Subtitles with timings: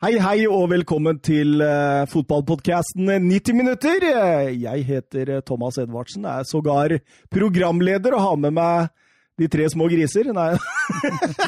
[0.00, 4.06] Hei, hei, og velkommen til uh, fotballpodkasten 90 minutter.
[4.56, 6.94] Jeg heter eh, Thomas Edvardsen, er sågar
[7.28, 8.88] programleder og har med meg
[9.36, 10.30] de tre små griser.
[10.32, 10.54] Nei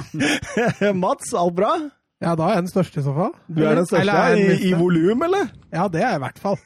[1.06, 1.70] Mats, alt bra?
[2.20, 3.32] Ja, da er jeg den største i så fall.
[3.48, 5.48] Du er den største i, i volum, eller?
[5.72, 6.60] Ja, det er jeg i hvert fall.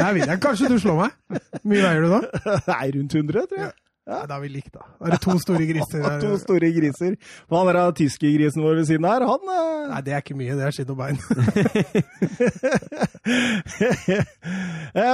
[0.00, 0.40] Der vil jeg.
[0.46, 1.44] Kanskje du slår meg?
[1.60, 2.22] Hvor mye veier du da?
[2.72, 3.68] Nei, rundt 100, tror jeg.
[3.68, 3.87] Ja.
[4.08, 4.86] Da er vi likt, da.
[4.96, 6.04] Da er det to store griser.
[6.24, 7.16] to store griser.
[7.52, 9.20] Hva er det tyske grisen vår ved siden her?
[9.28, 9.90] Han uh...
[9.90, 10.56] Nei, det er ikke mye.
[10.56, 11.18] Det er skinn og bein.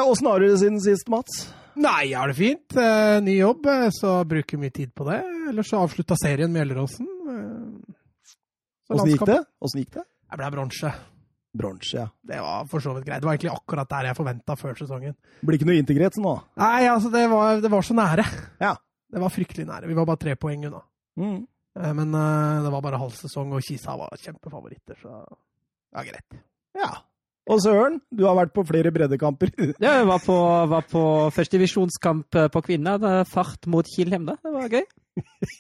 [0.15, 1.33] Åssen har du det siden sist, Mats?
[1.75, 2.77] Nei, jeg har det fint.
[2.79, 5.19] Uh, ny jobb, eh, så bruker mye tid på det.
[5.51, 7.11] Ellers så avslutta serien med Gjelleråsen.
[8.95, 9.41] Åssen gikk det?
[9.59, 10.07] Åssen gikk det?
[10.31, 10.93] Jeg ble bronse.
[11.55, 12.09] Bronse, ja.
[12.27, 13.23] Det var for så vidt greit.
[13.23, 15.15] Det var egentlig akkurat der jeg forventa før sesongen.
[15.47, 16.35] Blir ikke noe integrert nå?
[16.59, 18.27] Nei, altså, det var, det var, så nære.
[18.63, 18.75] Ja.
[19.15, 19.91] Det var fryktelig nære.
[19.91, 20.81] Vi var bare tre poeng unna.
[21.21, 21.41] Mm.
[21.99, 25.21] Men uh, det var bare halv sesong, og Kisa var kjempefavoritter, så
[25.95, 26.39] var greit.
[26.79, 26.91] Ja.
[27.51, 29.53] Og Søren, du har vært på flere breddekamper.
[29.85, 30.39] ja, jeg var på,
[30.73, 31.05] var på
[31.37, 33.23] førstedivisjonskamp på kvinner.
[33.31, 34.39] Fart mot Kilhem, da.
[34.43, 34.87] Det var gøy.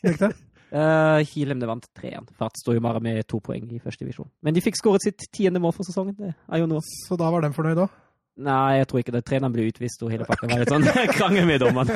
[0.00, 0.32] Gikk det?
[0.72, 2.30] Uh, Kilem vant 3-1.
[2.38, 4.30] Fart står jo bare med to poeng i første divisjon.
[4.42, 6.16] Men de fikk skåret sitt tiende mål for sesongen.
[6.18, 6.80] Det er jo noe.
[7.06, 8.00] Så da var de fornøyd òg?
[8.42, 9.20] Nei, jeg tror ikke det.
[9.28, 10.82] Treneren ble utvist, og hele pakka var litt sånn
[11.18, 11.94] krangel med dommeren.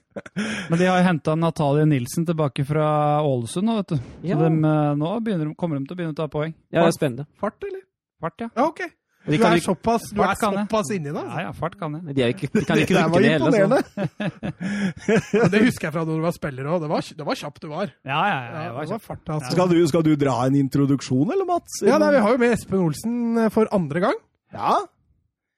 [0.70, 3.96] Men de har henta Natalie Nilsen tilbake fra Ålesund nå, vet du.
[4.00, 4.38] Så Ja.
[4.40, 6.54] de, eh, nå begynner, de- kommer de til å begynne å ta poeng.
[6.72, 7.26] Ja, det er spennende.
[7.38, 7.84] Fart, eller?
[8.20, 8.48] Fart, ja.
[8.56, 8.80] Ja, ok.
[9.26, 11.18] Du er såpass, du er såpass inni det?
[11.18, 11.40] Ja, Altså.
[11.42, 12.14] ja, fart kan jeg.
[12.14, 13.82] De, er ikke, de kan ikke Det rykke det heller.
[13.90, 15.50] Sånn.
[15.52, 16.80] Det husker jeg fra da du var spiller òg.
[16.84, 17.90] Det, var- det var kjapt du var.
[18.06, 18.64] Ja, ja, ja.
[18.66, 19.06] Ja, var det var kjapp.
[19.08, 19.52] fart, altså.
[19.56, 21.80] Skal du, skal du dra en introduksjon, eller, Mats?
[21.86, 24.20] Ja, nei, Vi har jo med Espen Olsen eh, for andre gang.
[24.54, 24.76] Ja,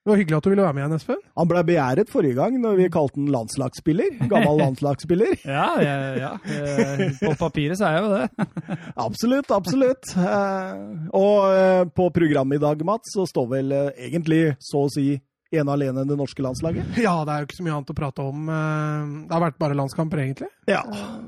[0.09, 1.19] Det var hyggelig at du ville være med igjen, Espen.
[1.37, 4.15] Han ble begjæret forrige gang når vi kalte han landslagsspiller.
[4.31, 5.35] Gammel landslagsspiller.
[5.59, 6.31] Ja, ja, ja.
[6.49, 8.47] Eh, På papiret så er jeg jo det.
[9.07, 10.15] Absolutt, absolutt.
[10.17, 10.73] Eh,
[11.13, 15.11] Og eh, på programmet i dag, Mats, så står vel egentlig så å si
[15.53, 16.97] ene alene det norske landslaget.
[17.05, 18.49] Ja, det er jo ikke så mye annet å prate om.
[18.49, 20.49] Det har vært bare landskamper, egentlig.
[20.69, 20.87] Ja.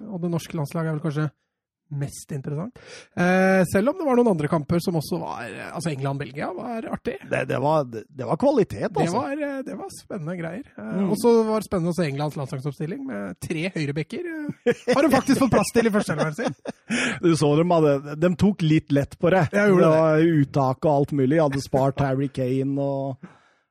[0.09, 1.29] Og det norske landslaget er vel kanskje
[1.91, 2.79] mest interessant.
[3.17, 6.87] Eh, selv om det var noen andre kamper som også var eh, Altså England-Belgia var
[6.95, 7.17] artig.
[7.31, 9.17] Det, det, var, det, det var kvalitet, Det altså.
[9.25, 10.65] var, eh, det var spennende greier.
[10.77, 11.11] Eh, Mm.
[11.15, 14.27] Og så var det spennende å se Englands landslagsoppstilling med tre høyrebekker.
[14.67, 16.55] eh, Har de faktisk fått plass til i førsteelveren sin?
[17.23, 19.45] Du så dem, hadde, de tok litt lett på det.
[19.55, 21.39] Jeg gjorde det var uttak og alt mulig.
[21.41, 23.31] Hadde spart Harry Kane og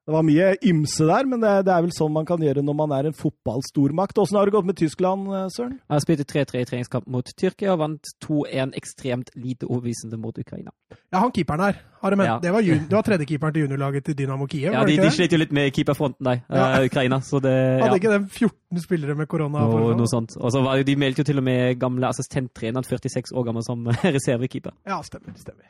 [0.10, 2.76] Det var mye ymse der, men det, det er vel sånn man kan gjøre når
[2.80, 4.18] man er en fotballstormakt.
[4.18, 5.76] Åssen har det gått med Tyskland, eh, Søren?
[5.86, 10.74] Jeg spilte 3-3 i treningskamp mot Tyrkia og vant 2-1 ekstremt lite overbevisende mot Ukraina.
[11.14, 11.78] Ja, han keeperen her.
[12.02, 12.40] Har de, Ja.
[12.42, 15.06] Det var, jun- det var tredjekeeperen til juniorlaget til Dynamo Kiev, Ja, var de, det
[15.06, 16.80] de slet jo litt med keeperfronten, der, Ja.
[16.80, 17.20] eh, Ukraina.
[17.22, 17.54] Så det
[17.84, 19.60] Hadde ikke de 14 spillere med korona?
[19.60, 20.34] No, noe sånt.
[20.42, 23.86] Og så De meldte jo til og med gamle assistenttreneren, 46 år gammel, som
[24.18, 24.72] reservekeeper.
[24.88, 25.38] Ja, stemmer.
[25.38, 25.70] stemmer.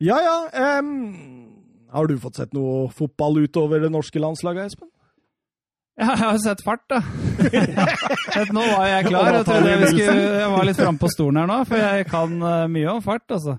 [0.00, 0.78] Ja ja.
[0.78, 1.59] em,
[1.92, 4.90] har du fått sett noe fotball utover det norske landslaget, Espen?
[6.00, 7.00] Ja, jeg har sett fart, da.
[8.56, 9.26] Nå var jeg klar.
[9.34, 12.36] Jeg trodde jeg, skulle, jeg var litt framme på stolen her nå, for jeg kan
[12.48, 13.58] eh, mye om fart, altså.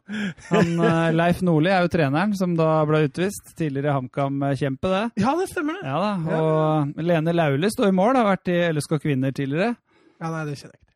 [0.49, 3.51] Han, eh, Leif Nordli er jo treneren, som da ble utvist.
[3.59, 5.03] Tidligere HamKam-kjempe, det.
[5.21, 5.83] Ja, det stemmer det.
[5.91, 6.39] Ja da.
[6.39, 9.75] Og Lene Laule står i mål, har vært i LSK Kvinner tidligere.
[10.17, 10.89] Ja, nei, det kjenner jeg ikke.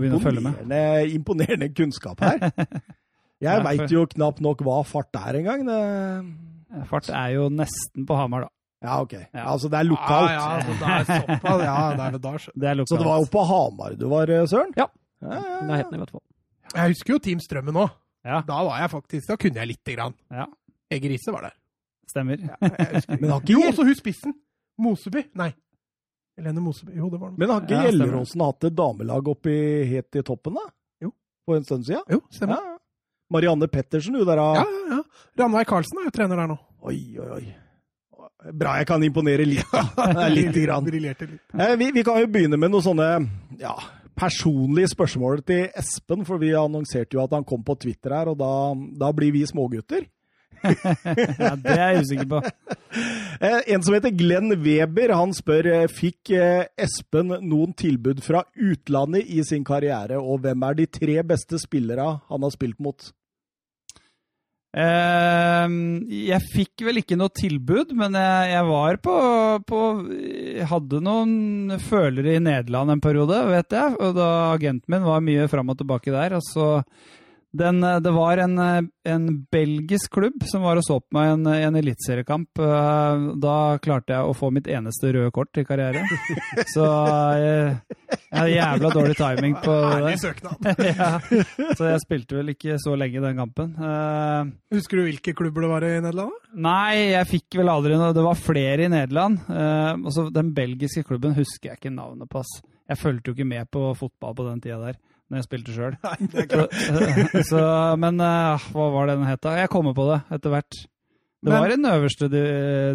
[0.00, 0.80] Imponerende,
[1.12, 2.48] imponerende kunnskap her.
[3.40, 5.64] Jeg Ja, veit for- jo knapt nok hva fart er engang.
[5.66, 6.86] Det...
[6.90, 8.48] Fart er jo nesten på Hamar, da.
[8.82, 9.12] Ja, ok.
[9.34, 9.44] Ja.
[9.52, 10.30] Altså, det er lokalt.
[10.30, 11.62] Ah, ja, altså, det er såpass.
[11.64, 12.32] Ja, det er det da.
[12.60, 12.88] Det er lokalt.
[12.92, 14.72] Så det var jo på Hamar du var, eh, Søren?
[14.76, 14.86] Ja.
[15.20, 15.66] Ja, ja, I ja.
[15.68, 16.22] nærheten, i hvert fall.
[16.74, 17.90] Jeg husker jo Team Strømmen òg.
[18.24, 20.14] Ja, Da var jeg faktisk, da kunne jeg lite grann.
[20.30, 20.46] ja,
[20.92, 21.56] Riise var der.
[22.08, 22.36] stemmer.
[22.40, 23.02] Jeg.
[23.20, 24.34] Men har ikke, Jo, også hun spissen.
[24.80, 25.24] Moseby.
[25.36, 25.50] Nei.
[26.38, 26.96] Helene Moseby.
[26.96, 27.38] Jo, det var noe.
[27.38, 27.82] men har ikke Ja.
[27.90, 29.54] Gjelleråsen hatt et damelag oppi
[29.90, 30.64] helt i toppen, da?
[31.04, 31.12] Jo.
[31.46, 32.02] På en stund siden?
[32.08, 32.78] Jo, stemmer.
[33.30, 33.34] Ja.
[33.36, 35.02] Marianne Pettersen, hun der Ja, av ja, ja.
[35.38, 36.58] Ranveig Karlsen er jo trener der nå.
[36.82, 37.44] Oi, oi, oi.
[38.56, 39.66] Bra jeg kan imponere litt.
[39.70, 40.28] da.
[40.34, 40.84] Lite grann.
[40.86, 41.42] Briljerte litt.
[41.54, 43.08] Eh, Vi, vi kan jo begynne med noen sånne
[43.60, 43.74] ja,
[44.18, 48.38] personlige spørsmål til Espen, for vi annonserte jo at han kom på Twitter her, og
[48.40, 48.50] da,
[49.04, 50.08] da blir vi smågutter.
[50.60, 52.40] Ja, det er jeg usikker på.
[53.40, 56.32] Eh, En som heter Glenn Weber, han spør eh, fikk
[56.76, 62.08] Espen noen tilbud fra utlandet i sin karriere, og hvem er de tre beste spillere
[62.28, 63.06] han har spilt mot?
[64.70, 65.72] Eh,
[66.30, 69.14] jeg fikk vel ikke noe tilbud, men jeg, jeg var på,
[69.66, 69.80] på
[70.12, 73.96] jeg Hadde noen følere i Nederland en periode, vet jeg.
[73.98, 76.36] Og da agenten min var mye fram og tilbake der.
[76.38, 76.68] Og så
[77.52, 81.32] Den, eh, det var en, eh, en belgisk klubb som var og så på meg
[81.32, 82.60] en, en eliteseriekamp.
[82.62, 86.06] Eh, Da klarte jeg å få mitt eneste røde kort i karrieren.
[86.74, 87.80] Så jeg,
[88.12, 90.22] jeg hadde jævla dårlig timing på Ærlig det.
[90.22, 90.70] søknad.
[90.90, 91.10] Ja.
[91.74, 93.74] Så jeg spilte vel ikke så lenge den kampen.
[93.82, 96.38] Eh, Husker du hvilke klubber det var i Nederland?
[96.54, 98.14] Nei, jeg fikk vel aldri noe.
[98.14, 99.42] Det var flere i Nederland.
[99.50, 102.42] Eh, også den belgiske klubben husker jeg ikke navnet på.
[102.90, 104.96] Jeg fulgte jo ikke med på fotball på den tida der,
[105.30, 105.94] når jeg spilte sjøl.
[108.02, 109.42] Men uh, hva var det den het?
[109.46, 109.56] da?
[109.62, 110.80] Jeg kommer på det etter hvert.
[111.40, 112.40] Det Men- var i den øverste di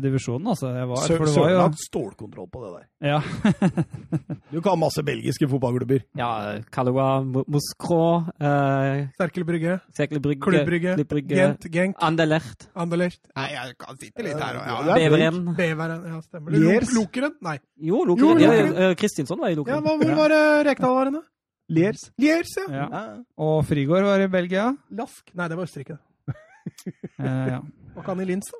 [0.03, 0.67] divisjonen, altså.
[0.85, 2.83] Var, Sø jo, Sørland stålkontroll på det der.
[3.01, 3.21] ja.
[4.53, 6.03] Du kan masse belgiske fotballklubber.
[6.15, 13.49] Ja, Kaloa, Moskro, uh, Serkel Brygge, Cercle Brygge, Klubb-Brygge, Klubb Gent, Genk, Anderlecht, Anderlecht Nei,
[13.55, 14.69] jeg kan sitte litt her òg.
[14.69, 15.41] ja, er Beveren.
[15.57, 16.93] Beveren, ja, stemmer det.
[16.93, 17.33] Lokeren?
[17.41, 17.57] Nei.
[17.81, 18.45] Jo, Jo, Lokeren.
[18.45, 19.81] Ja, eh, Kristinsson var i Lokeren.
[19.81, 21.15] Ja, hvor var det Rekdal var?
[21.71, 22.09] Liers.
[22.21, 22.65] Liers, ja.
[22.69, 22.85] ja.
[22.93, 23.03] Ja.
[23.41, 24.67] Og Frigård var i Belgia.
[24.93, 25.31] Lask?
[25.33, 25.97] Nei, det var Østerrike.
[27.21, 27.59] Eh, ja.
[27.93, 28.57] Var ikke han i Linz, da?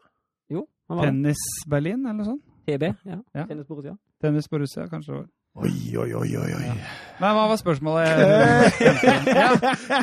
[0.54, 1.08] Jo, han var.
[1.10, 2.44] Tennis Berlin, eller noe sånt?
[2.70, 3.18] TB, ja.
[3.34, 3.46] Ja.
[3.50, 3.96] Tennis Borussia.
[4.22, 5.26] Tennis Borussia, kanskje det var.
[5.56, 5.72] Oi,
[6.04, 6.52] oi, oi, oi.
[6.54, 6.70] oi.
[7.22, 8.06] Nei, hva var spørsmålet?
[9.40, 9.46] ja.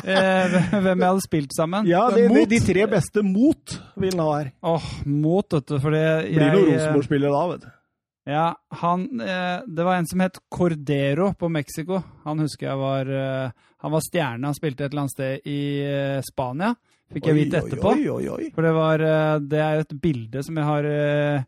[0.01, 1.87] eh, Hvem jeg hadde spilt sammen?
[1.87, 4.49] Ja, de, de, de tre beste mot vil han ha her.
[4.73, 7.71] Åh, mot, vet du, fordi jeg Blir noen Rosenborg-spillere da, vet du.
[8.23, 11.99] Ja, han eh, Det var en som het Cordero på Mexico.
[12.23, 13.49] Han husker jeg var eh,
[13.83, 14.47] Han var stjerne.
[14.47, 16.69] Han spilte et eller annet sted i eh, Spania,
[17.11, 17.91] fikk jeg vite etterpå.
[17.97, 18.47] Oi, oi, oi.
[18.55, 21.43] For det var eh, Det er et bilde som jeg har eh,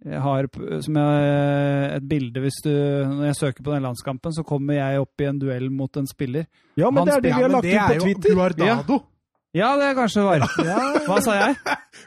[0.00, 0.46] jeg har
[0.80, 4.78] som jeg, eh, et bilde hvis du Når jeg søker på den landskampen, så kommer
[4.78, 6.46] jeg opp i en duell mot en spiller.
[6.78, 8.38] Ja, men Han det er det vi har lagt ut på er Twitter.
[8.38, 8.96] Guardado.
[8.96, 9.04] Ja,
[9.52, 10.44] det kanskje var.
[11.08, 11.56] Hva sa jeg?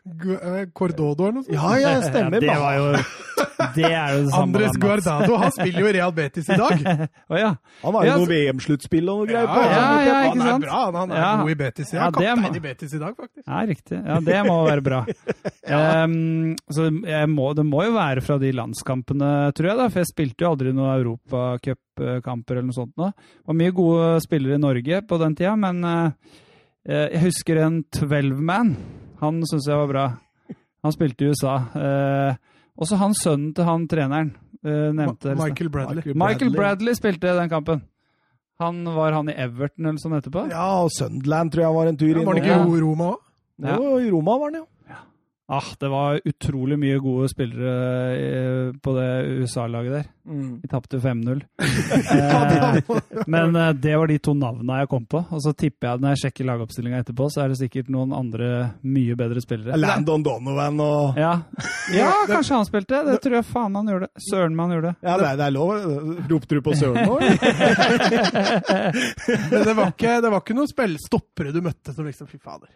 [0.03, 1.53] Eh, Cordodo eller noe sånt?
[1.55, 2.39] Ja, ja, stemmer.
[2.39, 2.85] Ja, det var jo
[3.73, 4.43] Det er jo det samme.
[4.43, 4.77] Andres.
[4.79, 6.83] Guardado, han spiller jo i Real Betis i dag.
[7.31, 7.49] oh, ja.
[7.83, 9.59] Han har jo Ja, noe VM-sluttspill og noe greier på.
[9.59, 10.65] ja, ja, ikke han er sant?
[10.65, 11.31] bra, han, han er Ja.
[11.41, 11.91] god i Betis.
[11.93, 13.45] Ja, Ja, det kaptein må- i Betis i dag, faktisk.
[13.47, 13.99] Ja, riktig.
[14.07, 15.01] Ja, det må være bra.
[16.07, 20.03] um, så jeg må, det må jo være fra de landskampene, tror jeg, da, for
[20.03, 22.95] jeg spilte jo aldri noen europacupkamper eller noe sånt.
[22.99, 23.11] Da.
[23.13, 26.39] Det var mye gode spillere i Norge på den tida, men eh,
[26.89, 28.75] jeg husker en 12-man.
[29.21, 30.05] Han syns jeg var bra.
[30.83, 31.53] Han spilte i USA.
[31.79, 32.35] Eh,
[32.75, 34.33] også han sønnen til han treneren.
[34.65, 35.45] eh, nevnte Ma.
[35.47, 36.13] Michael Bradley.
[36.15, 37.81] Michael Bradley spilte den kampen.
[38.59, 40.43] Han var han i Everton eller sånn etterpå?
[40.51, 42.25] Ja, og Sunderland tror jeg var en tur Ja, innom.
[42.25, 43.17] var han ikke i Roma òg?
[43.63, 43.75] Ja.
[43.79, 44.67] Jo, i Roma var han, jo.
[45.51, 47.71] Ah, det var utrolig mye gode spillere
[48.15, 49.07] eh, på det
[49.43, 50.05] USA-laget der.
[50.63, 51.43] Vi tapte 5-0.
[52.13, 52.77] Eh,
[53.27, 55.19] men eh, det var de to navnene jeg kom på.
[55.33, 58.11] Og så tipper jeg at når jeg sjekker lagoppstillinga etterpå, så er det sikkert noen
[58.15, 58.47] andre
[58.87, 59.77] mye bedre spillere.
[59.79, 61.33] Landon Donovan og Ja.
[61.95, 62.95] ja, kanskje han spilte.
[63.07, 64.07] Det tror jeg faen han gjorde.
[64.29, 64.93] Søren meg han gjorde.
[65.03, 65.69] Ja, det er, det er lov.
[66.31, 67.15] Ropte du på Søren nå?
[69.51, 72.37] Men det var ikke, det var ikke noen spill, stoppere du møtte som liksom Fy
[72.39, 72.69] fader.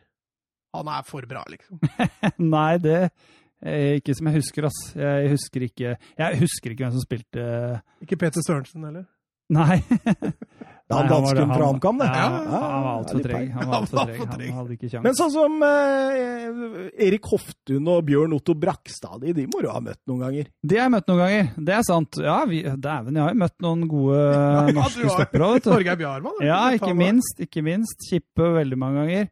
[0.78, 1.82] Han er for bra, liksom.
[2.56, 2.98] Nei, det
[3.66, 4.82] er ikke som jeg husker, ass.
[4.98, 7.46] Jeg husker ikke, jeg husker ikke hvem som spilte
[8.06, 9.08] Ikke Peter Sørensen heller.
[9.54, 9.80] Nei.
[10.88, 12.06] Det er han var dansken fra HamKam, det.
[12.08, 13.48] Ja, Ja, han var altfor treg.
[13.52, 14.46] Han var altfor treg.
[14.48, 15.04] Han hadde ikke kjangs.
[15.04, 19.82] Men sånn som eh, Erik Hoftun og Bjørn Otto Brakstad, de, de må du ha
[19.84, 20.48] møtt noen ganger.
[20.64, 21.50] De har jeg møtt noen ganger.
[21.68, 22.20] Det er sant.
[22.24, 24.22] Ja, dæven, jeg har jo møtt noen gode
[24.78, 25.70] norske stoppere òg, vet du.
[25.74, 26.40] Torgeir Bjarmann.
[26.48, 27.44] Ja, ikke minst.
[27.50, 28.08] Ikke minst.
[28.08, 29.28] Kippe veldig mange ganger.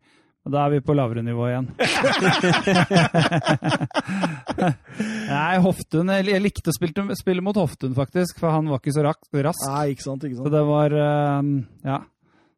[0.45, 1.65] Og da er vi på lavere nivå igjen.
[5.25, 9.01] Nei, Hoftun Jeg likte å spille, spille mot Hoftun, faktisk, for han var ikke så
[9.07, 9.25] rask.
[9.33, 10.45] Nei, ikke sant, ikke sant.
[10.45, 11.41] Så det var eh,
[11.89, 11.97] Ja.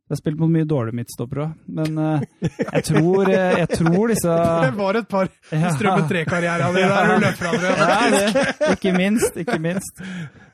[0.08, 4.14] Jeg har spilt mot mye dårlige midtstoppere òg, men uh, jeg, tror, eh, jeg tror
[4.14, 5.72] disse Det var et par Ja.
[5.76, 8.46] Strømmen 3-karrieren din der du løp fra hverandre.
[8.72, 9.36] Ikke minst.
[9.40, 10.00] Ikke minst.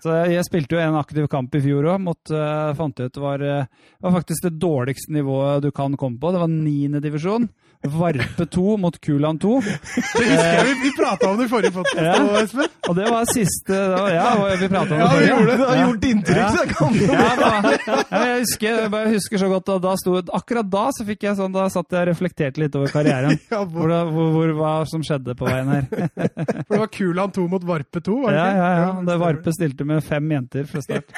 [0.01, 3.13] Så jeg, jeg spilte jo en aktiv kamp i fjor òg, mot uh, fant jeg
[3.13, 6.33] ut var, uh, var faktisk det dårligste nivået du kan komme på.
[6.33, 7.45] Det var niendedivisjon.
[7.45, 7.72] divisjon.
[7.83, 9.61] Varpe 2 mot Kulan 2.
[9.61, 12.13] Det husker jeg vi, vi prata om det i forrige podkast, Ja.
[12.39, 12.69] Espen.
[12.87, 14.99] Og det var siste det Ja, vi prata om det.
[15.03, 15.57] Ja, vi gjorde det.
[15.59, 16.47] Det har gjort inntrykk, Ja.
[16.53, 17.49] så jeg kan jo Ja, da,
[17.83, 21.27] ja, jeg, husker, jeg bare husker så godt at da sto, Akkurat da så fikk
[21.27, 23.37] jeg sånn, da satt jeg og reflekterte litt over karrieren.
[23.53, 25.87] Ja, Hvor, hvor, hvor, hva som skjedde på veien her.
[26.67, 28.91] for det var Kulan 2 mot Varpe 2, var det Ja, ja, ja.
[29.11, 31.11] Det Varpe stilte med fem jenter fra start.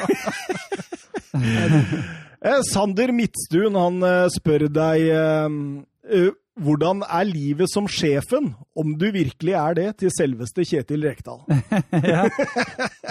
[2.45, 9.09] Eh, Sander Midtstuen han eh, spør deg eh, hvordan er livet som sjefen, om du
[9.11, 11.41] virkelig er det, til selveste Kjetil Rekdal?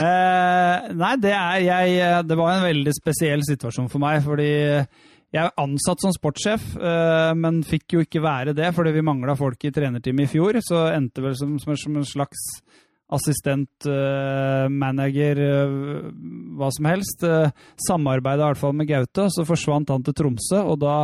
[0.04, 4.52] eh, nei, det er jeg Det var en veldig spesiell situasjon for meg, fordi
[5.34, 9.34] jeg er ansatt som sportssjef, eh, men fikk jo ikke være det fordi vi mangla
[9.38, 10.60] folk i trenerteamet i fjor.
[10.62, 12.44] Så endte vel som, som, som en slags
[13.14, 15.74] assistent, eh, manager, eh,
[16.58, 17.26] hva som helst.
[17.26, 17.50] Uh,
[17.86, 20.94] Samarbeida i hvert fall med Gaute, så forsvant han til Tromsø, og da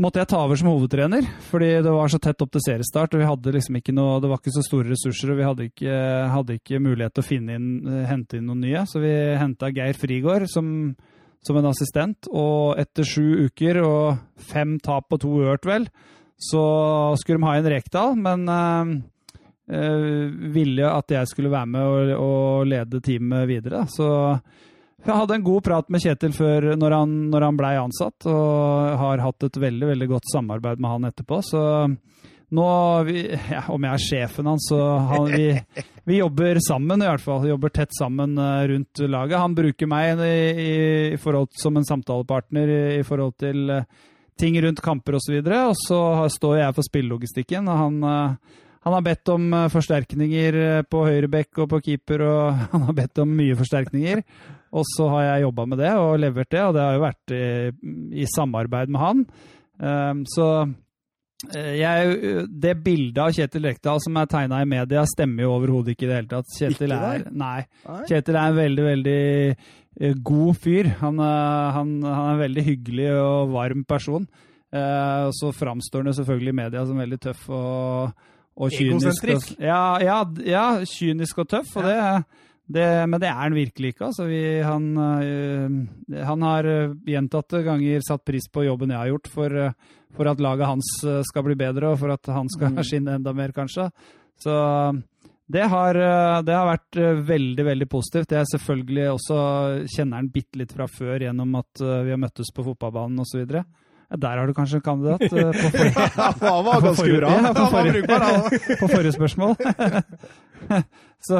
[0.00, 3.14] måtte jeg ta over som hovedtrener, fordi det var så tett opp til seriestart.
[3.14, 5.66] og vi hadde liksom ikke noe, Det var ikke så store ressurser, og vi hadde
[5.68, 5.94] ikke,
[6.34, 7.70] hadde ikke mulighet til å finne inn,
[8.08, 8.84] hente inn noen nye.
[8.86, 10.94] Så vi henta Geir Frigård som,
[11.44, 12.30] som, en assistent.
[12.32, 15.88] Og etter sju uker og fem tap og to ørt, vel,
[16.40, 16.64] så
[17.20, 18.16] skulle de ha inn Rekdal.
[18.16, 18.48] Men
[19.68, 23.84] øh, ville at jeg skulle være med og, og lede teamet videre.
[23.92, 24.08] Så
[25.06, 28.98] jeg hadde en god prat med Kjetil før når han, når han blei ansatt, og
[29.00, 31.40] har hatt et veldig veldig godt samarbeid med han etterpå.
[31.46, 31.62] Så
[32.50, 32.66] nå,
[33.06, 34.78] vi, ja, om jeg er sjefen hans, så
[35.10, 35.54] han, vi,
[36.08, 37.42] vi, jobber sammen i hvert fall.
[37.44, 39.38] Vi jobber tett sammen eh, rundt laget.
[39.38, 40.70] Han bruker meg i, i,
[41.14, 43.86] i forhold, som en samtalepartner i, i forhold til eh,
[44.40, 45.38] ting rundt kamper osv.
[45.38, 47.70] Og, så og så står jeg for spillelogistikken.
[47.70, 50.54] og han eh, han har bedt om forsterkninger
[50.88, 54.22] på høyrebekk og på keeper, og han har bedt om mye forsterkninger.
[54.70, 57.34] Og så har jeg jobba med det og levert det, og det har jo vært
[57.34, 57.46] i,
[58.22, 59.24] i samarbeid med han.
[59.80, 60.46] Um, så
[61.48, 65.96] eh, jeg, det bildet av Kjetil Rekdal som er tegna i media, stemmer jo overhodet
[65.96, 66.52] ikke i det hele tatt.
[66.58, 67.56] Kjetil er, nei,
[68.10, 70.92] Kjetil er en veldig, veldig eh, god fyr.
[71.00, 74.28] Han, han, han er en veldig hyggelig og varm person.
[74.70, 79.26] Uh, så framstår han selvfølgelig i media som veldig tøff og, og kynisk.
[79.34, 81.74] Og, ja, ja, ja, kynisk og tøff.
[81.80, 81.96] og det
[82.70, 84.08] det, men det er han virkelig ikke.
[84.10, 89.10] Altså, vi, han, øh, han, har eh, gjentatte ganger satt pris på jobben jeg har
[89.10, 89.72] gjort for, øh,
[90.14, 90.90] for at laget hans
[91.26, 92.82] skal bli bedre, og for at han skal mm.
[92.88, 93.88] skinne enda mer, kanskje.
[94.40, 94.54] Så
[95.50, 95.98] det har,
[96.46, 98.32] det har, vært veldig veldig positivt.
[98.32, 99.38] Jeg selvfølgelig også
[99.90, 103.42] kjenner han bitte litt fra før gjennom at vi har møttes på fotballbanen osv.
[104.10, 105.20] Der har du kanskje en kandidat.
[105.20, 107.30] På forrige, Han var ganske bra.
[107.30, 109.54] Ja, på, forrige, på forrige spørsmål.
[111.28, 111.38] Så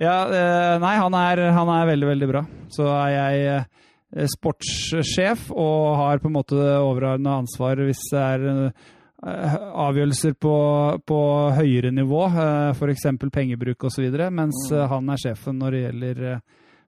[0.00, 2.42] ja, eh, nei, han er, han er, veldig, veldig bra.
[2.72, 8.48] Så er jeg eh, sportssjef og har på en måte overordna ansvar hvis det er
[8.48, 10.56] eh, avgjørelser på,
[11.06, 11.20] på
[11.58, 12.24] høyere nivå,
[12.72, 13.06] f.eks.
[13.28, 14.80] pengebruk osv., mens mm.
[14.90, 16.24] han er sjefen når det gjelder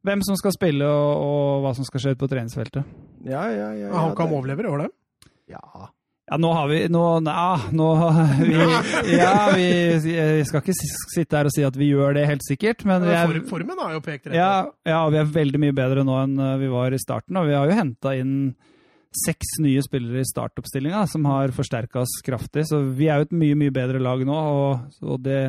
[0.05, 2.97] hvem som skal spille og, og hva som skal skje på treningsfeltet.
[3.25, 4.91] Ja, ja, ja, ja han kan overleve, gjør det?
[5.51, 5.91] Ja.
[6.25, 7.89] Ja, nå har vi nå, ja, nå,
[8.41, 9.67] vi, ja, vi,
[10.01, 13.35] vi, skal ikke sitte her og si at vi gjør det helt sikkert, men er,
[13.49, 16.57] Formen har jo pekt rett ja, ja, vi er veldig mye bedre nå enn eh,
[16.63, 17.37] vi var i starten.
[17.37, 18.55] Og vi har jo henta inn
[19.15, 22.65] seks nye spillere i startoppstillinga som har forsterka oss kraftig.
[22.71, 25.43] Så vi er jo et mye, mye bedre lag nå, og, og det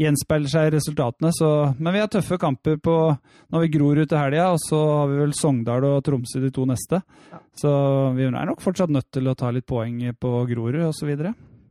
[0.00, 1.30] gjenspeiler seg i resultatene.
[1.34, 2.96] Så, men vi har tøffe kamper på
[3.52, 6.52] når vi gror ut til helga, og så har vi vel Sogndal og Tromsø de
[6.54, 7.00] to neste.
[7.32, 7.40] Ja.
[7.58, 7.72] Så
[8.16, 11.12] vi er nok fortsatt nødt til å ta litt poeng på Grorud osv.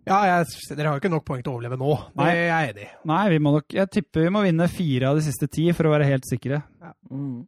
[0.03, 1.95] Ja, jeg, dere har jo ikke nok poeng til å overleve nå.
[2.11, 2.91] Det er jeg enig i.
[3.07, 5.87] Nei, vi må nok, jeg tipper vi må vinne fire av de siste ti for
[5.87, 6.59] å være helt sikre.
[6.83, 6.91] Ja.
[7.11, 7.43] Mm.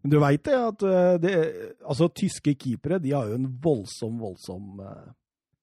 [0.00, 1.34] Men du veit det at eh, det,
[1.84, 5.10] altså, tyske keepere de har jo en voldsom, voldsom eh,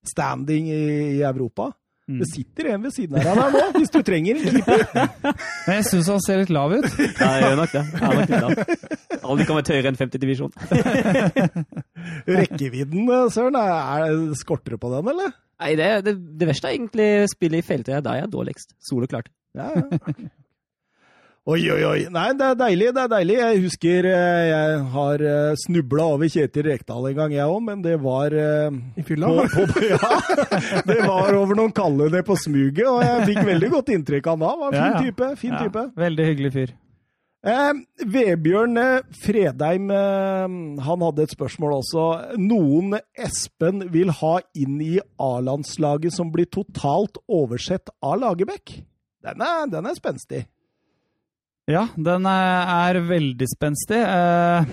[0.05, 0.83] standing i,
[1.17, 1.71] i Europa.
[2.07, 2.21] Mm.
[2.21, 4.83] Det sitter en ved siden av deg nå, hvis du trenger en keeper.
[5.67, 6.85] Men jeg syns han ser litt lav ut.
[7.03, 7.81] Ja, jeg gjør nok det.
[7.91, 9.17] Jeg nok litt lav.
[9.17, 10.55] Aldri kan være høyere enn 50 divisjon.
[12.39, 15.35] Rekkevidden, Søren, er, skorter det på den, eller?
[15.57, 17.99] Nei, det, det, det verste er egentlig spillet i feltet.
[18.05, 18.77] Da er jeg dårligst.
[18.87, 19.27] Soleklart.
[19.57, 20.31] Ja, ja.
[21.47, 21.99] Oi, oi, oi.
[22.11, 22.87] Nei, det er deilig.
[22.91, 23.35] det er deilig.
[23.39, 27.85] Jeg husker eh, jeg har eh, snubla over Kjetil Rekdal en gang, jeg òg, men
[27.85, 29.29] det var eh, I fylla?
[29.53, 30.09] På, på, ja,
[30.89, 34.35] det var over noen kalde ned på smuget, og jeg fikk veldig godt inntrykk av
[34.35, 34.51] han da.
[34.59, 35.29] Var en fin type.
[35.39, 35.85] Fin ja, type.
[36.03, 36.75] Veldig hyggelig fyr.
[37.47, 37.71] Eh,
[38.17, 38.83] Vebjørn
[39.23, 42.09] Fredheim han hadde et spørsmål også.
[42.43, 48.81] Noen Espen vil ha inn i A-landslaget som blir totalt oversett av Lagerbäck?
[49.23, 50.43] Den er, den er spenstig.
[51.67, 53.97] Ja, den er veldig spenstig.
[53.99, 54.67] Eh,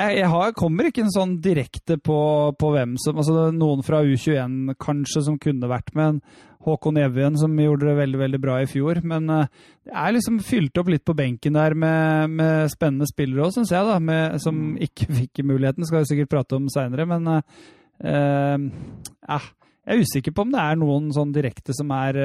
[0.00, 2.20] jeg, jeg har, kommer ikke en sånn direkte på,
[2.56, 6.22] på, hvem som altså Noen fra U21 kanskje som kunne vært med.
[6.64, 9.02] Håkon Evjen som gjorde det veldig veldig bra i fjor.
[9.04, 9.44] Men uh,
[9.84, 13.72] det er liksom fylt opp litt på benken der med, med spennende spillere òg, syns
[13.76, 13.84] jeg.
[13.90, 14.74] da, med, Som mm.
[14.88, 17.08] ikke fikk muligheten, skal vi sikkert prate om seinere.
[17.12, 17.68] Men uh,
[18.08, 19.52] uh, jeg
[19.84, 22.24] er usikker på om det er noen sånn direkte som er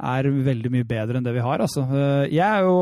[0.00, 1.62] er veldig mye bedre enn det vi har.
[1.62, 1.84] Altså.
[1.84, 2.76] Eh, jeg er jo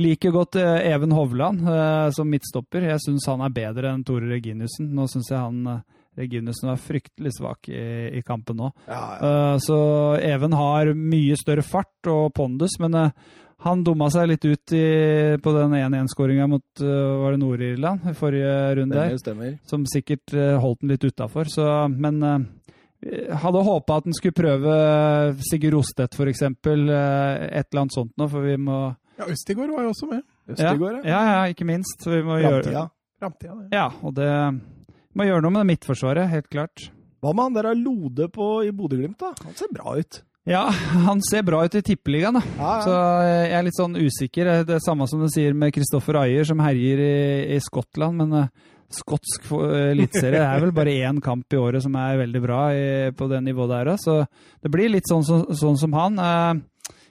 [0.00, 2.90] like godt eh, Even Hovland eh, som midtstopper.
[2.90, 4.90] Jeg syns han er bedre enn Tore Reginiussen.
[4.94, 5.82] Nå syns jeg han
[6.18, 7.82] Reginiussen var fryktelig svak i,
[8.18, 8.72] i kampen nå.
[8.90, 9.36] Ja, ja.
[9.62, 9.76] Så
[10.26, 12.98] Even har mye større fart og pondus, men
[13.60, 14.84] han dumma seg litt ut i,
[15.40, 19.54] på den 1-1-skåringa mot var det Nord-Irland i forrige runde, stemmer, stemmer.
[19.70, 21.48] som sikkert holdt den litt utafor.
[21.94, 22.48] Men
[23.00, 24.72] hadde håpa at han skulle prøve
[25.48, 26.42] Sigurd Rostedt, f.eks.
[26.42, 28.80] Eh, et eller annet sånt noe, for vi må
[29.20, 30.22] Ja, Østigård var jo også med.
[30.50, 31.10] Østigård, ja.
[31.12, 32.06] ja, ja, ikke minst.
[32.06, 32.86] Vi må Framtida.
[33.20, 33.68] Framtida, ja.
[33.76, 34.30] ja, og det
[35.16, 36.88] må gjøre noe med det midtforsvaret, helt klart.
[37.20, 39.34] Hva med han der Lode på, i Bodø-Glimt, da?
[39.44, 40.22] Han ser bra ut.
[40.48, 40.62] Ja,
[41.08, 42.42] han ser bra ut i tippeligaen, da.
[42.58, 42.96] Ja, Så
[43.28, 44.52] jeg er litt sånn usikker.
[44.68, 47.16] Det er samme som du sier med Kristoffer Ayer, som herjer i,
[47.56, 48.22] i Skottland.
[48.22, 48.52] Men eh,
[48.90, 50.38] skotsk eliteserie.
[50.40, 53.42] Det er vel bare én kamp i året som er veldig bra i, på det
[53.46, 53.92] nivået der.
[54.02, 54.26] Så
[54.62, 56.18] det blir litt sånn, som- sånn som han.
[56.18, 56.60] Eh,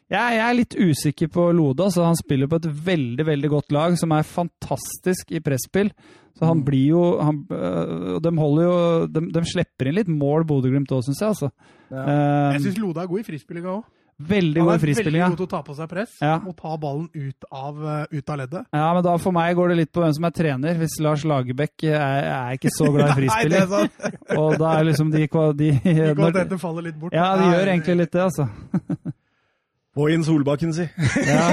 [0.09, 1.85] Jeg, jeg er litt usikker på Loda.
[1.93, 5.91] så han spiller på et veldig veldig godt lag som er fantastisk i presspill.
[6.39, 10.45] Så han blir jo han, øh, De holder jo de, de slipper inn litt mål,
[10.45, 11.29] Bodø-Glimt òg, syns jeg.
[11.29, 11.51] altså.
[11.91, 13.83] Eh, Jeg syns Loda er god i frispillinga òg.
[14.19, 15.25] Veldig god frispilling i frispillinga.
[15.25, 16.35] veldig god til å ta på seg press Ja.
[16.45, 18.65] og ta ballen ut av, eh, ut av leddet.
[18.73, 20.75] Ja, men da for meg går det litt på hvem som er trener.
[20.81, 23.91] Hvis Lars Lagerbäck er, er ikke så glad i Nei, det er sant.
[24.39, 27.13] og da er liksom de, de, De kvalitetene faller litt bort.
[27.13, 28.49] Ja, de gjør egentlig litt det, altså.
[29.95, 30.85] Få inn Solbakken, si.
[31.25, 31.47] Ja,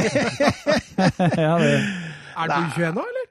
[1.40, 1.72] ja det.
[2.36, 3.24] Er du U21 nå, eller?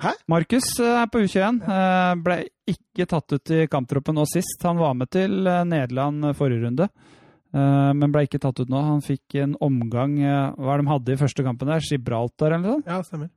[0.00, 0.10] Hæ?
[0.32, 1.60] Markus eh, er på U21.
[1.68, 2.36] eh, Ble
[2.72, 4.56] ikke tatt ut i kamptroppen nå sist.
[4.64, 7.19] Han var med til eh, Nederland forrige runde, eh,
[7.52, 8.78] men ble ikke tatt ut nå.
[8.86, 11.82] Han fikk en omgang eh, Hva er det de hadde i første kampen der?
[11.82, 12.86] Gibraltar eller noe sånt?
[12.86, 13.30] Ja, stemmer.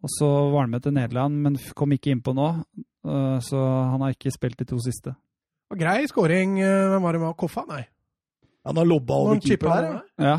[0.00, 2.46] Og så var han med til Nederland, men kom ikke innpå nå.
[3.04, 5.12] eh, Så han har ikke spilt de to siste.
[5.70, 6.56] Og grei scoring.
[6.60, 7.36] eh, Hvem var det med?
[7.36, 7.66] Koffa?
[7.68, 7.82] Nei.
[8.66, 10.00] Han har lobba over keeper der.
[10.18, 10.24] ja.
[10.30, 10.38] Ja.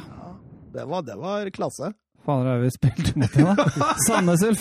[0.74, 1.94] Det var, det var klasse.
[2.26, 3.56] Fader, har vi spilt mot henne?
[4.08, 4.60] Sandnes Ulf.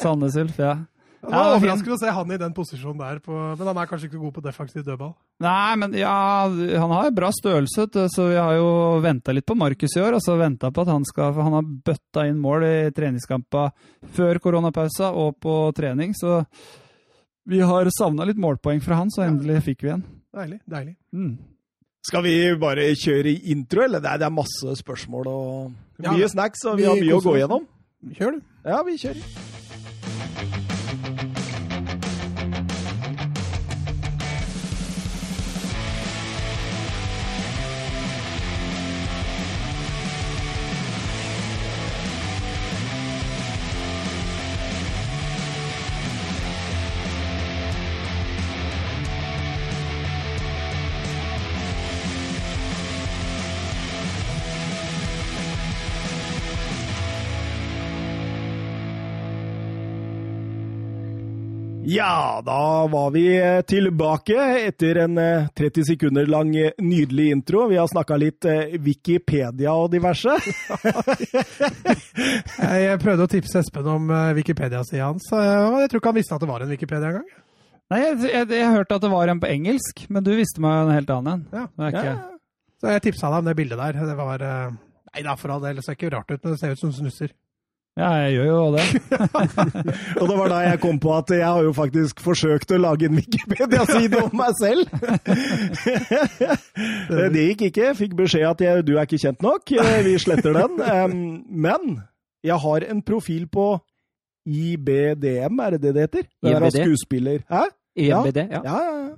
[0.00, 0.58] Sandnes Ulf.
[0.58, 0.76] ja,
[1.24, 1.30] ja.
[1.30, 3.88] Det var ja, overraskende å se han i den posisjonen der, på, men han er
[3.90, 5.14] kanskje ikke god på defensiv dødball.
[5.44, 6.14] Nei, men ja,
[6.50, 8.68] han har bra størrelse, så vi har jo
[9.04, 10.18] venta litt på Markus i år.
[10.18, 13.66] Altså så venta på at han skal For han har bøtta inn mål i treningskampa
[14.14, 16.42] før koronapausa og på trening, så
[17.44, 20.06] vi har savna litt målpoeng fra han, så endelig fikk vi en.
[20.34, 20.60] Deilig.
[20.70, 20.96] deilig.
[21.12, 21.34] Mm.
[22.04, 24.02] Skal vi bare kjøre intro, eller?
[24.04, 27.20] Det er, det er masse spørsmål og Ja, mye snacks, og vi vi har mye
[27.20, 27.68] å gå gjennom.
[28.12, 28.48] Kjør, du.
[28.68, 29.62] Ja, vi kjører.
[61.94, 64.34] Ja, da var vi eh, tilbake
[64.66, 67.68] etter en eh, 30 sekunder lang eh, nydelig intro.
[67.70, 70.34] Vi har snakka litt eh, Wikipedia og diverse.
[72.74, 76.18] Jeg prøvde å tipse Espen om eh, Wikipedia-sida hans, eh, og jeg tror ikke han
[76.18, 77.30] visste at det var en Wikipedia engang.
[77.92, 80.80] Nei, jeg, jeg, jeg hørte at det var en på engelsk, men du visste meg
[80.80, 81.46] en helt annen en.
[81.54, 81.68] Ja.
[81.78, 82.04] Er ikke...
[82.10, 82.18] Ja.
[82.82, 84.02] Så jeg tipsa deg om det bildet der.
[84.10, 84.74] Det var eh,
[85.14, 86.90] Nei da, for all del, det ser ikke rart ut, men det ser ut som
[86.96, 87.30] snusser.
[87.94, 88.84] Ja, jeg gjør jo det.
[90.20, 93.06] Og det var da jeg kom på at jeg har jo faktisk forsøkt å lage
[93.06, 94.90] en Wikipedia-side om meg selv.
[97.34, 97.86] Det gikk ikke.
[97.88, 99.70] Jeg Fikk beskjed at jeg, du er ikke kjent nok.
[100.08, 101.22] Vi sletter den.
[101.46, 102.00] Men
[102.44, 103.70] jeg har en profil på
[104.44, 106.28] IBDM, er det det det heter?
[106.42, 107.40] Det er skuespiller.
[107.48, 107.64] Hæ?
[107.96, 108.60] IBD, ja.
[108.60, 109.14] Ja, ja, ja.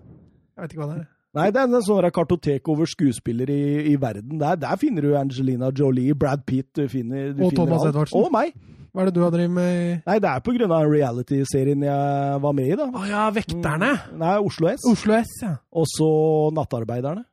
[0.56, 1.08] Jeg vet ikke hva det er.
[1.36, 4.38] Nei, det er en sånn kartotek over skuespillere i, i verden.
[4.40, 7.84] Der, der finner du Angelina Jolie, Brad Pitt du finner, du Og finner Thomas.
[7.90, 8.22] Edvardsen.
[8.22, 8.56] Og meg.
[8.96, 12.70] Hva er det du har drevet med Nei, det er av reality-serien jeg var med
[12.70, 12.86] i, da.
[12.88, 13.90] Å ja, Vekterne!
[14.16, 14.86] Nei, Oslo S.
[14.88, 15.50] Oslo S, ja.
[15.76, 16.08] Og så
[16.56, 17.26] Nattarbeiderne.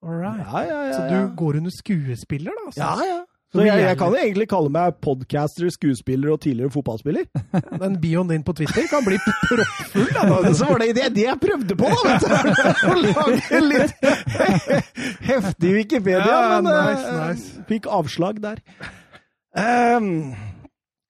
[0.00, 0.40] All right.
[0.40, 0.94] Ja, ja, ja.
[0.96, 2.70] Så du går under skuespiller, da?
[2.70, 2.80] Altså.
[2.80, 3.18] Ja, ja.
[3.50, 7.24] Så jeg, jeg kan jo egentlig kalle meg podcaster, skuespiller og tidligere fotballspiller.
[7.82, 10.06] Den bioen din på Twitter kan bli proppfull.
[10.14, 10.52] da.
[10.60, 12.12] Så var det det, det jeg prøvde på, da!
[12.12, 12.30] vet du.
[12.90, 13.92] Å lage litt
[15.26, 17.64] heftig Wikipedia, Ja, men eh, nice, nice.
[17.72, 18.62] fikk avslag der.
[19.58, 20.30] Ehm,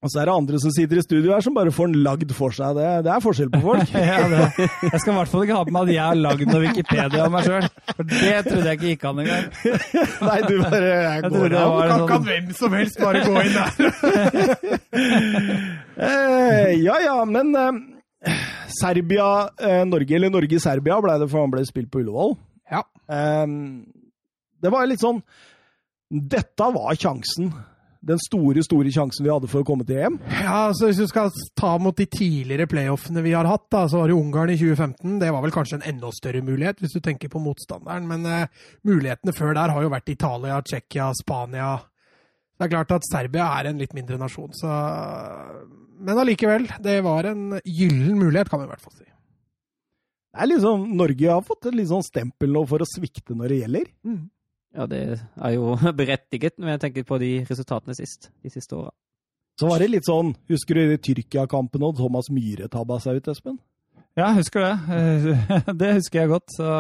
[0.01, 2.31] og så er det andre som sitter i studio her som bare får den lagd
[2.33, 2.73] for seg.
[2.79, 3.91] Det, det er forskjell på folk.
[4.01, 4.47] Ja, det.
[4.87, 7.27] Jeg skal i hvert fall ikke ha på meg at jeg har lagd noe Wikipedia
[7.27, 7.67] om meg sjøl.
[7.91, 9.45] For det trodde jeg ikke gikk an engang.
[10.31, 11.75] Nei, du bare jeg går av.
[11.77, 13.71] Kan, sånn- kan hvem som helst bare gå inn der?
[16.01, 18.31] Eh, ja ja, men eh,
[18.81, 22.33] Serbia-Norge, eller Norge-Serbia ble det, for han ble spilt på Ullevål.
[22.73, 22.81] Ja.
[23.13, 23.45] Eh,
[24.65, 25.21] det var litt sånn
[26.11, 27.53] Dette var sjansen.
[28.01, 30.15] Den store, store sjansen vi hadde for å komme til EM.
[30.41, 34.01] Ja, så Hvis du skal ta mot de tidligere playoffene vi har hatt, da, så
[34.01, 35.19] var det Ungarn i 2015.
[35.21, 38.09] Det var vel kanskje en enda større mulighet, hvis du tenker på motstanderen.
[38.09, 41.75] Men eh, mulighetene før der har jo vært Italia, Tsjekkia, Spania.
[42.57, 44.73] Det er klart at Serbia er en litt mindre nasjon, så
[46.01, 49.05] Men allikevel, det var en gyllen mulighet, kan vi i hvert fall si.
[50.31, 53.53] Det er liksom, Norge har fått et litt sånn stempel nå for å svikte når
[53.53, 53.89] det gjelder.
[54.09, 54.21] Mm.
[54.76, 58.92] Ja, det er jo berettiget når jeg tenker på de resultatene sist, de siste åra.
[59.61, 63.28] Så var det litt sånn Husker du i Tyrkia-kampen og Thomas Myhre tabba seg ut,
[63.28, 63.59] Espen?
[64.16, 65.35] Ja, jeg husker det.
[65.80, 66.48] Det husker jeg godt.
[66.56, 66.70] Så,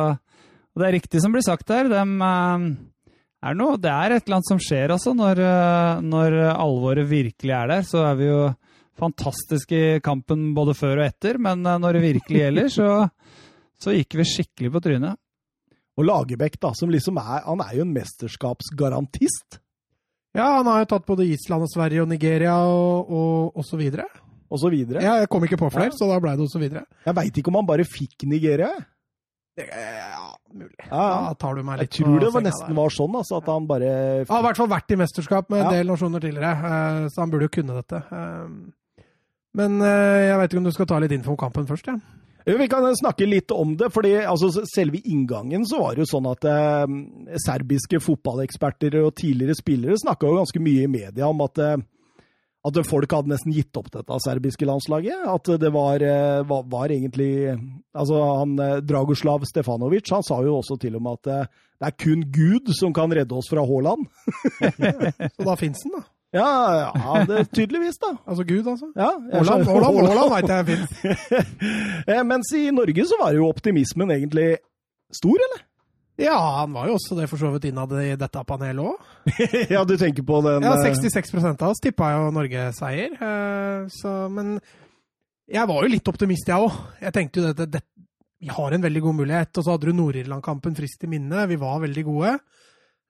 [0.74, 1.86] og det er riktig som blir sagt her.
[1.90, 5.42] De, er noe, det er et eller annet som skjer altså, når,
[6.02, 7.86] når alvoret virkelig er der.
[7.86, 8.40] Så er vi jo
[9.00, 12.90] fantastiske i kampen både før og etter, men når det virkelig gjelder, så,
[13.82, 15.20] så gikk vi skikkelig på trynet.
[15.98, 19.58] Og Lagerbäck, da, som liksom er Han er jo en mesterskapsgarantist.
[20.36, 23.76] Ja, han har jo tatt både Island og Sverige og Nigeria og, og, og så
[23.80, 24.04] videre.
[24.50, 25.02] Og så videre.
[25.02, 25.96] Ja, jeg kom ikke på flere, Ja.
[25.98, 26.84] så da ble det og så videre.
[27.06, 28.70] Jeg veit ikke om han bare fikk Nigeria.
[29.60, 30.78] Ja, mulig.
[30.88, 32.76] Da tar du meg Jeg tror det var nesten der.
[32.78, 33.90] var sånn, altså, at han bare
[34.24, 37.20] Han har i hvert fall vært i mesterskap med en del nasjoner tidligere, eh, så
[37.20, 38.00] han burde jo kunne dette.
[38.10, 39.04] Eh,
[39.52, 41.86] Men eh, jeg vet ikke om du skal ta litt info om kampen først?
[41.90, 41.98] Ja.
[42.44, 46.28] Vi kan snakke litt om det, fordi altså, selve inngangen så var det jo sånn
[46.30, 46.92] at eh,
[47.44, 51.76] serbiske fotballeksperter og tidligere spillere snakka jo ganske mye i media om at, eh,
[52.70, 55.26] at folk hadde nesten gitt opp dette serbiske landslaget.
[55.28, 57.32] At det var, eh, var, var egentlig
[57.90, 61.50] Altså, han eh, Dragoslav Stefanovic han sa jo også til og med at
[61.80, 64.08] det er kun Gud som kan redde oss fra Haaland.
[65.36, 66.04] Så da fins den, da.
[66.32, 66.50] Ja,
[66.94, 68.12] ja det, tydeligvis, da.
[68.24, 68.90] Altså Gud, altså.
[68.94, 69.08] Ja,
[69.40, 70.92] Åland, Åland, veit jeg fins.
[72.10, 74.52] Eh, Mens i Norge så var jo optimismen egentlig
[75.14, 75.64] stor, eller?
[76.20, 79.10] Ja, han var jo også det for så vidt innad i dette panelet òg.
[79.74, 83.14] ja, du tenker på den Ja, eh, 66 av oss tippa jo Norge-seier.
[83.16, 84.58] eh, Så, men
[85.50, 86.76] jeg var jo litt optimist, jeg òg.
[87.02, 87.80] Jeg tenkte jo at
[88.40, 89.50] vi har en veldig god mulighet.
[89.58, 91.46] Og så hadde du Nord-Irland-kampen friskt i minne.
[91.50, 92.36] Vi var veldig gode.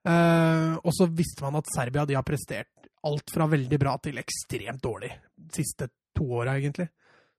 [0.09, 2.71] Eh, og så visste man at Serbia de har prestert
[3.09, 6.91] alt fra veldig bra til ekstremt dårlig de siste to åra, egentlig.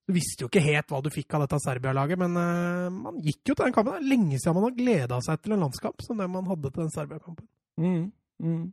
[0.08, 3.52] Du visste jo ikke helt hva du fikk av dette Serbia-laget, men uh, man gikk
[3.52, 3.95] jo til den kampen.
[3.95, 6.71] Det er lenge siden man har gleda seg til en landskamp som det man hadde
[6.71, 7.47] til den Serbia-kampen.
[7.82, 8.06] Mm,
[8.41, 8.63] mm.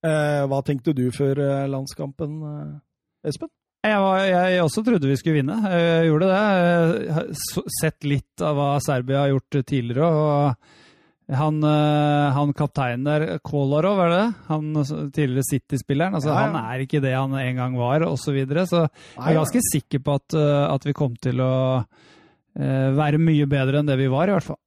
[0.00, 2.76] Eh, hva tenkte du før eh, landskampen, eh,
[3.28, 3.50] Espen?
[3.84, 5.56] Jeg, var, jeg også trodde vi skulle vinne.
[5.72, 6.40] Jeg gjorde det.
[7.00, 7.28] Jeg har
[7.80, 10.08] sett litt av hva Serbia har gjort tidligere.
[10.08, 10.79] og
[11.36, 14.24] han, eh, han kapteinen der, Kolarov, er det?
[14.48, 14.72] Han
[15.14, 16.14] tidligere City-spilleren.
[16.14, 16.46] altså Ja, ja.
[16.48, 18.24] Han er ikke det han en gang var, osv.
[18.24, 18.66] Så, videre.
[18.66, 21.52] så jeg er ganske sikker på at, eh, at vi kom til å
[22.58, 24.60] eh, være mye bedre enn det vi var, i hvert fall.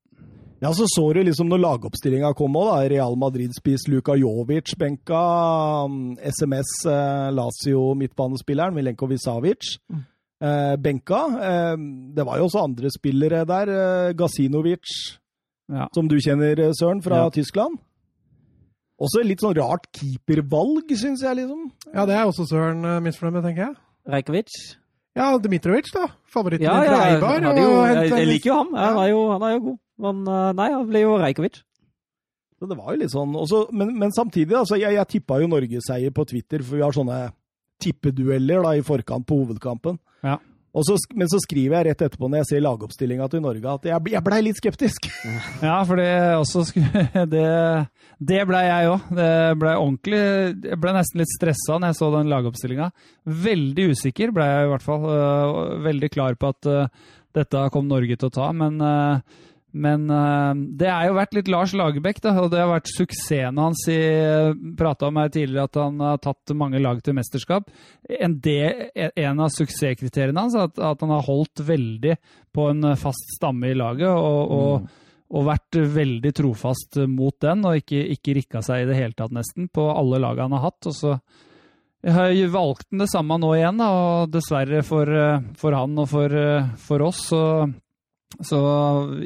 [0.64, 2.88] Ja, så så du liksom når lagoppstillinga kom òg, da.
[2.88, 5.24] Real Madrid spist Luka Jovic benka.
[6.24, 11.20] SMS eh, Lazio midtbanespilleren Milenko Visavic eh, benka.
[11.50, 11.76] Eh,
[12.16, 13.74] det var jo også andre spillere der.
[13.74, 14.94] Eh, Gazinovic,
[15.72, 15.88] Ja.
[15.96, 17.30] som du kjenner, eh, Søren, fra Ja.
[17.30, 17.78] Tyskland.
[19.02, 21.72] Også litt sånn rart keepervalg, syns jeg, liksom.
[21.94, 23.76] Ja, det er også Søren uh, misfornøyd med, tenker jeg.
[24.08, 24.52] Rajkovic.
[25.16, 26.08] Ja, Dmitrovic, da.
[26.34, 27.58] Favoritten Ja, ja, fra Eibar.
[27.58, 28.74] jo, og jeg, jeg liker jo ham.
[28.76, 29.78] Han er jo, han er jo god.
[30.04, 31.62] Men eh, nei, han ble jo Rajkovic.
[32.60, 35.48] Så det var jo litt sånn, også, men, men samtidig, altså, jeg, jeg tippa jo
[35.52, 37.20] norgesseier på Twitter, for vi har sånne
[37.84, 39.98] tippedueller da, i forkant på hovedkampen.
[40.74, 44.02] Så, men så skriver jeg rett etterpå, når jeg ser lagoppstillinga til Norge, at jeg,
[44.10, 45.06] jeg blei litt skeptisk.
[45.68, 46.08] Ja, for det
[46.40, 46.64] også
[47.34, 47.44] Det,
[48.18, 49.06] det ble jeg òg.
[49.14, 49.28] Det
[49.76, 50.22] ordentlig
[50.66, 52.90] Jeg ble nesten litt stressa når jeg så den lagoppstillinga.
[53.46, 55.06] Veldig usikker ble jeg i hvert fall.
[55.14, 56.88] øh, Veldig klar på at øh,
[57.38, 61.52] dette kom Norge til å ta, men øh, men uh, det har jo vært litt
[61.52, 64.00] Lars Lagerbäck, da, og det har vært suksessen hans i
[64.80, 67.72] Prata om her tidligere at han har tatt mange lag til mesterskap.
[68.08, 72.18] En, del, en av suksesskriteriene hans er at, at han har holdt veldig
[72.54, 74.10] på en fast stamme i laget.
[74.10, 75.00] og, og
[75.34, 79.34] og vært veldig trofast mot den, og ikke, ikke rikka seg i det hele tatt,
[79.34, 80.90] nesten, på alle lagene han har hatt.
[80.92, 81.16] Og så
[82.54, 86.36] valgt den det samme nå igjen, da, og dessverre for, eh, for han og for,
[86.36, 87.72] eh, for oss, så,
[88.42, 88.60] så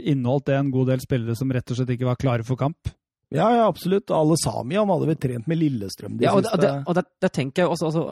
[0.03, 2.89] inneholdt det en god del spillere som rett og slett ikke var klare for kamp.
[3.29, 4.07] Ja, ja, absolutt.
[4.15, 7.01] Alle Sami han hadde vel trent med Lillestrøm de Ja, og, det, siste og det,
[7.25, 8.03] det tenker jeg også altså,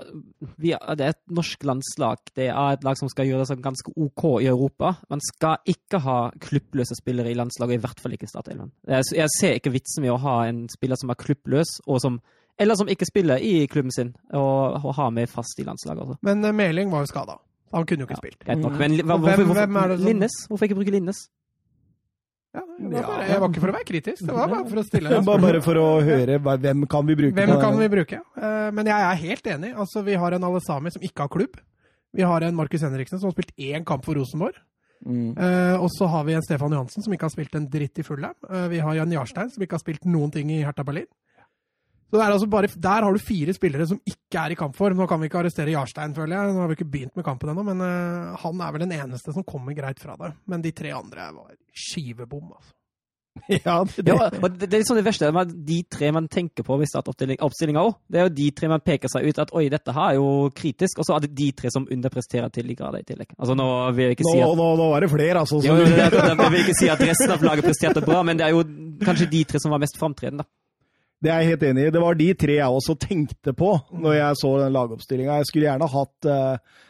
[0.60, 2.19] vi, er- Det er et norsk landslag.
[2.36, 4.97] Det er et lag som skal gjøre det sånn ganske OK i Europa.
[5.08, 8.65] Man skal ikke ha klubbløse spillere i landslaget, i hvert fall ikke i Statoil.
[8.91, 12.19] Jeg, jeg ser ikke vitsen med å ha en spiller som er klubbløs, og som,
[12.60, 16.17] eller som ikke spiller i klubben sin, og, og ha med fast i landslaget.
[16.27, 17.39] Men eh, Meling var jo skada.
[17.73, 18.39] Han kunne jo ikke Ja, spilt.
[18.45, 18.78] greit nok.
[18.78, 20.36] Men hva, Og hvorfor, hvem- hvem er det som- Linnes?
[20.49, 21.30] Hvorfor ikke bruke Linnes?
[22.56, 24.78] Ja, det var bare, jeg var ikke for å være kritisk, det var bare for
[24.80, 28.19] å stille bare, bare for å høre hvem kan vi bruke Hvem kan vi bruke?
[28.38, 29.75] Eh, Men jeg er helt enig.
[29.75, 31.60] Altså, vi har en Alesami som ikke har klubb.
[32.13, 34.56] Vi har en Markus Henriksen som har spilt én kamp for Rosenborg.
[35.06, 35.38] Mm.
[35.38, 38.04] Uh, og så har vi en Stefan Johansen som ikke har spilt en dritt i
[38.04, 38.34] Fulham.
[38.49, 41.06] Uh, vi har Jan Jarstein som ikke har spilt noen ting i Hertha Berlin.
[42.05, 44.97] Så det er altså bare, Der har du fire spillere som ikke er i kampform.
[44.99, 46.53] Nå kan vi ikke arrestere Jarstein, føler jeg.
[46.53, 49.33] Nå har vi ikke begynt med kampen ennå, men uh, han er vel den eneste
[49.35, 50.35] som kommer greit fra det.
[50.45, 52.75] Men de tre andre var skivebom, altså.
[53.65, 55.31] Ja, det, Ja, og det, det er liksom det verste.
[55.31, 57.97] med De tre man tenker på ved oppstillinga òg.
[58.07, 60.49] Det er jo de tre man peker seg ut at oi, dette her er jo
[60.55, 60.99] kritisk.
[60.99, 63.33] Og så er det de tre som underpresterer til de grader i tillegg.
[63.37, 65.59] Altså Nå vil jeg ikke si at nå, nå var det flere, altså.
[65.59, 68.21] jo, Så, det, det, det, Jeg vil ikke si at resten av laget presterte bra,
[68.23, 68.63] men det er jo
[69.03, 70.47] kanskje de tre som var mest framtredende.
[71.23, 71.93] Det er jeg helt enig i.
[71.95, 75.39] Det var de tre jeg også tenkte på når jeg så den lagoppstillinga.
[75.39, 76.84] Jeg skulle gjerne hatt uh,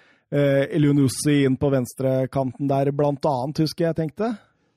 [0.75, 4.33] Elionussi inn på venstrekanten der, blant annet, husker jeg tenkte.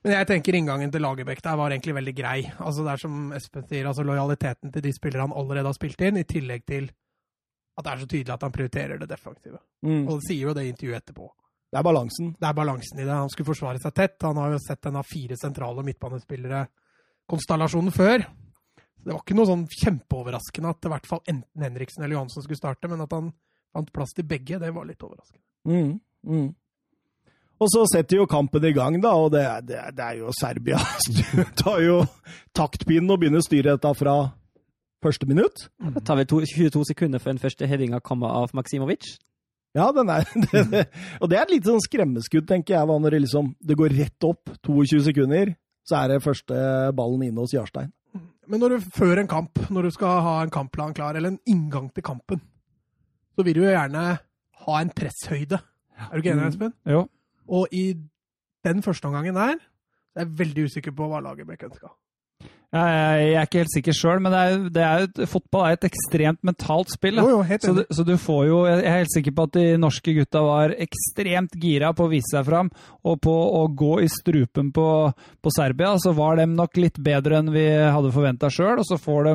[0.06, 2.38] Men jeg tenker inngangen til Lagerbäck der var egentlig veldig grei.
[2.58, 6.04] Altså Det er som Espen sier, altså lojaliteten til de spillere han allerede har spilt
[6.06, 6.86] inn, i tillegg til
[7.78, 9.58] at det er så tydelig at han prioriterer det defensive.
[9.86, 10.04] Mm.
[10.06, 11.26] Og det sier jo det i intervjuet etterpå.
[11.68, 12.26] Det er balansen.
[12.38, 13.12] Det er balansen i det.
[13.12, 14.22] Han skulle forsvare seg tett.
[14.24, 18.18] Han har jo sett denne fire sentrale midtbanespillere-konstellasjonen før.
[19.04, 22.58] Det var ikke noe sånn kjempeoverraskende at i hvert fall enten Henriksen eller Johansen skulle
[22.60, 23.30] starte, men at han
[23.72, 25.44] fant plass til begge, det var litt overraskende.
[25.68, 25.92] Mm.
[26.28, 26.48] Mm.
[27.58, 30.18] Og så setter jo kampen i gang, da, og det, er- det, er- det er
[30.20, 30.78] jo Serbia.
[31.34, 31.96] Du tar jo
[32.54, 34.16] taktpinnen og begynner å styre dette fra
[35.04, 35.64] første minutt.
[35.94, 39.16] Det tar vel to, 22 sekunder før den første headinga kommer av Maksimovic.
[39.76, 40.84] Ja, den er, det, det,
[41.20, 44.26] og det er et lite sånn skremmeskudd, tenker jeg, når det, liksom, det går rett
[44.26, 45.52] opp 22 sekunder,
[45.86, 46.56] så er det første
[46.98, 47.90] ballen inne hos Jarstein.
[48.48, 51.40] Men når du før en kamp, når du skal ha en kampplan klar, eller en
[51.46, 52.40] inngang til kampen,
[53.36, 54.04] så vil du jo gjerne
[54.64, 55.58] ha en presshøyde.
[55.98, 56.72] Er du ikke enig, Espen?
[56.88, 57.04] Jo.
[57.48, 57.92] Og i
[58.64, 59.60] den første omgangen der,
[60.12, 61.92] så er jeg veldig usikker på hva Lagerbäck ønska.
[62.68, 65.86] Jeg, er ikke helt sikker sjøl, men det er, det er, et- fotball er et
[65.88, 67.16] ekstremt mentalt spill.
[67.16, 69.62] Jo, jo, Så du, så du får jo Jeg er helt sikker på at de
[69.80, 72.68] norske gutta var ekstremt gira på å vise seg fram
[73.08, 74.84] og på å gå i strupen på,
[75.40, 75.94] på Serbia.
[75.96, 79.34] Så var de nok litt bedre enn vi hadde forventa sjøl, og så får de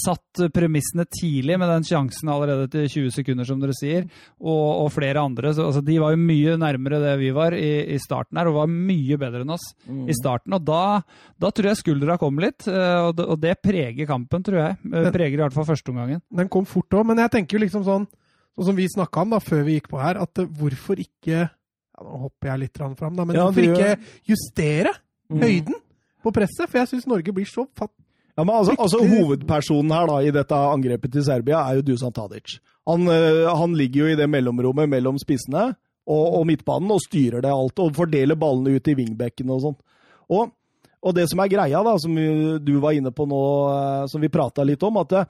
[0.00, 4.06] satt premissene tidlig med den sjansen allerede til 20 sekunder, som dere sier,
[4.40, 5.52] og, og flere andre.
[5.52, 8.56] Så, altså, de var jo mye nærmere det vi var i, i starten her, og
[8.62, 9.68] var mye bedre enn oss
[10.08, 10.56] i starten.
[10.56, 11.02] Og da,
[11.36, 12.69] da tror jeg skuldra kom litt,
[13.06, 14.76] og det, og det preger kampen, tror jeg.
[14.92, 16.20] Eh, Preger i hvert fall førsteomgangen.
[16.40, 18.06] Den kom fort òg, men jeg tenker jo liksom sånn,
[18.56, 21.36] sånn som vi snakka om da, før vi gikk på her, at eh, hvorfor ikke
[21.44, 21.48] ja,
[22.00, 23.96] Nå hopper jeg litt fram, da, men Ja, hvorfor du ikke
[24.32, 24.94] justere
[25.30, 25.42] Mm.
[25.44, 25.76] høyden
[26.24, 26.66] på presset?
[26.66, 27.92] For jeg syns Norge blir så fatt...
[28.34, 32.10] Ja, men altså, altså Hovedpersonen her da, i dette angrepet til Serbia er jo Dusan
[32.16, 32.56] Tadic.
[32.88, 35.68] Han, øh, han ligger jo i det mellomrommet mellom spissene
[36.10, 39.78] og, og midtbanen og styrer det alt, og fordeler ballene ut i vingbekkene og sånt.
[40.32, 40.50] Og,
[41.00, 42.16] og det som er greia, da, som
[42.60, 45.28] du var inne på nå, øh, som vi prata litt om, at øh,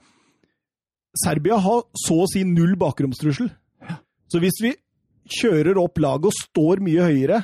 [1.23, 3.49] Serbia har så å si null bakromstrussel.
[4.31, 4.73] Så hvis vi
[5.41, 7.41] kjører opp laget og står mye høyere,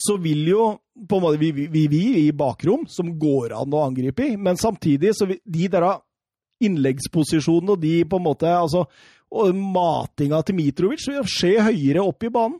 [0.00, 0.68] så vil jo
[1.08, 4.60] på en måte vi, vi, vi, i bakrom, som går an å angripe i, men
[4.60, 5.86] samtidig så vi, de der
[6.60, 8.84] innleggsposisjonene og de på en måte altså,
[9.56, 12.58] matinga til Mitrovic vil skje høyere opp i banen.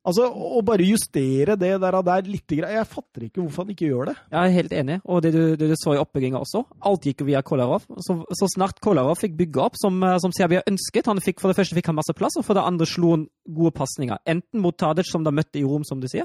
[0.00, 4.10] Altså, Å bare justere det der, der litt Jeg fatter ikke hvorfor han ikke gjør
[4.10, 4.14] det.
[4.32, 6.62] Jeg er helt enig, og det du, det du så i oppbygginga også.
[6.88, 7.84] Alt gikk via Kolarov.
[8.00, 11.52] Så, så snart Kolarov fikk bygge opp som, eh, som Serbia ønsket han fikk, For
[11.52, 14.22] det første fikk han masse plass, og for det andre slo han gode pasninger.
[14.24, 16.24] Enten mot Tadic, som da møtte i Rom, som du sier,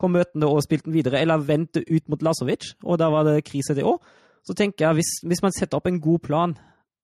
[0.00, 3.44] kom møtende og spilte den videre, eller vendte ut mot Lasovic, og da var det
[3.44, 4.00] krise det òg.
[4.48, 6.56] Så tenker jeg, hvis, hvis man setter opp en god plan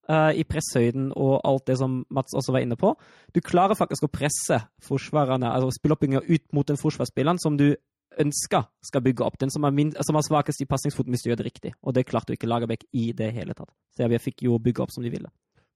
[0.08, 2.94] eh, i presshøyden og alt det som Mats også var inne på,
[3.34, 7.74] du klarer faktisk å presse forsvarerne, altså spilleoppbygginga ut mot den forsvarsspilleren som du
[8.18, 9.38] ønsker skal bygge opp.
[9.38, 11.72] Den som min, som er svakest i pasningsfoten hvis du gjør det riktig.
[11.84, 13.68] Og det klarte jo ikke Lagerbäck i det hele tatt.
[13.96, 15.28] Så jeg fikk jo bygge opp som de ville.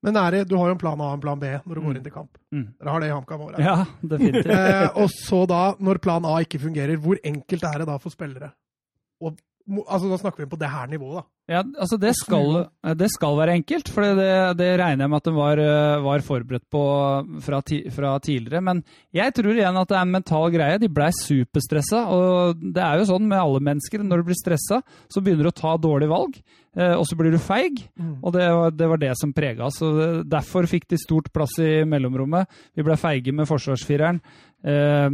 [0.03, 1.87] Men er du har jo en plan A og en plan B når du Mm.
[1.87, 2.39] går inn til kamp.
[2.55, 2.63] Mm.
[2.81, 3.59] Dere har det i HamKam òg.
[3.61, 4.47] Ja, definitivt.
[4.47, 8.09] Eh, og så da, når plan A ikke fungerer, hvor enkelt er det da for
[8.09, 8.53] spillere?
[9.23, 9.37] Mo-
[9.71, 11.27] altså, da snakker vi på det her nivået, da.
[11.51, 12.61] Ja, altså det skal,
[12.95, 14.27] det skal være enkelt, for det,
[14.61, 16.83] det regner jeg med at de var, eh, var forberedt på
[17.43, 18.61] fra, ti, fra tidligere.
[18.63, 20.79] Men jeg tror igjen at det er en mental greie.
[20.79, 22.05] De blei superstressa.
[22.15, 24.05] Og det er jo sånn med alle mennesker.
[24.07, 24.79] Når du blir stressa,
[25.11, 26.39] så begynner du å ta dårlige valg.
[26.77, 27.83] eh, Og så blir du feig.
[28.23, 28.47] Og det
[28.79, 29.81] det, var det som prega oss.
[30.31, 32.47] Derfor fikk de stort plass i mellomrommet.
[32.79, 34.23] Vi ble feige med forsvarsfireren.
[34.65, 35.09] Eh,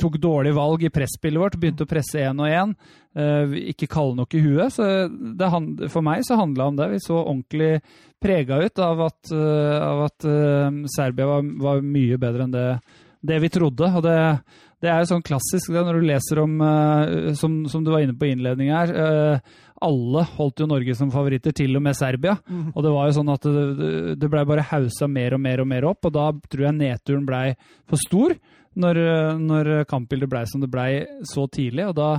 [0.00, 1.58] tok dårlig valg i presspillet vårt.
[1.60, 2.74] Begynte å presse én og én.
[3.16, 4.72] Eh, ikke kalde nok i huet.
[4.72, 6.90] Så det, hand- for meg så handla om det.
[6.94, 7.80] Vi så ordentlig
[8.20, 12.66] prega ut av at, uh, av at eh, Serbia var, var mye bedre enn det,
[13.24, 13.88] det vi trodde.
[13.96, 14.16] Og det,
[14.84, 18.04] det er jo sånn klassisk det når du leser om, eh, som, som du var
[18.04, 18.92] inne på i innledningen her.
[18.92, 22.34] eh, alle holdt jo Norge som favoritter, til og med Serbia.
[22.74, 25.70] Og det var jo sånn at det, det blei bare hausa mer og mer og
[25.70, 27.46] mer opp, og da tror jeg nedturen blei
[27.88, 28.34] for stor
[28.78, 29.00] når,
[29.40, 30.90] når kampbildet blei som det blei
[31.26, 31.88] så tidlig.
[31.90, 32.10] Og da,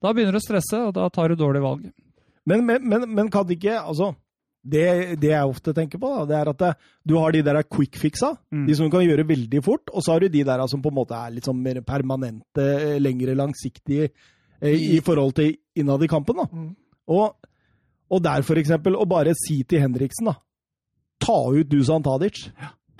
[0.00, 1.86] da begynner du å stresse, og da tar du dårlige valg.
[2.48, 4.14] Men, men, men, men kan det ikke altså,
[4.64, 6.70] det, det jeg ofte tenker på, da, det er at det,
[7.08, 8.64] du har de der quick fixa, Mm.
[8.66, 10.90] de som du kan gjøre veldig fort, og så har du de der som på
[10.90, 14.08] en måte er litt sånn mer permanente, eh, lengre langsiktige
[14.60, 16.40] eh, i forhold til innad i kampen.
[16.42, 16.48] da.
[16.52, 16.72] Mm.
[17.12, 17.36] Og,
[18.10, 20.34] og der, for eksempel, å bare si til Henriksen da,
[21.20, 22.48] ta ut Dusan Tadic.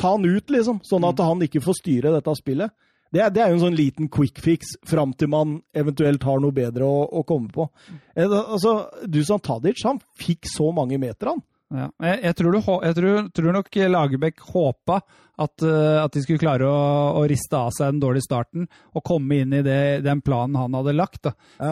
[0.01, 2.73] Ta han ut, liksom, sånn at han ikke får styre dette spillet.
[3.11, 6.55] Det det er jo en sånn liten quick fix fram til man eventuelt har noe
[6.55, 7.66] bedre å, å komme på.
[8.14, 11.42] Eh, Altså, Dusan Tadic han fikk så mange meter, han.
[11.70, 11.87] Ja.
[12.03, 14.96] Jeg, jeg, tror du, jeg tror, tror nok Lagerbäck håpa
[15.40, 16.81] at, eh, at de skulle klare å,
[17.20, 20.75] å riste av seg den dårlige starten og komme inn i det, den planen han
[20.77, 21.31] hadde lagt.
[21.61, 21.70] Ja.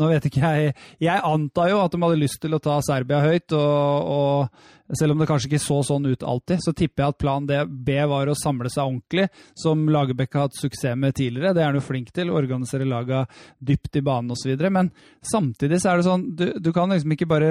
[0.00, 0.72] Nå vet ikke jeg
[1.04, 5.12] Jeg antar jo at de hadde lyst til å ta Serbia høyt, og, og selv
[5.12, 7.98] om det kanskje ikke så sånn ut alltid, så tipper jeg at plan D- B
[8.08, 9.26] var å samle seg ordentlig,
[9.58, 11.52] som Lagerbäck har hatt suksess med tidligere.
[11.56, 13.24] Det er han jo flink til, å organisere laga
[13.58, 14.54] dypt i banen osv.
[14.72, 14.88] Men
[15.20, 17.50] samtidig så er det sånn, du, du kan liksom ikke bare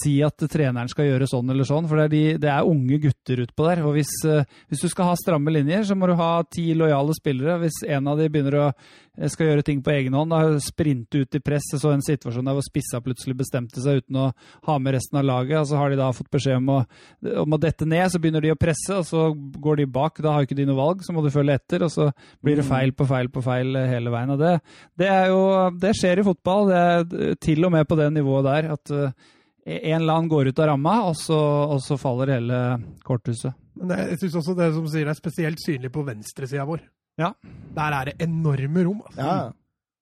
[0.00, 3.00] si at treneren skal gjøre sånn eller sånn, for det er, de, det er unge
[3.02, 3.84] gutter utpå der.
[3.84, 7.16] Og hvis, eh, hvis du skal ha stramme linjer, så må du ha ti lojale
[7.18, 7.58] spillere.
[7.64, 8.68] Hvis en av de begynner å
[9.32, 12.46] skal gjøre ting på egen hånd, da, sprinte ut i press, jeg så en situasjon
[12.46, 14.26] der hvor spissa plutselig bestemte seg uten å
[14.68, 16.78] ha med resten av laget, og så har de da fått beskjed om å,
[17.42, 20.22] om å dette ned, så begynner de å presse, og så går de bak.
[20.22, 22.10] Da har ikke de noe valg, så må du følge etter, og så
[22.44, 24.34] blir det feil på feil på feil eh, hele veien.
[24.36, 24.54] Og det,
[25.00, 25.42] det er jo
[25.80, 29.28] Det skjer i fotball, det til og med på det nivået der, at eh,
[29.70, 31.38] en eller annen går ut av ramma, og så,
[31.74, 32.60] og så faller hele
[33.06, 33.52] korthuset.
[33.80, 36.82] Men det, jeg syns også det som sier er spesielt synlig på venstresida vår.
[37.18, 37.32] Ja.
[37.74, 39.00] Der er det enorme rom.
[39.06, 39.20] Altså.
[39.20, 39.52] Ja.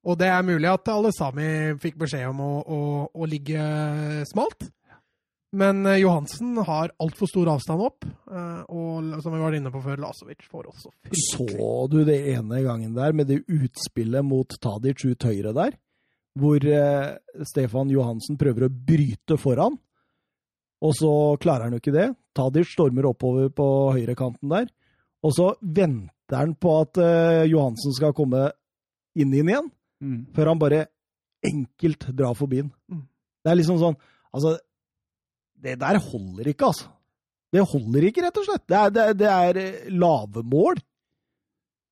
[0.09, 1.47] Og det er mulig at alle sami
[1.83, 2.81] fikk beskjed om å, å,
[3.12, 3.61] å ligge
[4.31, 4.68] smalt.
[5.59, 8.05] Men eh, Johansen har altfor stor avstand opp.
[8.05, 12.18] eh, Og som vi var inne på før, Lasovic får også fryktelig Så du det
[12.35, 15.79] ene gangen der med det utspillet mot Tadic ut høyre der?
[16.38, 17.16] Hvor eh,
[17.49, 19.79] Stefan Johansen prøver å bryte foran,
[20.85, 21.11] og så
[21.42, 22.11] klarer han jo ikke det.
[22.37, 23.66] Tadic stormer oppover på
[23.97, 24.68] høyrekanten der,
[25.25, 28.51] og så venter han på at uh, Johansen skal komme
[29.19, 29.71] inn inn igjen,
[30.37, 30.85] før han bare
[31.45, 32.73] enkelt drar forbi den.
[32.91, 33.05] Mm.
[33.43, 34.59] Det er liksom sånn Altså,
[35.57, 36.91] det der holder ikke, altså.
[37.49, 38.64] Det holder ikke, rett og slett.
[38.69, 40.77] Det er, det det er eh, lave mål.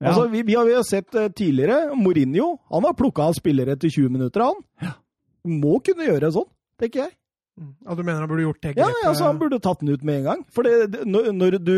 [0.03, 0.11] Ja.
[0.11, 3.89] Altså, vi, vi har jo sett eh, tidligere Mourinho han har plukka av spillere etter
[3.89, 4.45] 20 minutter.
[4.45, 7.15] Han må kunne gjøre sånn, tenker jeg.
[7.57, 7.73] Mm.
[7.87, 10.21] Ja, du mener han burde gjort det Ja, altså, Han burde tatt den ut med
[10.21, 10.45] en gang.
[10.53, 11.77] For det, det, når, når du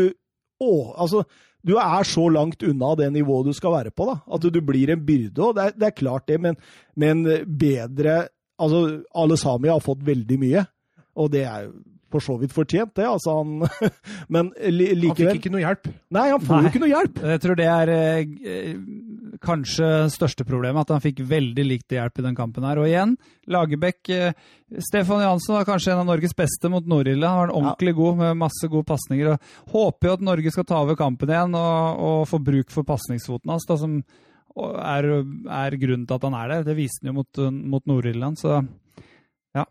[0.59, 1.23] å, altså,
[1.65, 4.93] Du er så langt unna det nivået du skal være på, da, at du blir
[4.93, 5.43] en byrde.
[5.43, 6.55] og Det er, det er klart, det, men,
[6.95, 8.27] men bedre
[8.59, 8.83] altså,
[9.15, 10.65] alle Sami har fått veldig mye,
[11.19, 11.73] og det er jo
[12.09, 13.05] for så vidt fortjent, det.
[13.05, 13.67] altså han,
[14.33, 15.89] Men li, Han fikk ikke noe hjelp.
[16.15, 17.19] Nei, han får jo ikke noe hjelp.
[17.33, 18.71] Jeg tror det er eh,
[19.43, 22.79] kanskje største problemet, at han fikk veldig lite hjelp i den kampen her.
[22.81, 23.15] Og igjen,
[23.49, 24.37] Lagerbäck eh,
[24.89, 27.29] Stefan Johansen var kanskje en av Norges beste mot Nord-Irland.
[27.29, 29.37] Han var ordentlig god med masse gode pasninger.
[29.73, 33.55] Håper jo at Norge skal ta over kampen igjen og, og få bruk for pasningsfoten
[33.55, 33.99] hans, da, som
[34.59, 35.09] er,
[35.63, 36.69] er grunnen til at han er der.
[36.69, 37.43] Det viste han jo mot,
[37.75, 38.59] mot Nord-Irland, så
[39.55, 39.65] ja.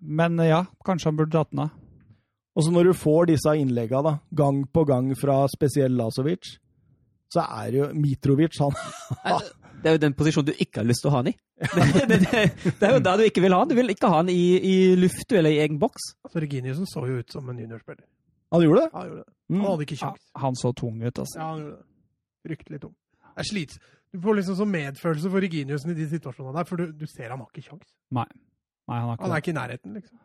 [0.00, 1.80] Men eh, ja, kanskje han burde dratt den av.
[2.54, 6.54] Og så når du får disse innleggene da, gang på gang fra spesielt Lasovic,
[7.34, 8.74] så er jo Mitrovic han
[9.84, 11.34] Det er jo den posisjonen du ikke har lyst til å ha han i.
[11.74, 12.42] Det, det, det,
[12.80, 13.68] det er jo der du ikke vil ha han.
[13.70, 16.14] Du vil ikke ha han i, i luft eller i egen boks.
[16.24, 18.06] Altså, Reginiussen så jo ut som en juniorspiller.
[18.54, 18.88] Han gjorde det?
[18.92, 19.34] Ja, han gjorde det.
[19.50, 19.58] Mm.
[19.60, 20.10] Han hadde ikke Ja,
[20.44, 21.36] han så tung ut, altså.
[21.36, 21.86] Ja, han gjorde det.
[22.48, 22.94] Fryktelig tung.
[23.24, 23.78] Jeg er slits.
[24.14, 27.32] Du får liksom sånn medfølelse for Reginiussen i de situasjonene der, for du, du ser
[27.34, 27.88] han har ikke kjangs.
[28.14, 28.26] Nei,
[28.90, 30.20] han har ikke Han er ikke i nærheten, liksom.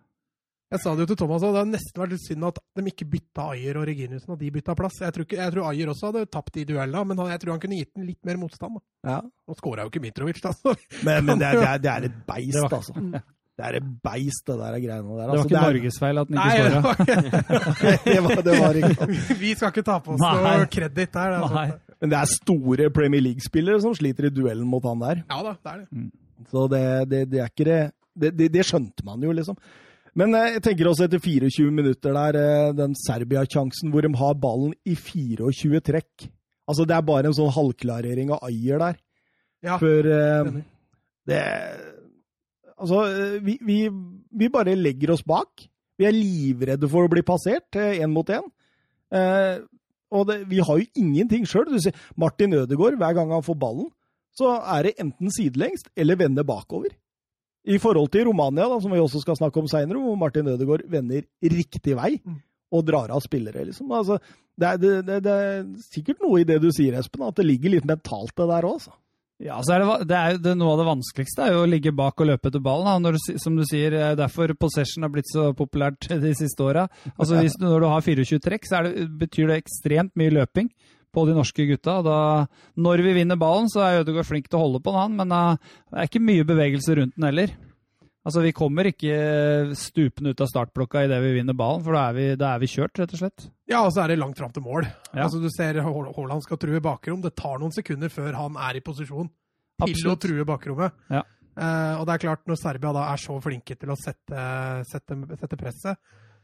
[0.70, 2.84] Jeg sa det jo til Thomas òg, det har nesten vært litt synd at de
[2.92, 5.00] ikke bytta Ayer og Reginiussen, at de bytta plass.
[5.02, 7.56] Jeg tror, ikke, jeg tror Ayer også hadde tapt de duellene, men han, jeg tror
[7.56, 8.78] han kunne gitt den litt mer motstand.
[8.78, 9.10] Da.
[9.10, 9.16] Ja.
[9.50, 10.52] Nå skåra jo ikke Mitrovic, da.
[10.54, 10.76] Så.
[11.08, 13.26] Men, men det, er, det, er, det er et beist, Det var- altså.
[13.60, 15.18] Det er et beist, det der greiene der.
[15.18, 17.50] Det var Altså, ikke er- Norges feil at den ikke skåra.
[18.06, 19.08] det, var, det var ikke
[19.42, 21.34] Vi skal ikke ta på oss noe kreditt der.
[21.34, 21.66] det er Nei.
[22.00, 25.26] Men det er store Premier League-spillere som sliter i duellen mot han der.
[25.28, 26.06] Ja da, det er det.
[26.54, 27.80] Så det, det, det er ikke det
[28.20, 29.58] det, det det skjønte man jo, liksom.
[30.18, 34.38] Men eh, jeg tenker også etter 24 minutter der, eh, den Serbia-sjansen hvor de har
[34.42, 36.30] ballen i 24 trekk.
[36.70, 39.00] Altså, det er bare en sånn halvklarering av Ayer der.
[39.66, 40.54] Ja, For eh,
[41.28, 41.42] det
[42.80, 43.82] Altså, eh, vi, vi,
[44.32, 45.66] vi bare legger oss bak.
[46.00, 48.46] Vi er livredde for å bli passert én mot én.
[49.12, 49.58] Eh,
[50.16, 51.76] og det, vi har jo ingenting sjøl.
[52.16, 53.90] Martin Ødegaard, hver gang han får ballen,
[54.32, 56.96] så er det enten sidelengs eller vende bakover.
[57.68, 60.86] I forhold til Romania, da, som vi også skal snakke om seinere, hvor Martin Ødegaard
[60.90, 62.38] vender riktig vei Mm.
[62.72, 63.66] og drar av spillere.
[63.66, 63.92] liksom.
[63.92, 64.20] Altså,
[64.60, 67.70] det, er, det, det, er sikkert noe i det du sier, Espen, at det ligger
[67.72, 68.74] litt mentalt det der òg.
[68.80, 68.92] Altså.
[69.40, 71.70] Ja, så er det, det er jo det, Noe av det vanskeligste er jo å
[71.72, 73.04] ligge bak og løpe etter ballen.
[73.08, 76.90] Du, som du sier, eh, Derfor possession har blitt så populært de siste åra.
[77.18, 80.68] Altså, hvis du- når du har 24 trekk, så det, betyr det ekstremt mye løping.
[81.16, 82.00] På de norske gutta.
[82.06, 82.20] Da,
[82.80, 85.74] når vi vinner ballen, så er Ødegaard flink til å holde på den, men uh,
[85.90, 87.56] det er ikke mye bevegelse rundt den heller.
[88.28, 89.16] Altså, Vi kommer ikke
[89.80, 92.70] stupende ut av startblokka idet vi vinner ballen, for da er, vi, da er, vi,
[92.70, 93.48] kjørt, rett og slett.
[93.72, 94.86] Ja, og så er det langt fram til mål.
[95.14, 95.26] Ja.
[95.26, 97.24] Altså, Du ser Haaland skal true bakrom.
[97.26, 99.32] Det tar noen sekunder før han er i posisjon
[99.80, 100.98] til å true bakrommet.
[101.10, 101.24] Ja.
[101.60, 104.44] Uh, og det er klart, når Serbia da er så flinke til å sette,
[104.88, 105.98] sette, sette presset,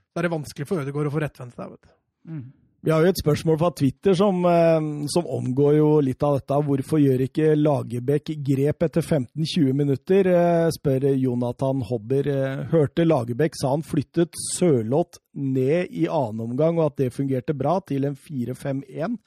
[0.10, 1.76] så er det vanskelig for Ødegaard å få rettvendt seg.
[1.76, 1.94] vet du.
[2.32, 2.46] Mm.
[2.86, 6.58] Vi har jo et spørsmål fra Twitter som, eh, som, omgår jo litt av dette.
[6.68, 10.30] Hvorfor gjør ikke Lagerbäck grep etter 15-20 minutter?
[10.30, 12.30] Eh, spør Jonathan Hobber.
[12.30, 17.58] Eh, hørte Lagerbäck sa han flyttet Sørloth ned i annen omgang, og at det fungerte
[17.58, 19.18] bra, til en 4-5-1.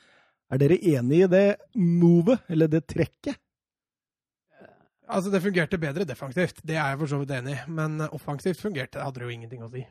[0.53, 3.43] Er dere enig i det movet, eller det trekket?
[5.09, 7.71] Altså, Det fungerte bedre defensivt, det er jeg for så vidt enig i.
[7.71, 9.83] Men offensivt fungerte, det, hadde det jo ingenting å si.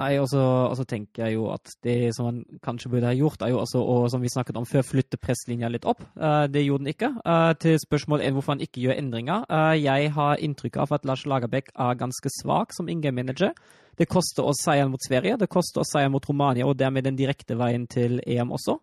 [0.00, 3.52] Nei, og så tenker jeg jo at det som man kanskje burde ha gjort, er
[3.52, 6.00] jo også å, som vi snakket om før, flytte presslinja litt opp.
[6.16, 7.10] Uh, det gjorde den ikke.
[7.26, 9.44] Uh, til spørsmål er hvorfor han ikke gjør endringer.
[9.52, 13.52] Uh, jeg har inntrykk av at Lars Lagerbäck er ganske svak som in-game-manager.
[14.00, 17.20] Det koster oss seieren mot Sverige, det koster oss seieren mot Romania, og dermed den
[17.20, 18.78] direkte veien til EM også.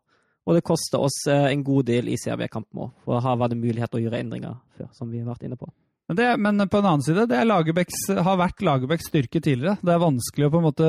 [0.45, 3.89] Og det koster oss en god del i CRB-kampen òg, for her var det mulighet
[3.89, 5.69] til å gjøre endringer før, som vi har vært inne på.
[6.09, 9.75] Men, det, men, på en annen side, det har vært Lagerbäcks styrke tidligere.
[9.85, 10.87] Det er vanskelig å på en måte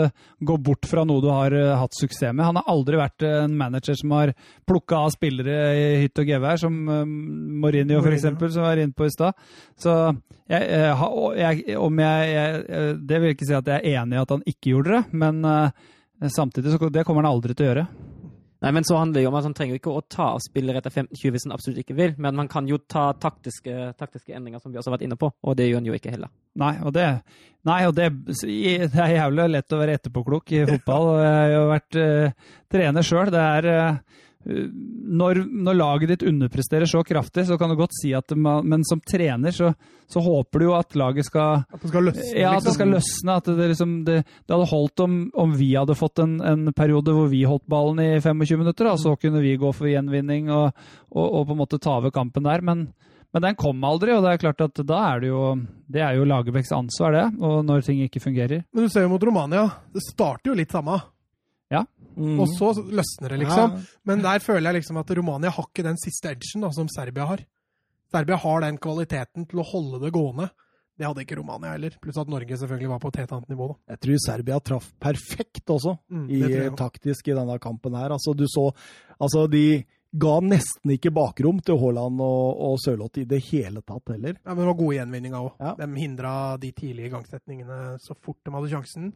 [0.48, 2.46] gå bort fra noe du har uh, hatt suksess med.
[2.46, 4.32] Han har aldri vært uh, en manager som har
[4.64, 9.10] plukka av spillere i hytt og gevær, som uh, Mourinho f.eks., som var inne på
[9.10, 9.36] i stad.
[9.76, 9.98] Så
[10.48, 14.32] jeg, jeg, om jeg, jeg, Det vil ikke si at jeg er enig i at
[14.38, 17.86] han ikke gjorde det, men samtidig så det kommer han aldri til å gjøre.
[18.60, 20.82] Nei, men så handler det jo om at Han trenger ikke å ta av spillere
[20.82, 24.60] etter 15-20 hvis han absolutt ikke vil, men man kan jo ta taktiske, taktiske, endringer,
[24.60, 26.32] som vi også har vært inne på, og det gjør han jo ikke heller.
[26.60, 27.06] Nei, og det,
[27.68, 31.12] nei, og det, det er jævlig lett å være etterpåklok i fotball.
[31.22, 33.32] Jeg har jo vært uh, trener sjøl.
[33.32, 38.14] Det er uh, når, når, laget ditt underpresterer så kraftig, så kan du godt si
[38.16, 39.74] at man, Men som trener så,
[40.08, 42.38] så, håper du jo at laget skal At det skal løsne?
[42.38, 42.96] Ja, at det skal liksom.
[42.96, 43.36] løsne.
[43.36, 47.12] At det, liksom, det, det hadde holdt om, om, vi hadde fått en, en, periode
[47.12, 50.72] hvor vi holdt ballen i 25 minutter, og så kunne vi gå for gjenvinning og,
[51.12, 52.64] og, og, på en måte ta over kampen der.
[52.64, 52.88] Men,
[53.36, 55.44] men den kom aldri, og det er klart at da er det jo
[55.84, 57.28] Det er jo Lagerbäcks ansvar, det.
[57.44, 58.64] Og når ting ikke fungerer.
[58.72, 59.68] Men du ser jo mot Romania.
[59.92, 60.96] Det starter jo litt samme.
[62.16, 62.40] Mm.
[62.42, 63.76] Og så løsner det, liksom.
[63.76, 64.00] Ja.
[64.08, 67.28] Men der føler jeg liksom at Romania har ikke den siste edgen da, som Serbia
[67.30, 67.44] har.
[68.10, 70.50] Serbia har den kvaliteten til å holde det gående.
[71.00, 71.94] Det hadde ikke Romania heller.
[72.02, 73.70] Pluss at Norge selvfølgelig var på et helt annet nivå.
[73.70, 73.94] da.
[73.94, 76.42] Jeg tror Serbia traff perfekt også, mm, i,
[76.76, 78.12] taktisk i denne kampen her.
[78.12, 78.68] Altså, du så
[79.20, 84.12] Altså, de ga nesten ikke bakrom til Haaland og, og Sørloth i det hele tatt
[84.12, 84.38] heller.
[84.40, 85.50] Ja, Men det var gode gjenvinninger òg.
[85.60, 85.74] Ja.
[85.78, 89.12] De hindra de tidlige igangsetningene så fort de hadde sjansen.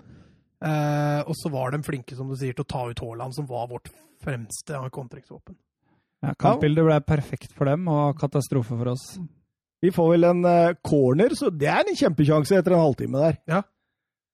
[0.64, 3.48] Eh, og så var de flinke som du sier, til å ta ut Haaland, som
[3.48, 3.90] var vårt
[4.24, 5.56] fremste kontrektsvåpen.
[6.24, 9.04] Ja, Kampbildet ble perfekt for dem, og katastrofe for oss.
[9.84, 13.40] Vi får vel en uh, corner, så det er en kjempesjanse etter en halvtime der.
[13.50, 13.60] Ja.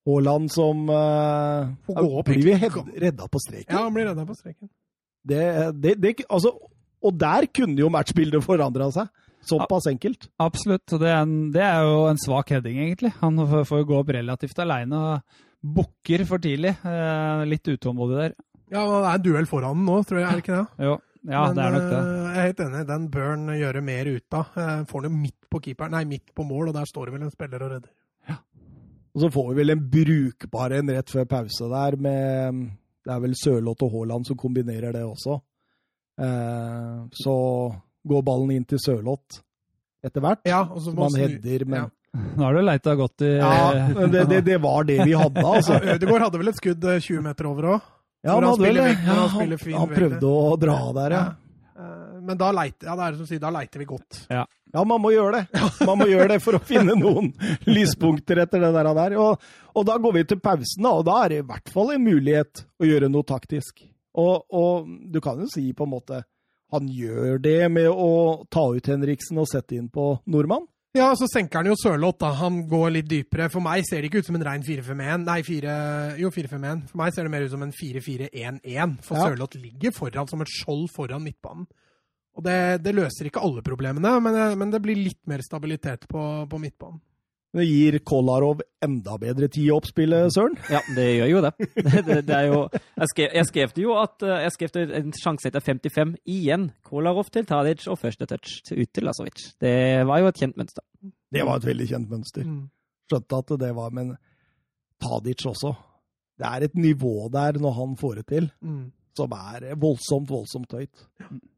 [0.07, 2.55] Haaland som uh, opp, Blir vi
[3.03, 3.75] redda på streken?
[3.75, 4.71] Ja, han blir redda på streken.
[5.27, 5.43] Det,
[5.83, 6.55] det, det, altså,
[7.03, 9.11] og der kunne jo matchbildet forandra seg.
[9.51, 10.29] Såpass enkelt.
[10.41, 10.85] Absolutt.
[10.93, 13.13] og det er, en, det er, jo en svak heading, egentlig.
[13.23, 15.01] Han får jo gå opp relativt aleine.
[15.01, 16.73] Og bukker for tidlig.
[16.87, 18.35] Eh, litt utålmodig der.
[18.71, 20.87] Ja, det er en duell foran nå, tror jeg, er det ikke det?
[20.87, 20.93] Jo,
[21.27, 22.01] ja, Men, det er nok det.
[22.01, 24.55] Eh, jeg er helt enig, den bør han gjøre mer ut av.
[24.63, 27.17] Eh, får den jo midt på keeperen, nei, midt på mål, og der står det
[27.17, 27.93] vel en spiller og redder.
[28.31, 28.39] Ja.
[29.11, 32.67] Og så får vi vel en brukbar en rett før pause der, med
[33.01, 35.41] Det er vel Sørloth og Haaland som kombinerer det også.
[37.17, 37.37] så
[38.05, 39.41] går ballen inn til Sørloth
[40.05, 40.43] etter hvert.
[40.45, 41.87] Ja, og så må man header, men ja.
[42.37, 43.73] Nå har du leita godt i Ja,
[44.11, 45.79] det, det, det, var det vi hadde, altså.
[45.79, 47.91] Ja, Ødegaard hadde vel et skudd 20 eh, meter over òg?
[48.21, 51.21] Ja, han, hadde vel, ja, han, han prøvde å dra der, ja.
[51.79, 51.85] ja.
[52.21, 54.19] men da leiter, ja, det er som sier, da leiter vi godt.
[54.29, 54.43] Ja.
[54.45, 54.83] ja.
[54.85, 55.63] man må gjøre det.
[55.89, 57.31] Man må gjøre det for å finne noen
[57.65, 59.17] lyspunkter etter det der.
[59.17, 61.95] Og, og, da går vi til pausen, da, og da er det i hvert fall
[61.95, 63.87] en mulighet å gjøre noe taktisk.
[64.21, 66.21] Og, og du kan jo si på en måte
[66.71, 70.69] han gjør det med å ta ut Henriksen og sette inn på nordmann.
[70.97, 72.33] Ja, så senker han jo Sørloth, da.
[72.41, 73.47] Han går litt dypere.
[73.53, 75.23] For meg ser det ikke ut som en rein 4-5-1.
[75.23, 75.75] Nei, 4,
[76.19, 76.81] jo, 4-5-1.
[76.91, 78.97] For meg ser det mer ut som en 4-4-1-1.
[79.07, 79.29] For ja.
[79.29, 81.69] Sørloth ligger foran som et skjold foran midtbanen.
[82.39, 86.23] Og det, det løser ikke alle problemene, men, men, det blir litt mer stabilitet på,
[86.51, 87.01] på midtbanen.
[87.51, 90.55] Det gir Kolarov enda bedre tid i oppspillet, Søren?
[90.71, 91.51] Ja, det gjør jo det.
[92.07, 95.65] det, det jo, jeg, skrev, jeg skrev jo at eh, jeg skrev en sjanse etter
[95.67, 96.69] 55 igjen.
[96.87, 99.49] Kolarov til Tadic og første touch ut til Lasovic.
[99.59, 99.75] Det
[100.07, 100.87] var jo et kjent mønster.
[101.31, 102.47] Det var et veldig kjent mønster.
[102.47, 102.63] Mm.
[103.11, 104.15] Skjønte at det var Men
[105.03, 105.75] Tadic også.
[106.39, 108.51] Det er et nivå der når han får det til.
[108.63, 108.93] Mm.
[109.19, 111.07] Som er voldsomt, voldsomt høyt.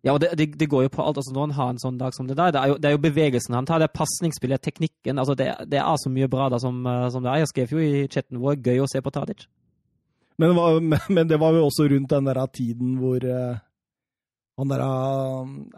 [0.03, 1.19] Ja, og det, det, det, går jo på alt.
[1.21, 2.97] altså Når han har en sånn dag som det der, det er jo, det er
[2.97, 5.19] jo bevegelsen han tar, det er pasningsspillet, teknikken.
[5.19, 7.43] altså det, det, er så mye bra da som, eh, som, det er.
[7.43, 9.47] Jeg skrev jo i chatten vår gøy å se på Tadic.
[10.41, 10.57] Men,
[11.17, 13.61] men, det var jo også rundt den der tiden hvor uh,
[14.59, 14.83] han der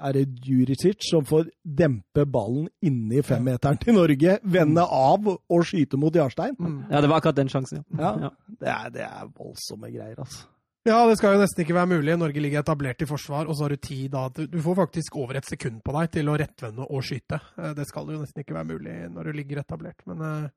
[0.09, 6.01] er det Juricic som får dempe ballen inni femmeteren til Norge, vende av og skyte
[6.01, 6.57] mot Jarstein.
[6.59, 6.81] Mm.
[6.91, 8.17] Ja, det var akkurat den sjansen, ja.
[8.27, 8.33] ja.
[8.49, 10.49] Det, er, det er voldsomme greier, altså.
[10.85, 12.15] Ja, det skal jo nesten ikke være mulig.
[12.21, 15.39] Norge ligger etablert i forsvar, og så har du tid da Du får faktisk over
[15.39, 17.39] et sekund på deg til å rettvende og skyte.
[17.57, 20.05] Eh, det skal jo nesten ikke være mulig når du ligger etablert.
[20.11, 20.51] Men eh,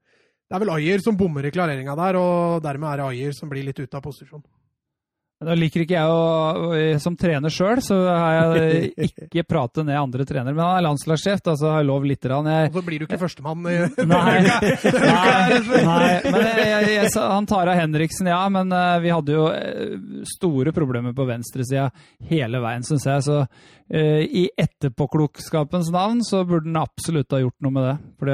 [0.48, 3.52] det er vel Ayer som bommer i klareringa der, og dermed er det Ayer som
[3.52, 4.44] blir litt ute av posisjon.
[5.38, 6.70] Da liker ikke jeg å,
[7.02, 8.88] Som trener sjøl, så har jeg
[9.28, 10.56] ikke pratet ned andre trenere.
[10.56, 12.26] Men han er landslagssjef, da, så har jeg lov litt.
[12.26, 13.78] Jeg, og så blir du ikke førstemann Nei.
[14.08, 18.40] nei, nei men jeg, jeg, han tar av Henriksen, ja.
[18.54, 21.92] Men uh, vi hadde jo uh, store problemer på venstresida
[22.32, 23.26] hele veien, syns jeg.
[23.28, 23.44] Så
[23.88, 27.94] i etterpåklokskapens navn så burde han absolutt ha gjort noe med det.
[28.20, 28.32] For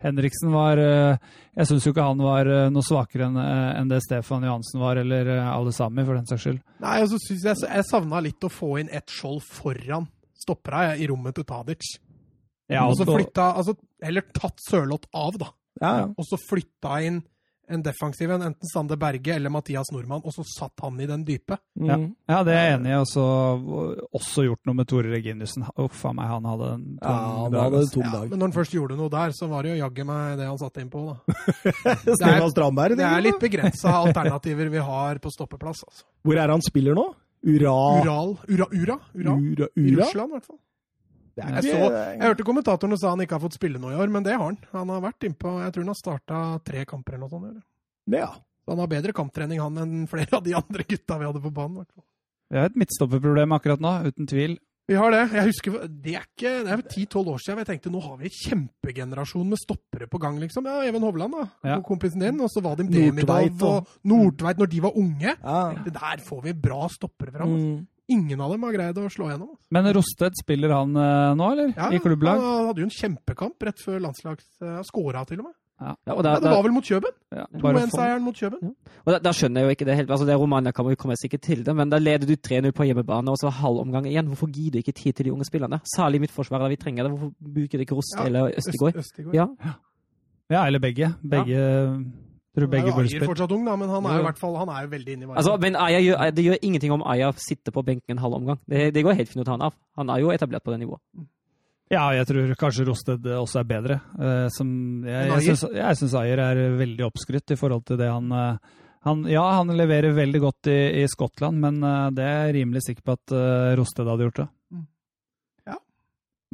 [0.00, 1.16] Henriksen var eh,
[1.56, 5.00] Jeg syns jo ikke han var eh, noe svakere eh, enn det Stefan Johansen var,
[5.00, 6.62] eller alle sammen, for den saks skyld.
[6.80, 10.08] Nei, altså, synes jeg jeg savna litt å få inn et skjold foran
[10.40, 11.90] stoppera i rommet til Tadic.
[12.70, 15.50] Ja, og så flytta Altså, heller tatt Sørloth av, da.
[15.80, 16.06] Ja, ja.
[16.16, 17.20] Og så flytta inn
[17.70, 21.24] en defensiv en, enten Sander Berge eller Mathias Nordmann, og så satt han i den
[21.26, 21.58] dype.
[21.78, 21.86] Mm.
[21.88, 21.98] Ja.
[22.32, 22.40] ja.
[22.46, 22.98] det er jeg enig i.
[23.00, 23.24] Også,
[24.20, 25.66] også gjort noe med Tore Reginiussen.
[25.80, 27.62] Uff a meg, han hadde en tung ja, han dag.
[27.66, 28.24] Hadde en tom dag.
[28.24, 30.50] Ja, men når han først gjorde noe der, så var det jo jaggu meg det
[30.50, 31.16] han satte inn på, da.
[32.06, 36.06] det, er, det er litt begrensa alternativer vi har på stoppeplass, altså.
[36.26, 37.10] Hvor er han spiller nå?
[37.40, 38.02] Ura...
[38.02, 39.32] Ural Ura, Ura, Ura.
[39.36, 39.68] Ura, Ura?
[39.76, 40.58] I Russland, i hvert fall.
[41.38, 44.26] Jeg, så, jeg, hørte kommentatorene sa han ikke har fått spille noe i år, men
[44.26, 44.58] det har han.
[44.74, 47.60] Han har vært innpå Jeg tror han har starta tre kamper eller noe sånt.
[48.10, 48.30] Ja.
[48.64, 51.54] Så han har bedre kamptrening han enn flere av de andre gutta vi hadde på
[51.54, 51.86] banen.
[52.50, 54.58] Vi har et midtstopperproblem akkurat nå, uten tvil.
[54.90, 55.20] Vi har det.
[55.36, 58.26] Jeg husker, Det er ikke, det er ti-tolv år siden jeg tenkte nå har vi
[58.26, 60.40] en kjempegenerasjon med stoppere på gang.
[60.42, 60.66] liksom.
[60.66, 61.76] Ja, Even Hovland, da, ja.
[61.86, 62.40] kompisen din.
[62.42, 65.36] Og så var det Demidov og Nordtveit når de var unge.
[65.36, 65.60] Ja.
[65.86, 67.54] Der får vi bra stoppere fram.
[67.54, 67.70] Altså.
[67.70, 67.86] Mm.
[68.10, 69.54] Ingen av dem har greid å slå gjennom.
[69.74, 71.72] Men Rosted, spiller han uh, nå, eller?
[71.76, 72.42] Ja, I klubblag?
[72.42, 74.46] Han hadde jo en kjempekamp rett før landslags...
[74.62, 75.56] Uh, Skåra til og med.
[75.80, 75.94] Ja.
[76.04, 77.14] Ja, og der, ja, det var vel mot Kjøben?
[77.32, 78.60] Ja, 2-1-seieren mot Kjøben.
[78.66, 78.96] Ja.
[79.06, 80.10] Og da, skjønner jeg jo ikke det helt.
[80.12, 83.32] altså det Romania kommer, kommer sikkert til det, men da leder du 3-0 på hjemmebane,
[83.32, 84.28] og så halv omgang igjen.
[84.28, 85.80] Hvorfor gir du ikke tid til de unge spillerne?
[85.94, 87.14] Særlig i midtforsvaret, da vi trenger det.
[87.14, 89.00] Hvorfor bruker du ikke Roste eller Østegård?
[89.00, 89.38] Østegård.
[89.38, 89.46] Ja.
[90.52, 91.14] ja, eller begge.
[91.24, 91.64] Begge
[92.50, 93.26] Tror begge burde spille.
[93.30, 95.34] fortsatt ung, da, men han er jo, hvert fall, han er jo veldig inne i
[95.38, 98.58] Altså, men Aya gjør, Det gjør ingenting om Aya sitter på benken en halv omgang.
[98.66, 99.76] Det, det går helt fint å ta han av.
[100.00, 100.98] Han er jo etablert på det nivået.
[101.90, 104.00] Ja, jeg tror kanskje Rosted også er bedre.
[104.14, 104.68] Uh, som,
[105.06, 109.42] jeg jeg syns Ayer er veldig oppskrytt i forhold til det han, uh, han Ja,
[109.58, 113.18] han leverer veldig godt i, i Skottland, men uh, det er jeg rimelig sikker på
[113.18, 113.34] at
[113.78, 114.48] Rosted hadde gjort det.
[114.74, 114.84] Mm.
[115.70, 115.80] Ja.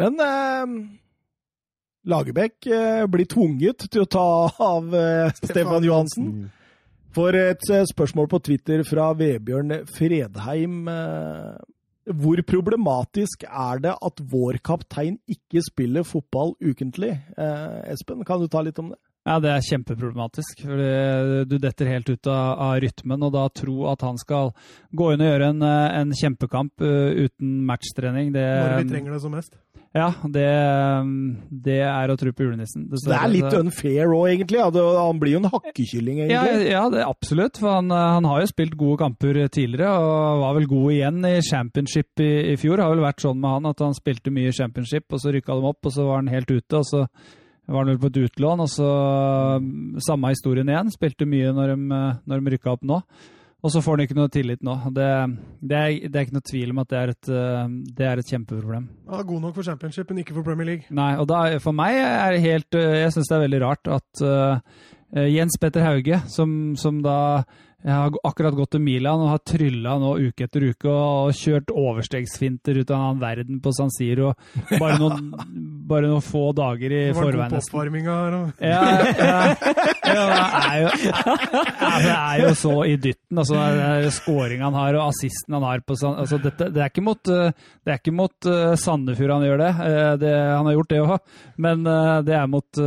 [0.04, 0.24] Men
[2.06, 2.68] Lagerbäck
[3.10, 4.26] blir tvunget til å ta
[4.62, 4.92] av
[5.40, 6.28] Stefan Johansen.
[7.16, 10.84] For et spørsmål på Twitter fra Vebjørn Fredheim
[12.06, 17.16] hvor problematisk er det at vår kaptein ikke spiller fotball ukentlig?
[17.34, 19.00] Eh, Espen, kan du ta litt om det?
[19.26, 20.62] Ja, Det er kjempeproblematisk.
[20.62, 24.52] for Du detter helt ut av, av, rytmen, og da tro at han skal
[24.94, 29.16] gå inn og gjøre en, eh, en kjempekamp uh, uten matchtrening det, Når vi trenger
[29.16, 29.56] det som mest?
[29.96, 30.44] Ja, det,
[31.64, 32.84] det er å tro på julenissen.
[32.90, 34.58] Det, det er litt unfair òg, egentlig?
[34.60, 34.66] Ja.
[34.98, 36.66] Han blir jo en hakkekylling, egentlig?
[36.68, 37.56] Ja, ja det, absolutt.
[37.62, 41.32] For han, han, har jo spilt gode kamper tidligere, og var vel god igjen i
[41.48, 42.76] championship i, i fjor.
[42.76, 45.56] Det har vel vært sånn med han at han spilte mye championship, og så rykka
[45.56, 46.82] de opp, og så var han helt ute.
[46.82, 47.06] og så
[47.66, 48.90] var han vel på et utlån, og så
[50.06, 50.92] samme historien igjen.
[50.94, 53.00] Spilte mye når de, når de rykka opp nå.
[53.64, 54.74] Og så får han ikke noe tillit nå.
[54.94, 55.06] Det,
[55.58, 57.30] det, er, det, er, ikke noe tvil om at det er et,
[57.98, 58.84] det er et kjempeproblem.
[59.08, 60.86] Ja, God nok for Championship, men ikke for Premier League.
[60.94, 64.22] Nei, og da, for meg er det helt Jeg syns det er veldig rart at
[64.22, 64.84] uh,
[65.32, 67.18] Jens Petter Hauge, som, som da
[67.84, 71.68] jeg har akkurat gått til Milan og har trylla nå uke etter uke og, kjørt
[71.70, 74.32] overstegsfinter ut av en annen verden på San Siro
[74.80, 75.28] bare noen,
[75.86, 77.52] bare noen få dager i forveien.
[77.52, 78.38] Det var god her.
[78.38, 78.64] òg.
[78.64, 79.36] Ja, ja,
[80.06, 83.42] ja, det, er jo, ja, det er jo så i dytten.
[83.44, 83.60] Altså,
[84.16, 87.92] Skåringa han har og assisten han har på altså, dette, Det er ikke mot, det
[87.92, 89.72] er ikke mot uh, Sandefjord han gjør det.
[89.76, 90.34] Uh, det.
[90.56, 91.16] Han har gjort det òg,
[91.62, 91.86] men
[92.26, 92.86] det er mot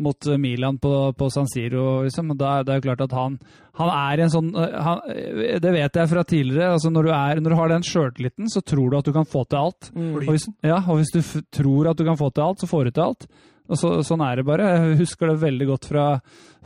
[0.00, 2.02] mot Milan på, på San Siro.
[2.06, 2.32] Liksom.
[2.38, 3.36] Da, det er jo klart at han,
[3.80, 6.72] han er en sånn eh, han, eh, Det vet jeg fra tidligere.
[6.76, 9.28] altså Når du, er, når du har den sjøltilliten, så tror du at du kan
[9.28, 9.92] få til alt.
[9.94, 10.10] Mm.
[10.16, 11.20] Og, hvis, ja, og hvis du
[11.60, 13.28] tror at du kan få til alt, så får du til alt.
[13.70, 14.68] Og så, Sånn er det bare.
[14.74, 16.06] Jeg husker det veldig godt fra,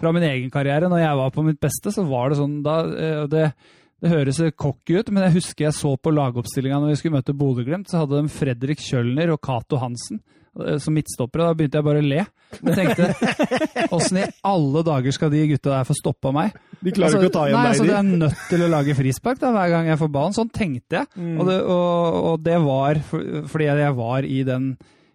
[0.01, 0.91] fra, min egen karriere.
[0.93, 3.49] Når jeg var på mitt beste, så var det sånn da, eh, det,
[4.05, 7.37] det høres cocky ut, men jeg husker jeg så på lagoppstillinga når vi skulle møte
[7.37, 10.23] Bodø-Glimt, så hadde de Fredrik Kjølner og Cato Hansen
[10.83, 11.51] som midtstoppere.
[11.51, 12.25] Da begynte jeg bare å le.
[12.55, 16.55] Jeg tenkte åssen i alle dager skal de gutta der få stoppa meg?
[16.85, 17.91] De klarer ikke å ta igjen nei, deg, altså, de.
[17.91, 20.37] Det er nødt til å lage frispark da, hver gang jeg får ballen.
[20.37, 21.11] Sånn tenkte jeg.
[21.17, 21.33] Mm.
[21.39, 24.69] Og, det, og, og det var for, fordi jeg var i den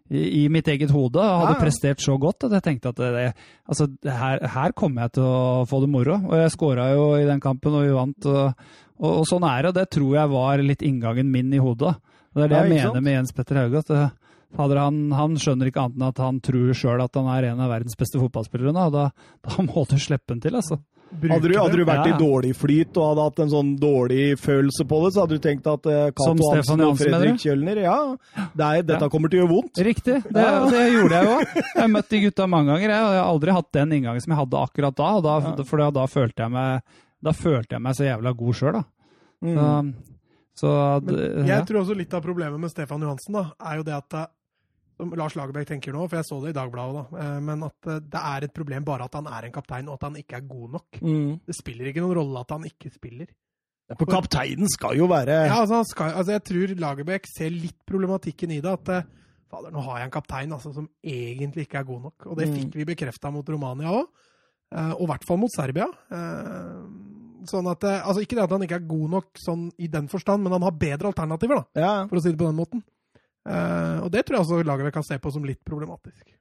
[0.09, 1.61] i, i mitt eget hode og hadde Ja, ja.
[1.61, 3.25] prestert så godt at jeg tenkte at det,
[3.69, 6.17] altså, det her, her kommer jeg til å få det moro.
[6.25, 8.29] Og jeg skåra jo i den kampen, og vi vant.
[8.29, 8.69] Og,
[8.99, 9.71] og, sånn er det.
[9.71, 11.93] Og det tror jeg var litt inngangen min i hodet.
[12.33, 13.05] Og det er det Ja, jeg mener sant?
[13.05, 13.83] med Jens Petter Hauge.
[13.85, 14.01] at det,
[14.57, 17.59] Fader, han, han skjønner ikke annet enn at han tror sjøl at han er en
[17.61, 18.87] av verdens beste fotballspillere nå.
[18.95, 19.09] Da,
[19.45, 20.79] da må du slippe han til, altså.
[21.09, 24.35] Hadde du, hadde du vært Ja, i dårlig flyt og hadde hatt en sånn dårlig
[24.37, 27.39] følelse på det, så hadde du tenkt at uh, Cato Stefan Hansen og Fredrik?
[27.41, 27.95] Kjølner Ja,
[28.53, 29.09] det er, dette Ja.
[29.09, 29.81] kommer til å gjøre vondt.
[29.87, 30.59] Riktig, det, Ja.
[30.69, 31.39] det gjorde jeg jo.
[31.73, 34.21] Jeg har møtt de gutta mange ganger, jeg, og jeg har aldri hatt den inngangen
[34.27, 35.09] som jeg hadde akkurat da.
[35.17, 35.55] Og da Ja.
[35.71, 36.93] For da, da, følte jeg meg,
[37.25, 38.83] da følte jeg meg så jævla god sjøl, da.
[39.49, 39.93] Mm.
[40.53, 40.75] Så, så
[41.09, 41.63] det- jeg ja.
[41.65, 44.29] tror også litt av problemet med Stefan Johansen da, er jo det at eh,
[44.99, 47.99] Lars Lagerbäck tenker nå, for jeg så det i Dagbladet, da, eh, men at eh,
[48.03, 50.47] det er et problem bare at han er en kaptein, og at han ikke er
[50.49, 50.99] god nok.
[51.01, 51.37] Mm.
[51.47, 53.29] Det spiller ikke noen rolle at han ikke spiller.
[53.97, 57.79] For kapteinen skal jo være Ja, altså, han skal, altså Jeg tror Lagerbäck ser litt
[57.89, 58.69] problematikken i det.
[58.75, 59.07] At eh,
[59.49, 62.27] fader, nå har jeg en kaptein altså, som egentlig ikke er god nok.
[62.27, 62.55] Og det Mm.
[62.59, 64.05] fikk vi bekrefta mot Romania òg,
[64.93, 65.87] og i hvert fall mot Serbia.
[67.49, 70.43] Sånn at, altså Ikke det at han ikke er god nok sånn i den forstand,
[70.43, 71.93] men han har bedre alternativer, da, ja.
[72.09, 72.83] for å si det på den måten.
[73.47, 76.35] Eh, og det tror jeg også Lagerbäck kan se på som litt problematisk.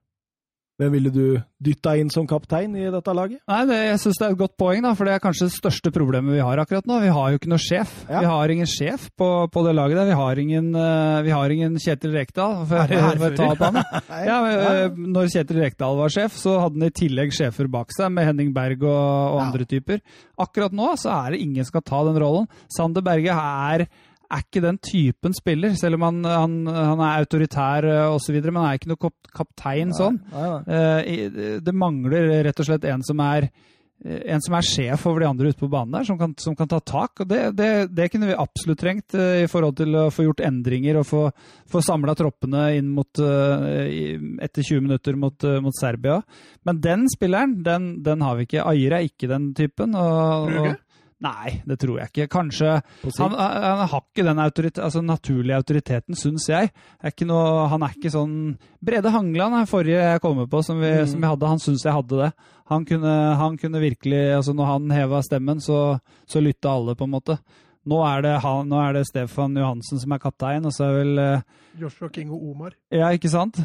[0.78, 1.22] Hvem ville du
[1.58, 3.40] dytta inn som kaptein i dette laget?
[3.50, 5.56] Nei, det, jeg syns det er et godt poeng, da, for det er kanskje det
[5.56, 7.00] største problemet vi har akkurat nå.
[7.02, 7.96] Vi har jo ikke noe sjef.
[8.06, 8.20] Ja.
[8.22, 10.06] Vi har ingen sjef på, på det laget der.
[10.12, 12.62] Vi har ingen, uh, vi har ingen Kjetil Rekdal.
[12.70, 12.94] For.
[14.28, 17.90] Ja, men, eh, når Kjetil Rekdal var sjef, så hadde han i tillegg sjefer bak
[17.98, 19.48] seg, med Henning Berg og, og Ja.
[19.48, 19.98] andre typer.
[20.38, 22.46] Akkurat nå så er det ingen som skal ta den rollen.
[22.70, 23.88] Sander Berge er,
[24.30, 28.66] er ikke den typen spiller, selv om han, han, han er autoritær osv., men han
[28.72, 30.20] er ikke noe kap- kaptein sånn.
[30.34, 31.16] Nei, nei.
[31.24, 35.24] Eh, Det mangler rett og slett en som er eh, en som er sjef over
[35.24, 37.24] de andre ute på banen der, som kan, som kan ta tak.
[37.24, 40.44] og det, det, det kunne vi absolutt trengt eh, i forhold til å få gjort
[40.46, 41.22] endringer og få,
[41.72, 46.20] få samla troppene inn mot, eh, etter 20 minutter mot, eh, mot Serbia.
[46.68, 48.66] Men den spilleren, den, den har vi ikke.
[48.70, 49.96] Ayer er ikke den typen.
[49.98, 50.76] Og, og,
[51.24, 52.26] nei, det tror jeg ikke.
[52.30, 52.72] Kanskje
[53.18, 56.70] han, han har ikke den autoritet, altså naturlige autoriteten, syns jeg.
[57.02, 58.34] Er ikke noe, han er ikke sånn
[58.84, 61.06] Brede Hangeland er forrige jeg kommer på, som vi, Mm.
[61.10, 61.48] som vi hadde.
[61.54, 62.32] Han syns jeg hadde det.
[62.68, 65.98] Han kunne, han kunne virkelig altså Når han heva stemmen, så,
[66.28, 67.38] så lytta alle, på en måte.
[67.88, 70.96] Nå er, det han, nå er det Stefan Johansen som er kaptein, og så er
[70.98, 71.44] vel eh,
[71.80, 72.74] Joshua King og Omar.
[72.92, 73.56] Ja, ikke sant?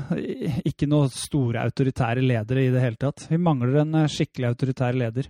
[0.63, 3.25] Ikke noen store autoritære ledere i det hele tatt.
[3.27, 5.27] Vi mangler en eh, skikkelig autoritær leder.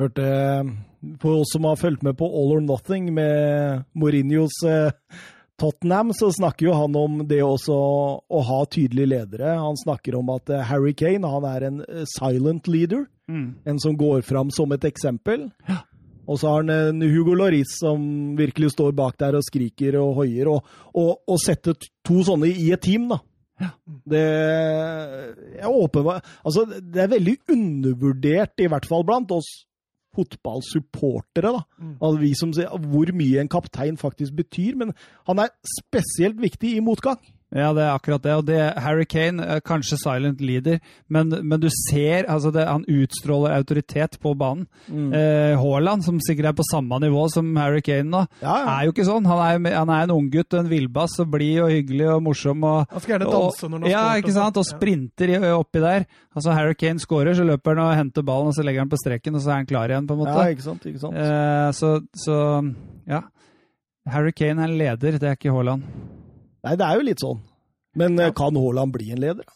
[0.00, 0.30] Hørte
[1.20, 4.92] For oss som har fulgt med på All or Nothing med Mourinhos eh,
[5.60, 9.58] Tottenham, så snakker jo han om det også å ha tydelige ledere.
[9.60, 13.04] Han snakker om at eh, Harry Kane han er en eh, silent leader.
[13.30, 15.50] En som går fram som et eksempel.
[16.26, 18.00] Og så har han en Hugo Lloris som
[18.38, 20.48] virkelig står bak der og skriker og hoier.
[20.50, 20.64] Og,
[20.96, 21.76] og, og setter
[22.06, 23.20] to sånne i et team, da.
[24.08, 24.20] Det
[25.60, 29.50] er åpenbart Altså, det er veldig undervurdert, i hvert fall blant oss
[30.20, 31.64] fotballsupportere, da.
[31.78, 31.96] Mm.
[32.02, 32.20] Altså,
[32.54, 34.76] ser hvor mye en kaptein faktisk betyr.
[34.76, 34.92] Men
[35.26, 37.20] han er spesielt viktig i motgang.
[37.50, 38.34] Ja, det er akkurat det.
[38.38, 40.76] Og det, Harry Kane er kanskje silent leader,
[41.10, 44.68] men, men du ser altså det, han utstråler autoritet på banen.
[44.88, 48.76] Eh, Haaland, som sikkert er på samme nivå som Harry Kane nå, Ja, ja.
[48.76, 49.26] er jo ikke sånn.
[49.26, 52.62] Han er, han er en unggutt, en villbass, og blid og hyggelig og morsom.
[52.62, 54.62] Og, Han skal gjerne danse når han ja, ikke sant?
[54.62, 56.06] Og sprinter i- oppi der.
[56.36, 59.02] Altså Harry Kane scorer, så løper han og henter ballen, og så legger han på
[59.02, 60.38] streken, og så er han klar igjen, på en måte.
[60.38, 60.86] ja, ikke sant?
[60.86, 61.18] Ikke sant?
[61.18, 62.38] Eh, så, så
[63.10, 63.24] ja.
[64.06, 65.82] Harry Kane er leder, det er ikke Haaland.
[66.66, 67.40] Nei, det er jo litt sånn.
[67.98, 68.30] Men ja.
[68.36, 69.48] kan Haaland bli en leder?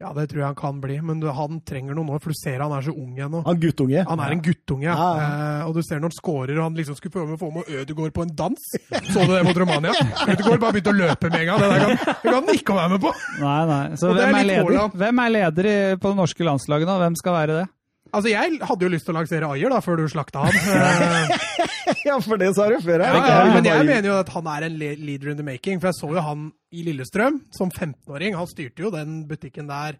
[0.00, 2.38] Ja, det tror jeg han kan bli, men du, han trenger noen år, for du
[2.38, 3.42] ser han er så ung ennå.
[3.44, 4.00] Han guttunge?
[4.08, 4.94] Han er en guttunge, ja.
[4.96, 7.68] Eh, og du ser når han scorer og han liksom skulle prøve å få med
[7.82, 8.70] Ødegaard på en dans.
[9.12, 9.92] Så du det mot Romania?
[10.24, 11.60] Ødegaard bare begynte å løpe med en gang.
[11.60, 13.12] Det kan, det kan han ikke være med på!
[13.42, 13.82] Nei, nei.
[14.00, 14.96] Så hvem er er, leder?
[15.04, 16.96] Hvem er leder på det norske landslaget nå?
[17.04, 17.66] Hvem skal være det?
[18.12, 20.58] Altså, Jeg hadde jo lyst til å lansere Ayer da, før du slakta han.
[21.90, 23.02] Eh, ja, for det sa du før.
[23.02, 23.30] ja, jeg.
[23.32, 25.80] ja, men jeg mener jo at han er en leader in the making.
[25.80, 26.44] For jeg så jo han
[26.76, 28.36] i Lillestrøm som 15-åring.
[28.38, 29.96] Han styrte jo den butikken der.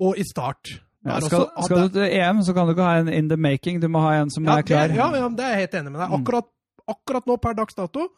[0.00, 0.70] Og i Start.
[1.04, 3.36] Ja, skal, også- skal du til EM, så kan du ikke ha en in the
[3.36, 3.80] making.
[3.82, 4.88] Du må ha en som ja, er klar.
[4.88, 6.14] Det, ja, ja, det er jeg helt enig med deg.
[6.20, 6.48] Akkurat,
[6.94, 8.08] akkurat nå, per dags dato,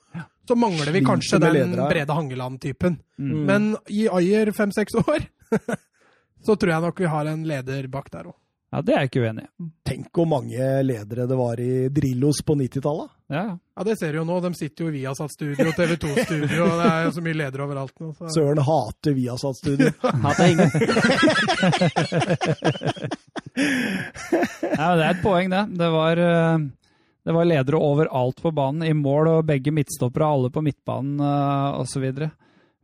[0.48, 1.74] så mangler vi kanskje den.
[1.88, 3.00] Brede Hangeland-typen.
[3.18, 3.34] Mm.
[3.48, 5.26] Men i Ayer fem-seks år,
[6.46, 8.36] så tror jeg nok vi har en leder bak der òg.
[8.74, 9.64] Ja, det er jeg ikke uenig i.
[9.86, 13.12] Tenk hvor mange ledere det var i Drillos på 90-tallet.
[13.30, 13.52] Ja, ja.
[13.74, 14.40] Ja, det ser du jo nå.
[14.42, 17.66] De sitter jo i Viasat-studio og TV 2-studio, og det er jo så mye ledere
[17.68, 18.10] overalt nå.
[18.18, 18.32] Så.
[18.34, 19.92] Søren hater Viasat-studio.
[20.26, 20.70] Hater ingen.
[24.74, 25.60] Ja, men det er et poeng, det.
[25.78, 26.58] Det var, eh,
[27.22, 28.82] det var ledere overalt på banen.
[28.82, 32.08] I mål og begge midtstoppere, alle på midtbanen uh, osv.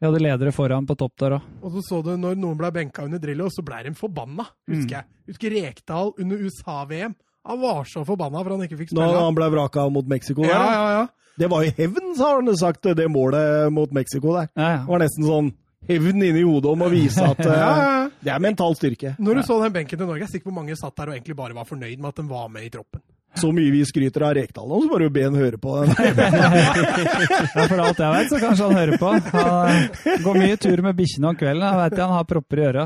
[0.01, 1.49] Vi hadde ledere foran på topp der òg.
[1.61, 4.95] Og så så du når noen ble benka under Drillo, så ble de forbanna, husker
[4.97, 5.09] jeg.
[5.29, 7.15] Husker Rekdal under USA-VM.
[7.51, 9.25] Han var så forbanna for han ikke fikk Når spille.
[9.27, 10.55] han ble vraka mot Mexico der.
[10.55, 11.07] Ja, ja, ja.
[11.41, 14.49] Det var jo hevn, sa han sagt, det målet mot Mexico der.
[14.57, 15.53] Ja, Det var nesten sånn
[15.89, 18.11] hevn inni hodet om å vise at ja, eh, ja.
[18.25, 19.15] det er mental styrke.
[19.19, 21.17] Når du så den benken til Norge, jeg er sikker på mange satt der og
[21.17, 23.05] egentlig bare var fornøyd med at de var med i troppen.
[23.39, 25.93] Så mye vi skryter av Rekdal nå, så bare be han høre på den.
[27.51, 29.11] Ja, for alt jeg vet, så kanskje han hører på.
[29.31, 31.63] Han eh, går mye tur med bikkjene om kvelden.
[31.67, 32.85] Jeg vet han har propper i øra.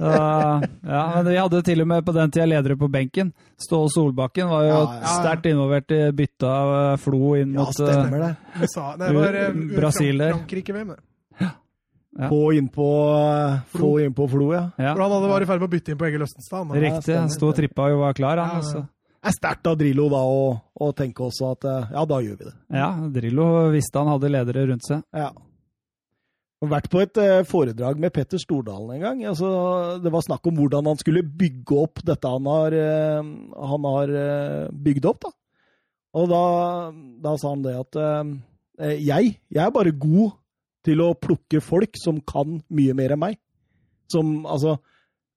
[0.00, 3.32] Ja, men vi hadde til og med på den tida ledere på benken.
[3.60, 5.12] Ståle Solbakken var jo Ja, ja, ja.
[5.20, 8.32] sterkt involvert i byttet av eh, Flo inn mot ja, stemmer det.
[8.62, 10.34] USA, det var eh, Brasil der.
[10.38, 11.50] Frankrike-VM, det.
[12.16, 12.28] Ja.
[12.32, 12.88] Få innpå
[13.76, 14.66] Flo, inn på Flo, ja.
[14.80, 16.70] Ja, For han hadde vært i ferd med å bytte inn på Egil Østenstad.
[16.80, 17.16] riktig.
[17.20, 18.48] Han sto og trippa og var klar, han.
[18.48, 18.62] Ja, ja.
[18.64, 18.86] Altså.
[19.26, 22.54] Er sterkt av Drillo da å, tenke også at eh, ja, da gjør vi det.
[22.78, 25.02] Ja, Drillo visste han hadde ledere rundt seg.
[25.16, 25.30] Ja.
[26.64, 29.22] Og vært på et eh, foredrag med Petter Stordalen en gang.
[29.32, 29.50] Altså,
[30.02, 33.30] det var snakk om hvordan han skulle bygge opp dette han har, eh,
[33.72, 34.14] han har
[34.86, 35.26] bygd opp.
[35.26, 35.34] Da.
[36.16, 36.44] Og da,
[37.26, 37.98] da sa han det at
[39.04, 40.36] jeg, jeg er bare god
[40.86, 43.38] til å plukke folk som kan mye mer enn meg.
[44.12, 44.76] Som, altså,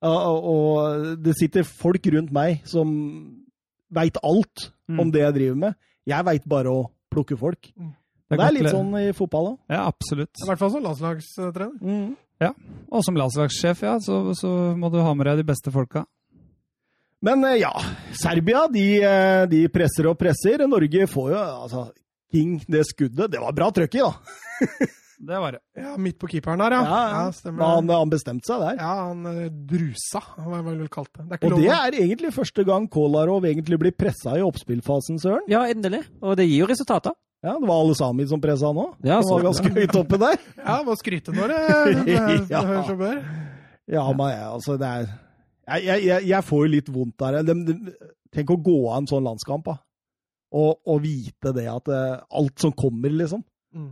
[0.05, 2.91] og det sitter folk rundt meg som
[3.91, 4.99] veit alt Mm.
[5.03, 5.75] om det jeg driver med.
[6.09, 7.61] Jeg veit bare å plukke folk.
[7.77, 9.57] Det Det er litt sånn i fotball òg.
[9.69, 10.33] Ja, absolutt.
[10.41, 12.15] I hvert fall som landslagstrener.
[12.41, 12.49] ja,
[12.91, 16.05] Og som landslagssjef, ja, så, så må du ha med deg de beste folka.
[17.21, 17.71] Men eh, ja,
[18.17, 20.65] Serbia de, eh, de presser og presser.
[20.67, 21.91] Norge får jo altså
[22.31, 24.13] King, det skuddet, det var bra trøkk i, da.
[25.19, 25.59] Det var det.
[25.75, 26.83] Ja, midt på keeperen der, ja.
[26.87, 27.23] Ja, ja.
[27.35, 27.65] stemmer.
[27.67, 28.77] Han, han bestemte seg der.
[28.79, 31.25] Ja, han eh, drusa, hva jeg vel kalt det.
[31.25, 34.45] Det er ikke Og lov det er egentlig første gang Kolarov egentlig blir pressa i
[34.45, 35.43] oppspillfasen, søren.
[35.51, 36.05] Ja, endelig.
[36.23, 37.17] Og det gir jo resultater.
[37.43, 38.85] Ja, Det var alle Sami som pressa nå.
[39.03, 40.39] Ja, så, var ganske høyt oppe der.
[40.69, 41.59] Ja, må skryte når det,
[42.51, 42.63] Ja.
[42.63, 43.21] hører seg bør.
[43.89, 45.05] Ja, men altså, det er
[45.69, 47.41] Jeg, jeg, jeg, jeg får jo litt vondt der.
[47.43, 47.93] De, de,
[48.33, 49.75] tenk å gå av en sånn landskamp, da.
[50.49, 53.43] Og, og vite det at eh, alt som kommer, liksom.
[53.75, 53.91] Mm.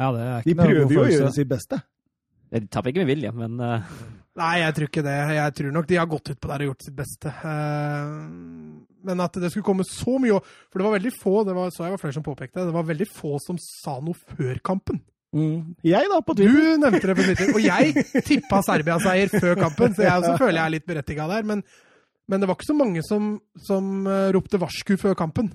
[0.00, 1.80] Ja, det er ikke de prøver jo å gjøre sitt beste.
[2.50, 3.92] De tapper ikke med vilje, men uh...
[4.40, 5.18] Nei, jeg tror ikke det.
[5.36, 7.32] Jeg tror nok de har gått ut på der og gjort sitt beste.
[7.42, 11.72] Uh, Men at det skulle komme så mye For det var veldig få, det var,
[11.74, 15.02] så jeg var flere som påpekte, det var veldig få som sa noe før kampen.
[15.36, 15.76] Mm.
[15.86, 20.06] Jeg, da, på Du nevnte det på Twitter, og jeg tippa Serbia-seier før kampen, så
[20.06, 21.46] jeg også føler jeg er litt berettiga der.
[21.46, 21.62] Men,
[22.26, 25.52] men det var ikke så mange som, som eh, ropte varsku før kampen.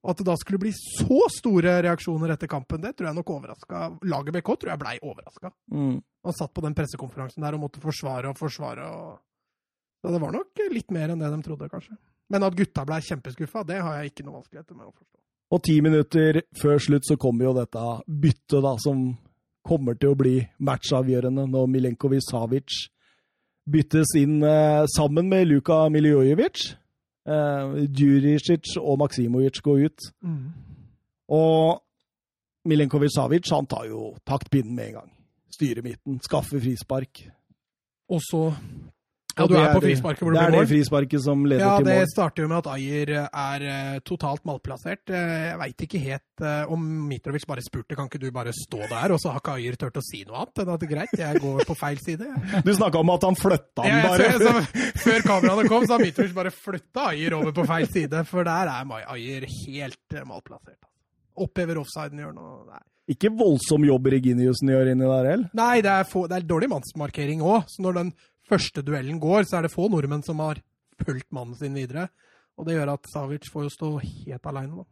[0.00, 3.32] Og at det da skulle bli så store reaksjoner etter kampen, det tror jeg nok
[3.34, 5.50] overraska Laget BK tror jeg blei overraska.
[5.72, 5.98] Mm.
[6.24, 8.86] Han satt på den pressekonferansen der og måtte forsvare og forsvare.
[8.88, 9.18] Og...
[10.00, 11.98] Så det var nok litt mer enn det de trodde, kanskje.
[12.32, 15.16] Men at gutta blei kjempeskuffa, det har jeg ikke noe vanskeligheter med å forstå.
[15.50, 19.08] Og ti minutter før slutt så kommer jo dette byttet da, som
[19.66, 22.76] kommer til å bli matchavgjørende når Milenkovic Savic
[23.70, 26.70] byttes inn eh, sammen med Luka Miljojevic.
[27.30, 30.06] Eh, Djuricic og Maksimovic går ut.
[31.30, 31.82] Og
[32.68, 35.12] Milenkovic Savic han tar jo taktpinnen med en gang.
[35.54, 37.22] Styrer midten, skaffer frispark.
[38.10, 38.42] Og så
[39.40, 40.60] Ja, du det er på det- frisparket hvor det Det blir mål.
[40.60, 40.70] det mål.
[40.74, 45.02] frisparket som leder Ja, til det starter jo med at Ayer er eh, totalt malplassert.
[45.10, 48.84] Eh, Jeg veit ikke helt eh, om Mitrovic bare spurte kan ikke du bare stå
[48.88, 50.58] der, og så har ikke Ayer turt å si noe annet.
[50.64, 52.26] enn at det er greit, jeg går på feil side.
[52.64, 54.30] Du snakka om at han flytta Jeg, bare.
[54.38, 58.24] så, så, før kameraene kom, så har Mitrovic bare flytta Ayer over på feil side,
[58.26, 60.78] for der er Ayer helt eh, malplassert.
[61.40, 62.80] Opphever offsiden gjør noe Nei,
[63.14, 65.48] Ikke voldsom jobb Reginiussen gjør inni der heller.
[65.56, 67.64] Nei det, er få, det er dårlig mannsmarkering òg.
[67.70, 68.10] Så når den
[68.50, 70.60] første duellen går, så er det få nordmenn som har
[71.00, 72.08] fulgt mannen sin videre.
[72.58, 74.88] Og det gjør at Savic får jo stå helt aleine, da.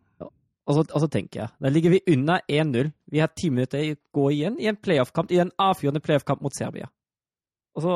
[0.68, 2.90] Og så, og så tenker jeg, da ligger vi unna 1-0.
[3.08, 6.52] Vi har ti minutter å gå igjen i en playoff-kamp, i en avgjørende playoff-kamp mot
[6.52, 6.90] Serbia.
[7.72, 7.94] Og så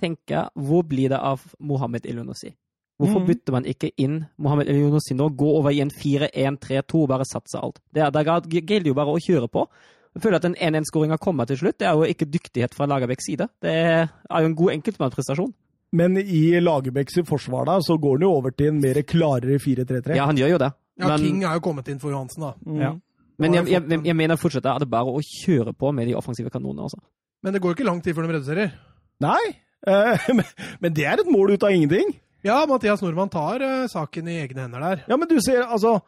[0.00, 2.54] tenker jeg, hvor blir det av Mohammed Elionossi?
[2.96, 3.26] Hvorfor mm.
[3.28, 5.28] bytter man ikke inn Mohammed Elionossi nå?
[5.36, 7.82] Gå over i en 4-1-3-2 og bare satse alt.
[7.92, 9.66] Det, det gjelder jo bare å kjøre på.
[10.16, 11.76] Jeg føler at den 1-1-skåringa kommer til slutt.
[11.82, 13.46] Det er jo ikke dyktighet fra Lagerbäcks side.
[13.62, 14.06] Det er
[14.40, 15.52] jo en god enkeltmannsprestasjon.
[15.96, 20.16] Men i Lagerbäcks forsvar da, så går han jo over til en mer klarere 4-3-3.
[20.16, 20.70] Ja, han gjør jo det.
[20.98, 22.54] Ja, Men- King er jo kommet inn for Johansen, da.
[22.64, 22.80] Mm.
[22.80, 22.94] Ja.
[23.38, 26.08] Men jeg, jeg, jeg, jeg mener fortsatt at det er bare å kjøre på med
[26.08, 26.96] de offensive kanonene også.
[27.44, 28.72] Men det går jo ikke lang tid før de reduserer.
[29.20, 29.42] Nei,
[29.86, 32.14] eh, men- men det er et mål ut av ingenting.
[32.46, 35.04] Ja, Mathias Nordmann tar uh, saken i egne hender der.
[35.10, 35.98] Ja, men du ser, altså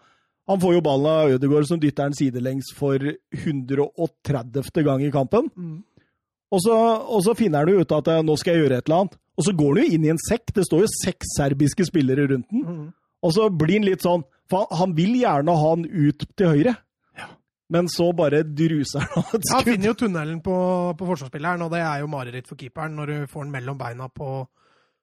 [0.48, 3.02] Han får jo ballen av Ødegaard, som dytter den sidelengs for
[3.36, 4.84] 130.
[4.86, 5.50] gang i kampen.
[5.56, 5.82] Mm.
[6.48, 6.74] Og så,
[7.04, 9.18] og så finner han jo ut at eh, nå skal jeg gjøre et eller annet.
[9.38, 10.54] Og så går han jo inn i en sekk.
[10.56, 12.64] Det står jo seks serbiske spillere rundt den.
[12.64, 12.86] Mm.
[13.26, 16.74] Og så blir han litt sånn For han, vil gjerne ha han ut til høyre.
[17.68, 20.56] Men så bare druser han av et Han finner jo tunnelen på,
[20.96, 24.06] på forsvarsspilleren, og det er jo mareritt for keeperen når du får den mellom beina
[24.08, 24.38] på,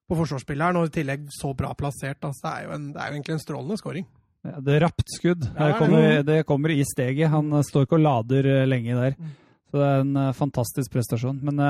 [0.10, 2.26] på forsvarsspilleren, og i tillegg så bra plassert.
[2.26, 4.08] Altså, det, er en, det er jo egentlig en strålende scoring.
[4.46, 5.48] Ja, det er rapt skudd.
[5.56, 7.32] Det, kommer, det kommer i steget.
[7.34, 9.16] Han eh, står ikke og lader eh, lenge der.
[9.18, 9.32] Mm.
[9.72, 11.40] Så det er en eh, fantastisk prestasjon.
[11.48, 11.64] Men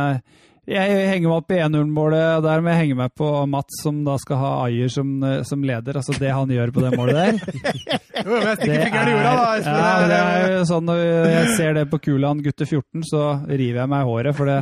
[0.66, 2.42] jeg henger meg opp i 1-0-målet.
[2.44, 5.12] Der må jeg henge meg på Mats, som da skal ha Ayer som,
[5.46, 6.00] som leder.
[6.02, 7.40] Altså det han gjør på det målet der.
[8.26, 11.84] Jo, men stikker jorda, ja, det Det er er- jo sånn Når jeg ser det
[11.92, 14.38] på Kulan gutte 14, så river jeg meg i håret.
[14.38, 14.56] For det,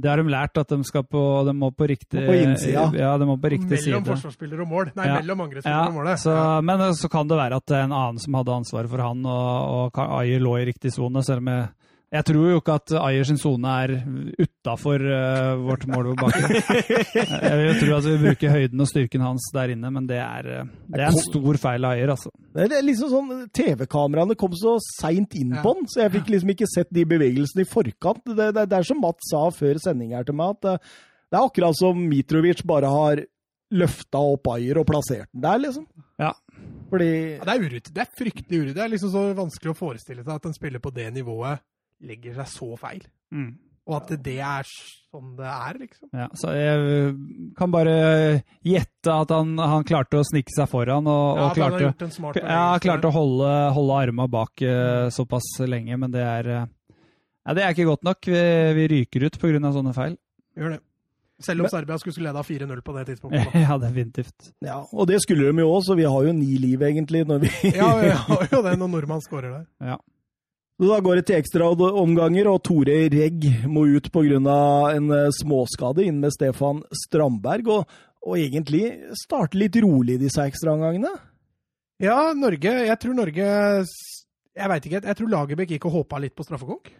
[0.00, 2.84] det har de lært, at de, skal på, de må på riktig På innsida.
[2.94, 4.12] Ja, de må på riktig mellom side.
[4.12, 4.92] forsvarsspiller og mål.
[4.94, 5.16] Nei, Ja.
[5.20, 6.18] mellom angrepsspiller Ja, og målet.
[6.22, 9.26] så, men eh, så kan det være at en annen som hadde ansvaret for han,
[9.26, 11.22] og, og Ayer lå i riktig sone.
[11.26, 11.68] Selv om jeg,
[12.08, 13.90] jeg tror jo ikke at Ayer sin sone er
[14.40, 15.02] utafor
[15.60, 16.54] vårt mål på bakken.
[17.68, 20.70] jeg tror at vi bruker høyden og styrken hans der inne, men det er, eh,
[20.88, 22.32] det er en stor feil av Ayer, altså.
[22.56, 26.54] Det er liksom sånn, TV-kameraene kom så seint inn på den, så jeg fikk liksom
[26.54, 28.24] ikke sett de bevegelsene i forkant.
[28.24, 30.76] Det, det, det er som Mats sa før sending her til meg, at det,
[31.28, 33.24] det er akkurat som Mitrovic bare har
[33.76, 35.84] løfta opp Ayer og plassert den der, liksom.
[36.16, 36.32] Ja.
[36.88, 37.90] Fordi Ja, det er uryddig.
[37.92, 38.76] Det er fryktelig uryddig.
[38.78, 41.60] Det er liksom så vanskelig å forestille seg at en spiller på det nivået
[42.04, 43.02] legger seg så feil.
[43.88, 46.08] Og at det er sånn det er, liksom.
[46.12, 47.12] Ja, så jeg
[47.56, 47.94] kan bare
[48.66, 52.66] gjette at han, han klarte å snike seg foran og, Ja, og klarte, smart ja,
[52.84, 56.66] klarte å holde, holde armene bak uh, såpass lenge, men det er uh,
[57.48, 58.28] ja, Det er ikke godt nok.
[58.28, 58.44] Vi,
[58.76, 59.72] vi ryker ut pga.
[59.72, 60.18] sånne feil.
[60.58, 60.82] Gjør det.
[61.40, 63.48] Selv om Serbia skulle lede 4-0 på det tidspunktet.
[63.54, 63.60] da.
[63.68, 64.52] ja, definitivt.
[64.64, 67.44] Ja, og det skulle de jo òg, så vi har jo ni liv, egentlig, når
[67.46, 69.66] vi Ja, vi har jo det når nordmann skårer der.
[69.94, 70.00] Ja.
[70.78, 74.36] Så Da går det til ekstraomganger, og Tore Regg må ut pga.
[74.94, 77.66] en eh, småskade inn med Stefan Strandberg.
[77.68, 78.84] Og, og egentlig
[79.18, 81.10] starte litt rolig disse ekstraomgangene.
[81.98, 85.02] Ja, Norge Jeg tror Norge Jeg veit ikke.
[85.02, 86.92] Jeg tror Lagerbäck gikk og håpa litt på straffekonk.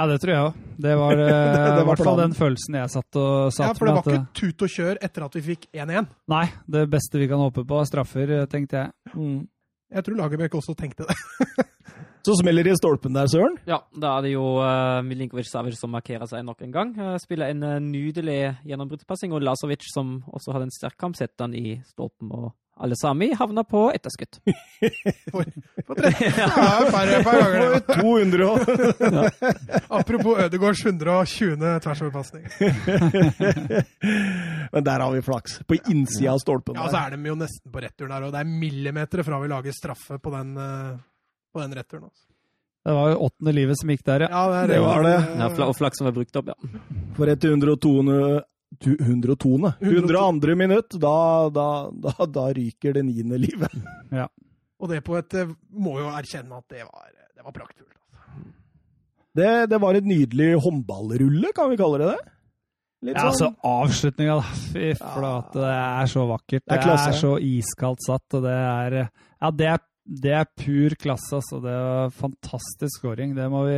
[0.00, 0.54] Ja, det tror jeg òg.
[0.80, 3.74] Det var eh, Det- var i hvert fall den følelsen jeg satt og satt Ja,
[3.76, 4.14] for det var med.
[4.14, 6.08] ikke tut og kjør etter at vi fikk 1-1.
[6.32, 9.44] Nei, det beste vi kan håpe på er straffer, eh, tenkte jeg.
[9.92, 11.18] Jeg tror Lagerbäck også tenkte det.
[12.26, 13.56] Så smeller det i stolpen der, Søren.
[13.68, 16.94] Ja, da er det jo uh, Milinkovic Savic som markerer seg nok en gang.
[16.98, 21.48] Uh, spiller en uh, nydelig gjennombruddspassing, og Lasovic, som også hadde en sterk kamp, setter
[21.48, 22.32] han i stolpen.
[22.36, 22.50] Og
[22.80, 24.38] alle sami havner på etterskudd.
[25.32, 25.42] på,
[25.86, 26.12] på tre.
[26.40, 27.74] Ja, færre et par ganger.
[27.76, 27.96] det.
[28.00, 28.46] 200
[29.18, 29.80] ja.
[29.88, 31.80] Apropos Ødegårds 120.
[31.84, 32.46] tversoverpasning.
[34.72, 35.60] Men der har vi flaks.
[35.68, 36.78] På innsida av stolpen.
[36.80, 39.52] Ja, så er de jo nesten på retur der, og det er millimeter fra vi
[39.52, 40.96] lager straffe på den, eh,
[41.52, 42.04] på den returen.
[42.10, 42.26] Altså.
[42.86, 44.28] Det var jo åttende livet som gikk der, ja.
[44.32, 45.16] Ja, det, er Det var det.
[45.42, 46.70] Ja, og flaks som er brukt opp, ja.
[47.18, 47.92] For et 102.
[48.80, 49.72] tu- 102.
[49.82, 50.54] 102.
[50.56, 51.14] minutt, da,
[51.52, 53.74] da, da, da ryker det niende livet.
[54.22, 54.28] Ja.
[54.80, 57.92] Og det på et eh, Må jo erkjenne at det var, det var praktfullt.
[57.92, 58.46] Altså.
[59.36, 62.22] Det, det var et nydelig håndballrulle, kan vi kalle det det?
[63.10, 63.54] Litt Ja, altså sånn.
[63.64, 64.56] avslutninga, da.
[64.72, 66.64] Fy flate, det er så vakkert.
[66.64, 70.46] Det er Det er så iskaldt satt, og det er Ja, det er, det er
[70.58, 71.60] pur klasse, altså.
[71.62, 73.34] Det var fantastisk scoring.
[73.36, 73.76] Det må vi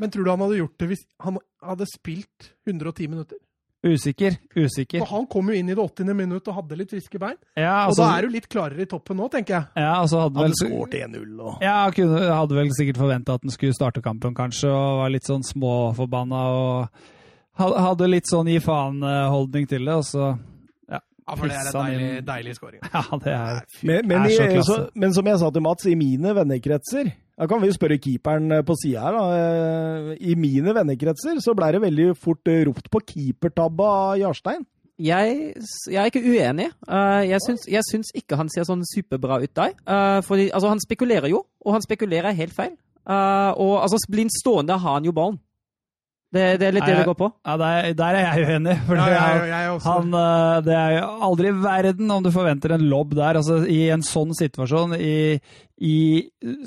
[0.00, 3.36] Men tror du han hadde gjort det hvis han hadde spilt 110 minutter?
[3.84, 4.38] Usikker.
[4.56, 5.02] Usikker.
[5.02, 6.14] For han kom jo inn i det 80.
[6.16, 7.36] minutt og hadde litt friske bein.
[7.52, 9.66] Ja, Og altså, da er du litt klarere i toppen nå, tenker jeg.
[9.84, 13.44] ja, altså hadde vel Hadde skåret 1-0 og Ja, kunne, hadde vel sikkert forventa at
[13.44, 17.04] han skulle starte kampen, kanskje, og var litt sånn småforbanna og
[17.60, 20.32] hadde litt sånn gi faen-holdning til det, og så
[21.24, 22.80] Ja, for det er en deilig, deilig scoring.
[22.94, 24.66] Ja, det er men, men, er så klasse.
[24.68, 27.08] så, men som jeg sa til Mats, i mine vennekretser
[27.40, 29.16] Da kan vi spørre keeperen eh, på sida her.
[29.16, 29.38] Da.
[29.38, 34.66] Eh, I mine vennekretser så blei det veldig fort eh, ropt på keepertabba av Jarstein.
[35.00, 35.54] Jeg,
[35.90, 36.68] jeg er ikke uenig.
[37.26, 39.72] Jeg, syns, jeg syns ikke han ser sånn superbra ut der.
[39.82, 42.76] For fordi, altså, han spekulerer jo, og han spekulerer helt feil.
[43.10, 45.40] Og altså, blir han stående, har han jo ballen.
[46.34, 47.28] Det, det er litt det det går på.
[47.46, 48.76] Ja, der, der er jeg uenig.
[48.88, 49.92] For Ja, det jeg, jeg, jeg også.
[49.92, 53.38] han, eh, det er jo aldri i verden om du forventer en lobb der.
[53.40, 55.14] Altså, I en sånn situasjon, i,
[55.84, 55.98] i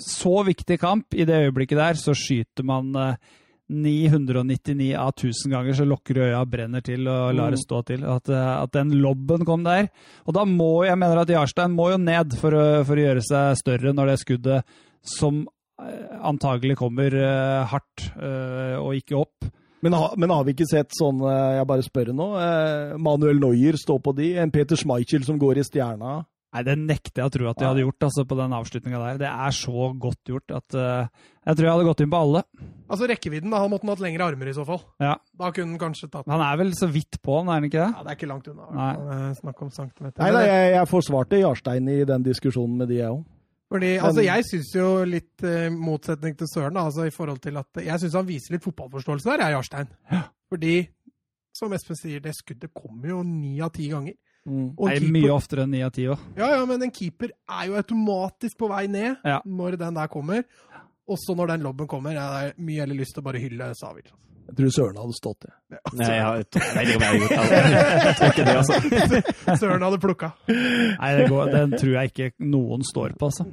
[0.03, 3.35] så viktig kamp, i det øyeblikket der, så skyter man eh,
[3.67, 8.05] 999 av 1000 ganger, så lukker øya og brenner til og lar det stå til.
[8.07, 9.89] At, eh, at den lobben kom der.
[10.25, 13.25] Og da må jeg mener at Jarstein må jo ned for å, for å gjøre
[13.27, 19.49] seg større når det skuddet som eh, antagelig kommer eh, hardt eh, og ikke opp.
[19.85, 22.31] Men, ha, men har vi ikke sett sånn eh, Jeg bare spør nå.
[22.41, 24.31] Eh, Manuel Neuer stå på de.
[24.41, 26.23] En Peter Schmeichel som går i stjerna.
[26.55, 29.19] Nei, Det nekter jeg å tro at de hadde gjort altså, på den avslutninga der.
[29.21, 32.41] Det er så godt gjort at uh, jeg tror jeg hadde gått inn på alle.
[32.87, 33.59] Altså rekkevidden, da.
[33.61, 34.79] Han måtte hatt lengre armer i så fall.
[35.03, 35.17] Ja.
[35.37, 37.83] Da kunne han kanskje tatt Han er vel så vidt på han, er han ikke
[37.83, 37.89] det?
[37.91, 38.69] Ja, Det er ikke langt unna.
[38.79, 39.33] Nei.
[39.43, 40.23] Snakk om centimeter.
[40.23, 43.25] Nei, nei, jeg, jeg forsvarte Jarstein i den diskusjonen med de, jeg òg.
[43.67, 47.57] Fordi, altså, jeg syns jo litt uh, motsetning til Søren, da, altså, i forhold til
[47.59, 49.89] at jeg syns han viser litt fotballforståelse der, jeg, Jarstein.
[50.47, 50.75] Fordi,
[51.57, 54.15] som Espen sier, det skuddet kommer jo ni av ti ganger.
[54.47, 54.69] Mm.
[54.79, 56.21] Og Nei, keeper- mye oftere enn ni av ti òg.
[56.39, 59.41] Ja, ja, men en keeper er jo automatisk på vei ned Ja.
[59.43, 60.45] når den der kommer.
[61.09, 62.11] Også når den lobben kommer.
[62.15, 64.07] Jeg har mye heller lyst til å bare hylle Savic.
[64.47, 65.51] Jeg tror Søren hadde stått det.
[65.99, 67.57] Nei, jeg, har, jeg gjort det.
[68.07, 69.57] Jeg tror ikke det, altså.
[69.61, 70.29] Søren hadde plukka.
[70.47, 73.43] Nei, det går, den tror jeg ikke noen står på, altså.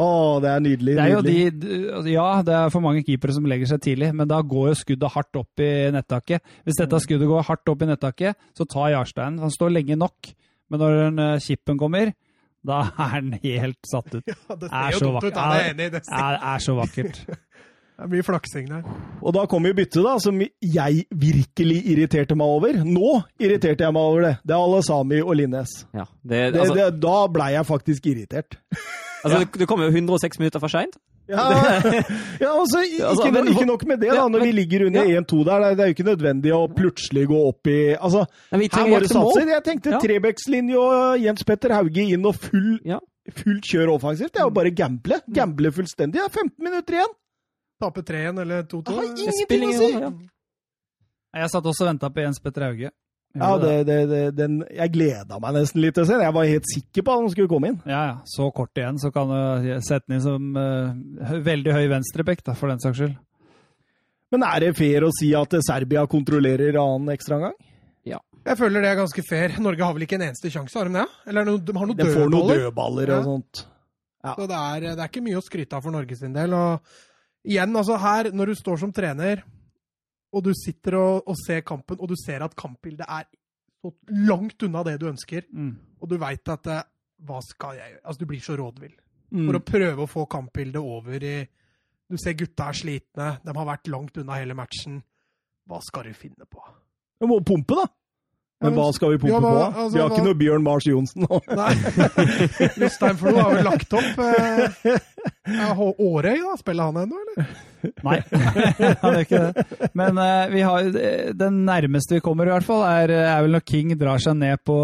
[0.00, 0.06] Å,
[0.40, 0.94] det er nydelig.
[0.96, 1.60] Det er jo nydelig.
[1.60, 4.70] de, altså, ja, det er for mange keepere som legger seg tidlig, men da går
[4.72, 6.56] jo skuddet hardt opp i nettaket.
[6.64, 9.38] Hvis dette skuddet går hardt opp i nettaket, så tar Jarstein.
[9.44, 10.32] Han står lenge nok,
[10.72, 12.14] men når den, eh, chipen kommer,
[12.66, 14.24] da er den helt satt ut.
[14.30, 15.34] Ja, det Er ser jo dumt ut.
[15.34, 15.92] Det er enig i.
[15.94, 16.24] Det Det
[16.54, 17.22] er så vakkert.
[18.00, 18.84] Det er mye flaksing der.
[19.20, 22.78] Og da kom jo byttet, da, som jeg virkelig irriterte meg over.
[22.80, 24.30] Nå irriterte jeg meg over det.
[24.40, 25.74] Det er Alesami og Linnes.
[25.92, 28.56] Ja, det, altså, det, da blei jeg faktisk irritert.
[29.24, 29.44] altså, ja.
[29.52, 30.96] det kommer jo 106 minutter for seint.
[31.28, 31.44] Ja,
[32.40, 34.24] ja altså, ikke, Altså, ikke, men ikke nok med det, da.
[34.32, 35.20] Når vi ligger under ja.
[35.20, 38.72] 1-2 der, det er- jo ikke nødvendig å plutselig gå opp i Altså, Men vi
[38.72, 40.00] her var det jakte Jeg tenkte Ja.
[40.08, 42.98] Trebekslinje og Jens Petter Hauge inn og full, Ja.
[43.28, 44.32] fullt kjør offensivt.
[44.32, 45.20] Det er jo bare gamble.
[45.28, 46.16] Gamble fullstendig.
[46.16, 47.18] Det er 15 minutter igjen.
[47.80, 48.82] Tape 3-1 eller 2-2.
[48.86, 49.92] Det har ingenting å si.
[49.96, 50.10] ja.
[51.40, 52.90] Jeg satt også og venta på Jens Petter Hauge.
[53.38, 56.24] Ja, det, det, det, den, jeg gleda meg nesten litt til å se den.
[56.26, 57.76] Jeg var helt sikker på at han skulle komme inn.
[57.86, 58.16] Ja, ja.
[58.26, 62.72] Så kort igjen, så kan du sette den inn som uh, veldig høy venstrebekk, for
[62.72, 63.14] den saks skyld.
[64.34, 67.54] Men er det fair å si at Serbia kontrollerer annen ekstraomgang?
[68.40, 69.52] Jeg føler det er ganske fair.
[69.60, 71.02] Norge har vel ikke en eneste sjanse, har de det?
[71.28, 73.10] Eller no, de har noen De får noen dødballer.
[73.12, 73.24] og Ja.
[73.26, 73.60] sånt.
[74.24, 74.32] Ja.
[74.38, 76.54] Så det er, det er ikke mye å skryte av for Norges sin del.
[76.56, 76.80] Og
[77.46, 79.42] igjen, altså her, når du står som trener,
[80.32, 83.24] og du sitter og, og ser kampen, og du ser at kampbildet er
[83.80, 83.90] så
[84.28, 85.72] langt unna det du ønsker, Mm.
[86.00, 86.82] og du veit at eh,
[87.20, 88.00] Hva skal jeg gjøre?
[88.04, 88.92] Altså, du blir så rådvill.
[89.30, 89.46] Mm.
[89.46, 91.34] For å prøve å få kampbildet over i
[92.10, 95.02] Du ser gutta er slitne, de har vært langt unna hele matchen.
[95.68, 96.58] Hva skal du finne på?
[97.20, 97.84] Vi må pumpe, da.
[98.64, 99.52] Men hva skal vi pumpe Ja, på?
[99.54, 99.66] da?
[99.68, 101.38] altså, vi har hva- ikke noe Bjørn Mars Johnsen nå.
[101.56, 101.74] Nei.
[102.82, 104.18] Jostein Flo har vel lagt opp.
[104.24, 104.98] Eh,
[105.50, 106.54] Årøy, da?
[106.60, 107.50] Spiller han ennå, eller?
[108.06, 108.16] Nei,
[109.00, 109.64] han gjør ikke det.
[109.96, 113.54] Men uh, vi har, eh, den nærmeste vi kommer, i hvert fall, er, er vel
[113.56, 114.76] når King drar seg ned på,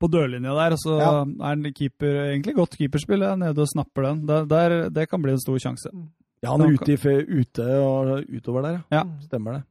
[0.00, 0.76] på dørlinja der.
[0.76, 1.12] Og så Ja.
[1.24, 4.20] er han keeper, egentlig godt keeperspill, er nede og snapper den.
[4.28, 5.92] Der, der, det kan bli en stor sjanse.
[6.44, 9.04] Ja, han er ute, i, ute og utover der, Ja.
[9.24, 9.62] Stemmer det.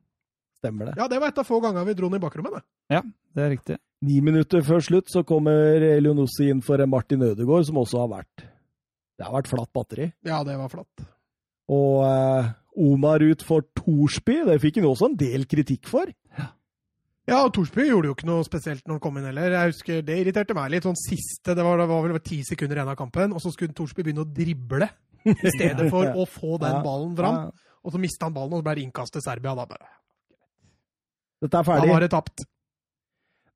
[0.58, 0.96] Stemmer det.
[0.98, 2.64] Ja, det var et av få ganger vi dro den i bakrommet.
[2.90, 3.04] det.
[3.36, 3.78] Det er riktig.
[4.06, 8.44] Ni minutter før slutt så kommer Elionossi inn for Martin Ødegaard, som også har vært
[9.16, 10.10] Det har vært flatt batteri.
[10.28, 11.06] Ja, det var flatt.
[11.72, 12.50] Og eh,
[12.86, 16.12] Omar ut for Torsby, det fikk han også en del kritikk for.
[17.26, 19.56] Ja, og Thorsby gjorde jo ikke noe spesielt når han kom inn heller.
[19.56, 20.84] Jeg husker, Det irriterte meg litt.
[20.86, 23.74] sånn siste, Det var, det var vel ti sekunder igjen av kampen, og så skulle
[23.74, 24.92] Thorsby begynne å drible
[25.26, 27.48] i stedet for å få den ballen fram.
[27.82, 29.56] Og så mista han ballen, og så ble det innkast til Serbia.
[29.58, 29.90] Da bare,
[31.42, 31.88] dette er ferdig.
[31.90, 32.46] da var det tapt.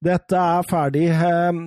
[0.10, 1.06] Dette er ferdig.
[1.14, 1.64] Ehm,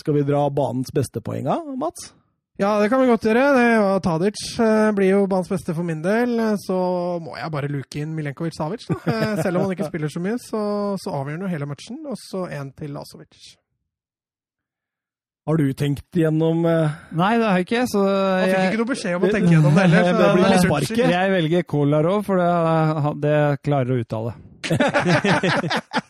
[0.00, 2.14] Skal vi dra banens beste poeng av, Mats?
[2.54, 3.40] Ja, det kan vi godt gjøre.
[3.56, 6.36] Det var Tadic eh, blir jo banens beste for min del.
[6.38, 6.76] eh, Så
[7.24, 8.84] må jeg bare luke inn Milenkovic Savic.
[8.86, 8.94] Da.
[9.10, 10.60] Eh, Selv om han ikke spiller så mye, så,
[11.02, 11.98] så avgjør han jo hele matchen.
[12.06, 13.34] Og så én til Lasovic.
[15.44, 16.94] Har du tenkt gjennom uh...
[17.12, 17.82] Nei, det har jeg ikke.
[17.90, 20.02] Så jeg fikk jeg, ikke noe beskjed om å tenke gjennom det heller.
[20.22, 21.04] Det blir var sparket.
[21.10, 22.52] jeg velger Kolarov, for det,
[23.26, 23.36] det
[23.66, 24.32] klarer å uttale.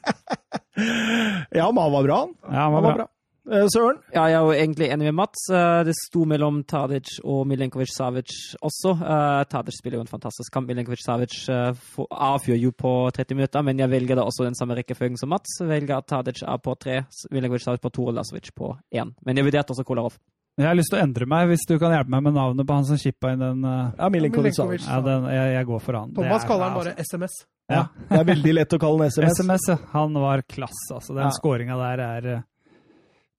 [1.55, 2.33] Ja, men han var bra, han.
[2.51, 2.95] Ja, han var bra.
[3.07, 3.14] Eh,
[3.45, 3.99] Søren?
[4.15, 5.43] Ja, jeg er jo egentlig enig med Mats.
[5.53, 8.33] Eh, Det sto mellom Tadic og Milenkovic Savic
[8.65, 8.95] også.
[9.05, 10.67] Eh, Tadic spiller jo en fantastisk kamp.
[10.71, 11.73] Milenkovic Savic eh,
[12.11, 15.59] avgjør jo på 30 minutter, men jeg velger da også den samme rekkefølgen som Mats.
[15.61, 19.13] Velger at Tadic er på tre, Milenkovic Savic på to og Lasovic på én.
[19.27, 20.17] Men jeg vurderte også Kolarov.
[20.57, 22.75] Jeg har lyst til å endre meg, hvis du kan hjelpe meg med navnet på
[22.79, 23.65] han som chippa inn den.
[23.65, 24.09] eh, Ja.
[24.09, 24.55] Milenkovic.
[24.57, 24.87] Savic.
[24.89, 26.15] Ja, den jeg, jeg går for han.
[26.15, 27.45] Thomas er- kaller han bare SMS.
[27.69, 27.89] Ja.
[28.09, 29.37] Det er veldig lett å kalle han SMS.
[29.41, 29.77] SMS, ja.
[29.93, 31.13] Han var klasse, altså.
[31.15, 31.31] Den Ja.
[31.31, 32.45] skåringa der er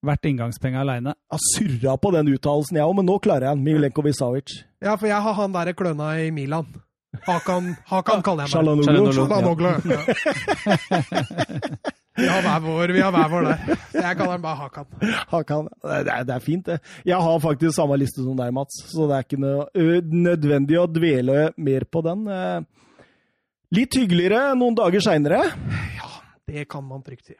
[0.04, 1.14] verdt inngangspenga aleine.
[1.32, 3.64] Jeg surra på den uttalelsen, jeg òg, men nå klarer jeg den.
[3.66, 4.56] Milenkovic Savic.
[4.84, 6.66] Ja, for jeg har han der kløna i Milan.
[7.24, 9.14] Hakan, Hakan kaller jeg meg.
[9.16, 9.70] Shalanoglu.
[9.88, 10.00] Ja.
[12.16, 13.58] Vi har hver vår, vi har hver vår der.
[13.92, 14.86] Jeg kaller han bare Hakan.
[15.28, 15.66] Hakan.
[15.84, 16.78] Det er, det er fint, det.
[17.04, 20.86] Jeg har faktisk samme liste som deg, Mats, så det er ikke noe nødvendig å
[20.88, 22.24] dvele mer på den.
[22.32, 22.64] Eh,
[23.76, 25.42] Litt hyggeligere noen dager seinere.
[25.98, 26.08] Ja,
[26.48, 27.36] det kan man trygt si.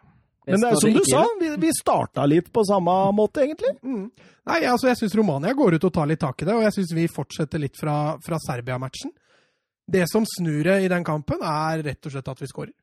[0.47, 3.73] Men det er som du sa, vi, vi starta litt på samme måte, egentlig.
[3.83, 4.09] Mm.
[4.47, 6.77] Nei, altså jeg syns Romania går ut og tar litt tak i det, og jeg
[6.77, 9.11] syns vi fortsetter litt fra, fra Serbia-matchen.
[9.87, 12.75] Det som snur det i den kampen, er rett og slett at vi skårer.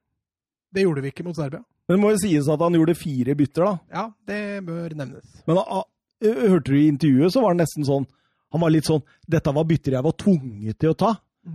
[0.73, 1.63] Det gjorde vi ikke mot Serbia.
[1.87, 3.73] Men det må jo sies at han gjorde fire bytter, da.
[3.95, 5.39] Ja, det bør nevnes.
[5.47, 5.83] Men da
[6.23, 8.07] hørte du i intervjuet, så var det nesten sånn
[8.53, 11.09] Han var litt sånn Dette var bytter jeg var tvunget til å ta.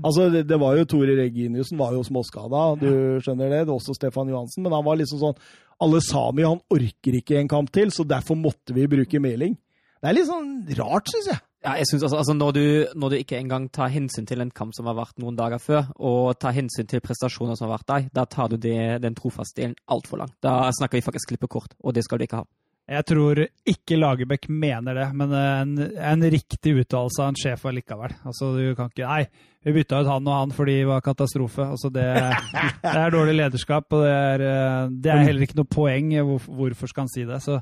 [0.04, 2.90] Altså, det, det var jo Tore Reginiussen var jo småskada, du
[3.24, 3.62] skjønner det.
[3.64, 4.66] Det var også Stefan Johansen.
[4.66, 5.38] Men han var liksom sånn
[5.84, 9.56] Alle Sami, han orker ikke en kamp til, så derfor måtte vi bruke Meling.
[9.98, 11.42] Det er litt sånn rart, syns jeg.
[11.64, 12.64] Ja, jeg synes altså, altså når, du,
[13.02, 15.88] når du ikke engang tar hensyn til en kamp som har vært noen dager før,
[15.98, 19.58] og tar hensyn til prestasjoner som har vært der, da tar du det, den trofaste
[19.58, 20.36] delen altfor langt.
[20.44, 22.48] Da snakker vi faktisk klippekort, og det skal du ikke ha.
[22.88, 28.14] Jeg tror ikke Lagerbäck mener det, men en, en riktig uttalelse av en sjef allikevel.
[28.24, 29.26] Altså, du kan ikke Nei,
[29.68, 31.66] vi bytta ut han og han fordi det var katastrofe.
[31.74, 32.06] Altså, det,
[32.82, 36.10] det er dårlig lederskap, og det er, eh, det er heller ikke noe poeng.
[36.30, 37.38] Hvor, hvorfor skal han si det?
[37.44, 37.60] Så,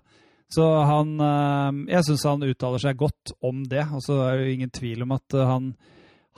[0.53, 3.85] så han eh, Jeg syns han uttaler seg godt om det.
[3.93, 5.71] Og så er det jo ingen tvil om at eh, han,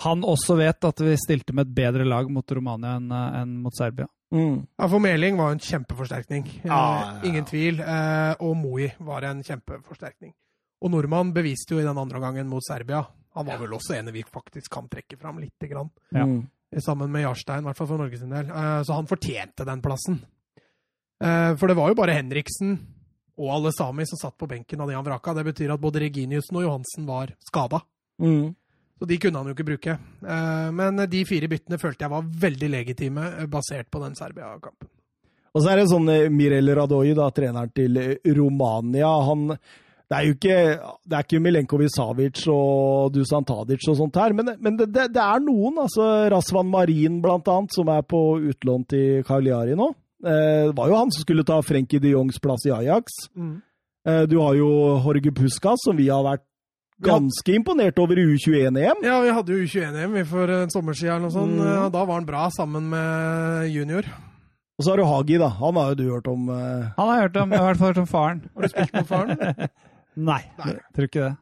[0.04, 3.76] han også vet at vi stilte med et bedre lag mot Romania enn enn mot
[3.76, 4.08] Serbia.
[4.34, 4.66] Mm.
[4.76, 6.44] Ja, for Meling var en kjempeforsterkning.
[6.64, 7.28] Ja, ja, ja.
[7.28, 7.80] Ingen tvil.
[7.80, 10.34] Eh, og Moi var en kjempeforsterkning.
[10.84, 13.02] Og nordmann beviste jo i den andre gangen mot Serbia.
[13.38, 15.90] Han var vel også en vi faktisk kan trekke fram lite grann.
[16.10, 16.26] Ja.
[16.26, 16.42] Mm.
[16.84, 18.50] Sammen med Jarstein, i hvert fall for Norges del.
[18.50, 20.18] Eh, så han fortjente den plassen.
[21.22, 22.76] Eh, for det var jo bare Henriksen
[23.38, 25.34] og alle sami som satt på benken av de han vraka.
[25.38, 27.80] Det betyr at både Reginiussen og Johansen var skada.
[28.20, 28.52] Mm.
[28.98, 29.98] Så de kunne han jo ikke bruke.
[30.34, 34.90] Eh, Men de fire byttene følte jeg var veldig legitime, eh, basert på den Serbia-kampen.
[35.54, 39.08] Og så er det sånn eh, Mirel Radoy, da, treneren til eh, Romania.
[39.30, 39.54] Han
[40.08, 40.56] det er jo ikke,
[41.04, 45.08] det er ikke Milenkovic Savic og Dusan Tadic og sånt her, men, men det, det,
[45.12, 45.78] det er noen.
[45.84, 49.90] altså Rasvan Marin, blant annet, som er på utlån til Cagliari nå.
[50.24, 53.20] Eh, det var jo han som skulle ta Frenkie de Jongs plass i Ajax.
[53.36, 53.56] Mm.
[54.30, 54.68] du har jo
[55.04, 56.44] Jorge Puskas, som vi har vært
[57.04, 59.04] ganske imponert over i U21-EM.
[59.06, 61.52] Ja, vi hadde jo U21-EM for en sommer siden og sånn.
[61.58, 61.66] Mm.
[61.68, 64.08] Eh, Da var han bra sammen med junior.
[64.78, 65.48] Og så har du Hagi, da.
[65.60, 66.48] Han har jo du hørt om.
[66.54, 68.42] eh, Han har jeg hørt om, i hvert fall hørt om faren.
[68.54, 69.38] Har du spilt med faren?
[70.18, 70.74] Nei, Nei.
[70.96, 71.34] tror ikke det.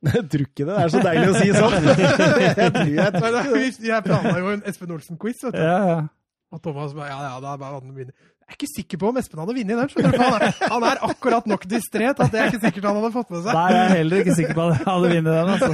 [0.00, 0.72] Jeg tror ikke det.
[0.72, 1.74] Det er så deilig å si sånn.
[1.76, 5.60] jeg tror, jeg det Jeg planla jo en Espen Olsen-quiz, vet du.
[5.60, 5.98] Ja, ja.
[6.50, 8.14] Og Thomas bare Ja, ja, det er bare han vinner.
[8.40, 9.90] Jeg er ikke sikker på om Espen hadde vunnet den.
[9.92, 12.88] skjønner du, Han er, han er akkurat nok distré til at det er ikke sikkert
[12.88, 13.52] han hadde fått med seg.
[13.54, 15.48] Nei, jeg er heller ikke sikker på at han hadde vunnet den.
[15.54, 15.70] altså.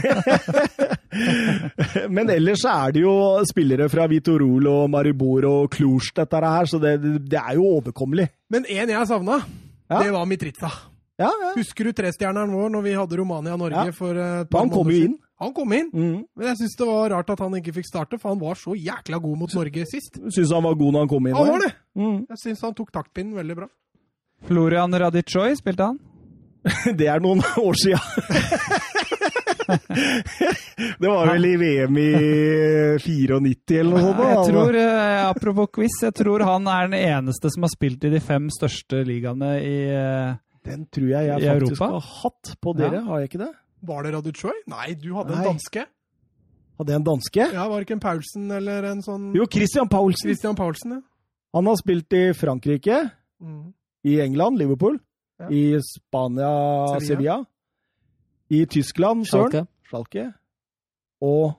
[2.18, 3.14] Men ellers er det jo
[3.48, 6.92] spillere fra Vitorol og Maribor og Cluj, dette her, så det,
[7.30, 8.28] det er jo overkommelig.
[8.52, 9.40] Men en jeg savna,
[9.88, 10.02] Ja.
[10.02, 10.70] det var Mitrica.
[11.18, 11.52] Ja, ja.
[11.56, 13.92] Husker du trestjerneren vår når vi hadde Romania-Norge Ja.
[13.96, 15.14] for eh, et par Han kom måneder jo siden?
[15.14, 15.22] inn.
[15.40, 15.90] Han kom inn.
[15.92, 16.18] Mm.
[16.36, 18.72] Men jeg syns det var rart at han ikke fikk starte, for han var så
[18.76, 20.16] jækla god mot Norge sist.
[20.32, 21.36] Syns han var god når han kom inn.
[21.36, 21.72] Han var det!
[21.96, 22.18] Mm.
[22.30, 23.68] Jeg syns han tok taktpinnen veldig bra.
[24.48, 25.98] Florian Radicoi, spilte han?
[27.00, 28.00] Det er noen år sia.
[30.98, 32.10] det var vel i VM i
[33.02, 34.18] 94 eller noe sånt?
[34.18, 34.28] da.
[34.30, 38.12] Jeg tror, eh, Apropos quiz, jeg tror han er den eneste som har spilt i
[38.12, 40.34] de fem største ligaene i eh,
[40.66, 41.86] Den tror jeg jeg I faktisk Europa?
[41.92, 43.00] har hatt på dere, Ja.
[43.06, 43.52] har jeg ikke det?
[43.86, 44.56] Var det Raduchoy?
[44.66, 45.38] Nei, du hadde Nei.
[45.38, 45.84] en danske.
[46.78, 47.44] Hadde jeg en danske?
[47.52, 50.26] Ja, Var det ikke en Paulsen eller en sånn Jo, Christian Paulsen.
[50.28, 51.00] Christian Paulsen, ja.
[51.54, 53.10] Han har spilt i Frankrike,
[53.40, 53.72] Mm.
[54.04, 54.98] i England, Liverpool,
[55.40, 55.48] Ja.
[55.50, 57.06] i Spania, Sevilla.
[57.06, 57.44] Sevilla,
[58.50, 59.66] i Tyskland, Søren, Schalke.
[59.88, 60.32] Schalke,
[61.22, 61.54] og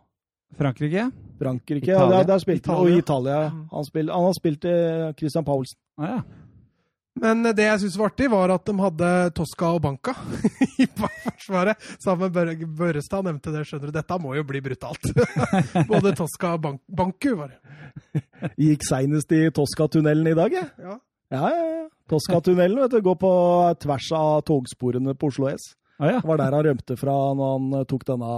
[0.57, 1.11] Frankrike.
[1.39, 1.83] Frankrike.
[1.91, 2.09] Italia.
[2.17, 2.79] Ja, der, der spilte Italia.
[2.81, 3.31] og Italia.
[3.37, 3.49] Italia.
[3.49, 3.67] Mm.
[3.73, 5.77] Han, spil, han har spilt i Christian Paulsen.
[5.97, 6.21] Ah, ja.
[7.22, 10.13] Men det jeg syntes var artig, var at de hadde Tosca og Banca
[10.84, 11.82] i forsvaret.
[12.03, 13.95] Sammen med Bør- Børrestad nevnte det, skjønner du.
[13.97, 15.09] Dette må jo bli brutalt.
[15.91, 17.59] Både Tosca og Ban Banku var det.
[18.68, 20.70] Gikk seinest i Tosca-tunnelen i dag, jeg.
[20.84, 20.97] Ja.
[21.34, 21.86] Ja, ja, ja.
[22.07, 23.32] Tosca-tunnelen vet du, går på
[23.84, 25.74] tvers av togsporene på Oslo S.
[25.99, 26.20] Ah, ja.
[26.22, 28.34] Det var der han rømte fra når han eh, tok denne,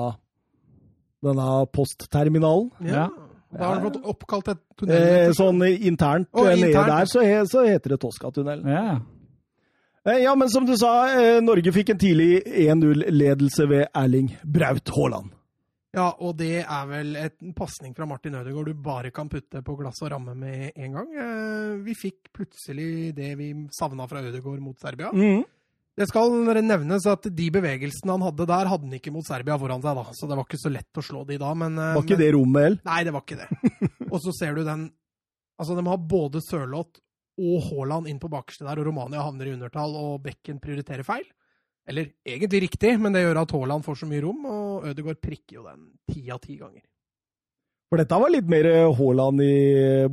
[1.28, 2.72] denne postterminalen.
[2.88, 3.10] ja.
[3.52, 5.34] Da har han fått oppkalt et Eh, tunnel.
[5.34, 8.68] sånn internt oh, eh, nede internt, der, så, he, så heter det Tosca-tunnelen.
[8.68, 9.00] ja.
[10.06, 14.90] Eh, Ja, men som du sa, eh, Norge fikk en tidlig 1-0-ledelse ved Erling Braut
[14.96, 15.32] Haaland.
[15.94, 19.76] Ja, og det er vel en pasning fra Martin Ødegaard du bare kan putte på
[19.80, 21.08] glass og ramme med en gang.
[21.18, 25.10] Eh, Vi fikk plutselig det vi savna fra Ødegaard mot Serbia.
[25.12, 25.44] Mm.
[26.00, 26.32] Det skal
[26.64, 30.16] nevnes at de bevegelsene han hadde der, hadde han ikke mot Serbia foran seg, da.
[30.16, 32.30] Så det var ikke så lett å slå de da, men eh, Var ikke det
[32.38, 32.82] rommet, heller?
[32.88, 33.50] Nei, det var ikke det.
[34.14, 34.88] Og så ser du den
[35.60, 37.02] Altså, de har både Sørloth
[37.40, 41.26] og Haaland inn på bakerste der, og Romania havner i undertall, og Bekken prioriterer feil.
[41.90, 45.58] Eller egentlig riktig, men det gjør at Haaland får så mye rom, og Ødegaard prikker
[45.58, 46.86] jo den ti av ti ganger.
[47.90, 49.54] For dette var litt mer Haaland i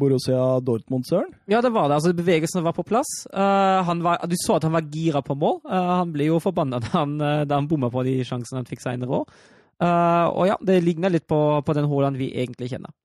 [0.01, 1.35] Borussia Dortmund, Søren?
[1.45, 1.99] Ja, det var det.
[1.99, 3.11] altså Bevegelsene var på plass.
[3.29, 5.59] Uh, var, du så at han var gira på mål.
[5.69, 8.81] Uh, han ble jo forbanna da han, uh, han bomma på de sjansene han fikk
[8.81, 9.35] senere òg.
[9.77, 12.97] Uh, og ja, det ligner litt på, på den Haaland vi egentlig kjenner.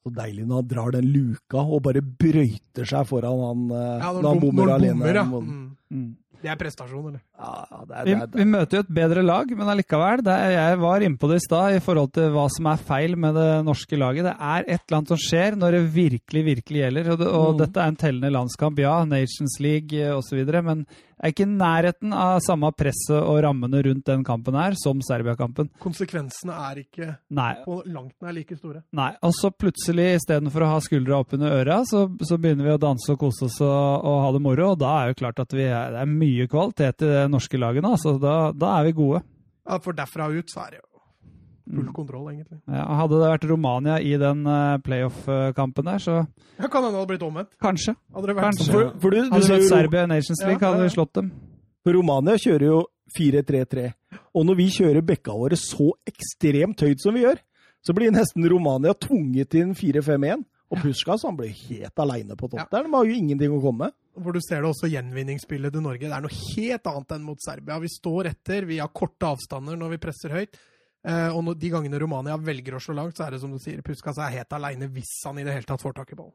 [0.00, 4.30] Så deilig når han drar den luka og bare brøyter seg foran han ja, når,
[4.30, 4.96] han bommer alene.
[4.96, 5.26] Bomber, ja.
[5.28, 5.64] mm.
[5.92, 6.10] Mm.
[6.42, 7.20] Det er prestasjon, eller?
[7.36, 10.22] Ja, det er, vi, vi, møter jo et bedre lag, men allikevel.
[10.32, 13.16] Er, jeg var inne på det i stad i forhold til hva som er feil
[13.20, 14.28] med det norske laget.
[14.28, 17.10] Det er et eller annet som skjer når det virkelig, virkelig gjelder.
[17.12, 17.60] Og, det, og mm.
[17.64, 18.96] dette er en tellende landskamp, ja.
[19.08, 20.44] Nations League eh, osv.
[20.66, 25.00] Men er ikke i nærheten av samme presset og rammene rundt den kampen her som
[25.04, 25.70] Serbia-kampen.
[25.82, 27.52] Konsekvensene er ikke Nei.
[27.64, 28.82] på langt nær like store.
[28.96, 29.12] Nei.
[29.24, 33.08] Og så plutselig, istedenfor å ha skuldra oppunder øra, så, så, begynner vi å danse
[33.14, 33.70] og kose oss og,
[34.02, 34.72] og, ha det moro.
[34.74, 37.60] Og da er jo klart at vi er, det er mye kvalitet i det norske
[37.60, 37.94] laget nå.
[38.00, 39.24] Så da, da er vi gode.
[39.66, 40.85] Ja, For derfra ut så er det jo
[41.66, 41.92] full mm.
[41.96, 42.58] kontroll, egentlig.
[42.70, 47.00] Ja, hadde det vært Romania i den uh, playoff-kampen der, så ja, Kan hende det
[47.02, 47.52] hadde blitt omvendt.
[47.62, 47.96] Kanskje.
[48.14, 48.68] Hadde det vært Kanskje.
[48.72, 51.14] For, for du, du hadde det vært Serbia i Nations League, ja, hadde vi slått
[51.18, 51.32] dem.
[51.86, 52.80] For Romania kjører jo
[53.16, 53.90] 4-3-3.
[54.36, 57.40] Og når vi kjører bekka våre så ekstremt høyt som vi gjør,
[57.86, 60.46] så blir nesten Romania tvunget en 4-5-1.
[60.74, 62.66] Og Puskas han ble helt aleine på topp ja.
[62.72, 62.86] der.
[62.88, 63.96] De har jo ingenting å komme med.
[64.16, 66.08] Hvor du ser det også gjenvinningsspillet til Norge.
[66.08, 67.76] Det er noe helt annet enn mot Serbia.
[67.82, 70.58] Vi står etter, vi har korte avstander når vi presser høyt.
[71.06, 73.82] Eh, og de gangene Romania velger å slå langt, så er det som du sier,
[73.86, 76.34] Puskas er helt aleine hvis han i det hele tatt får tak i ballen.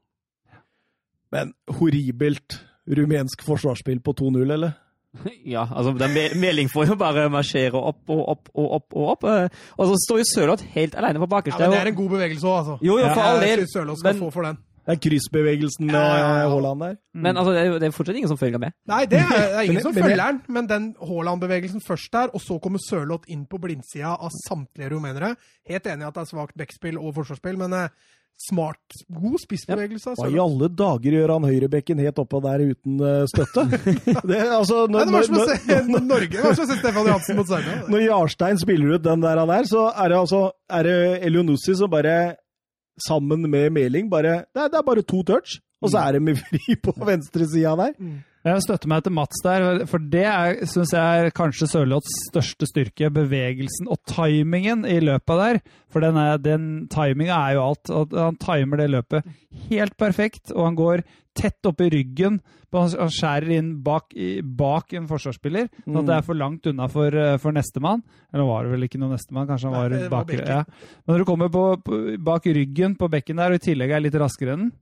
[1.32, 4.80] Men horribelt rumensk forsvarsspill på 2-0, eller?
[5.44, 8.94] Ja, altså den Meling får jo bare marsjere opp og opp og opp.
[8.96, 9.26] Og opp.
[9.28, 11.60] Eh, og så står jo Sørloth helt alene på bakerste.
[11.60, 12.78] Ja, men det er en god bevegelse òg, altså.
[12.80, 13.66] Jo, jo, for all del.
[13.68, 14.62] Sørloth skal men, få for den.
[14.82, 16.96] Det er kryssbevegelsen med ja, ja, Haaland der.
[17.14, 17.26] Mm.
[17.26, 18.74] Men altså, det, er, det er fortsatt ingen som følger med.
[18.90, 22.42] Nei, det er, det er ingen som følger den, men den Haaland-bevegelsen først der, og
[22.42, 25.36] så kommer Sørloth inn på blindsida av samtlige rumenere.
[25.70, 27.94] Helt enig i at det er svakt backspill og forsvarsspill, men eh,
[28.42, 30.16] smart, god spissbevegelse.
[30.18, 33.68] Hva i alle dager gjør han høyrebekken helt oppå der uten uh, støtte?
[34.30, 36.80] det, altså, når, Nei, det var som å se Norge, det var som å se
[36.80, 37.82] Stefan Johansen mot Serbia.
[37.94, 40.98] Når Jarstein spiller ut den der, der så er det altså er det
[41.28, 42.16] Elionussi som bare
[43.00, 44.10] sammen med Meling.
[44.12, 46.06] Bare, det, er, det er bare to touch, og så mm.
[46.08, 47.96] er de fri på venstresida der.
[48.00, 48.20] Mm.
[48.42, 50.26] Jeg støtter meg til Mats der, for det
[50.72, 53.12] syns jeg er kanskje Sørloths største styrke.
[53.14, 55.60] Bevegelsen og timingen i løpet der.
[55.94, 57.92] For den, er, den timinga er jo alt.
[57.94, 59.30] og Han timer det løpet
[59.70, 61.06] helt perfekt, og han går
[61.38, 62.42] tett opp i ryggen.
[62.74, 64.16] Han skjærer inn bak,
[64.58, 68.02] bak en forsvarsspiller, sånn at det er for langt unna for, eh, for nestemann.
[68.34, 70.64] Eller var det vel ikke noen nestemann, kanskje han var, Nei, bak, ja.
[71.04, 74.06] Men når du kommer på, på, bak ryggen på bekken der, og i tillegg er
[74.08, 74.80] litt raskere enn den,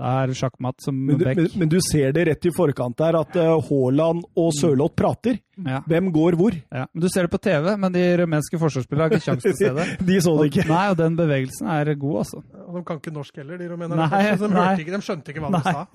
[0.00, 1.36] det er sjakkmatt som men du, back.
[1.36, 4.56] Men, men, du ser det rett i forkant der, at uh, Haaland og mm.
[4.56, 5.36] Sørloth prater.
[5.60, 5.82] Ja.
[5.90, 6.56] Hvem går hvor?
[6.56, 6.86] Ja.
[6.88, 9.60] Men Du ser det på TV, men de rumenske forsvarsspillerne har ikke sjanse til å
[9.60, 9.86] se det.
[10.08, 10.66] de så det ikke.
[10.72, 12.42] Nei, og den bevegelsen er god, altså.
[12.64, 14.10] Og de kan ikke norsk heller, de rumenerne.
[14.40, 15.86] De, de, de skjønte ikke hva de sa.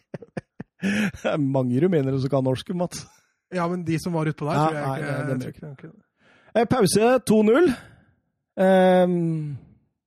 [1.20, 3.04] det er mange rumenere som kan norsk, Mats.
[3.52, 5.10] Ja, men de som var utpå der, ja, tror jeg ikke.
[5.10, 5.96] Nei, jeg tror ikke.
[6.54, 7.72] Eh, pause 2-0.
[8.60, 9.58] Um,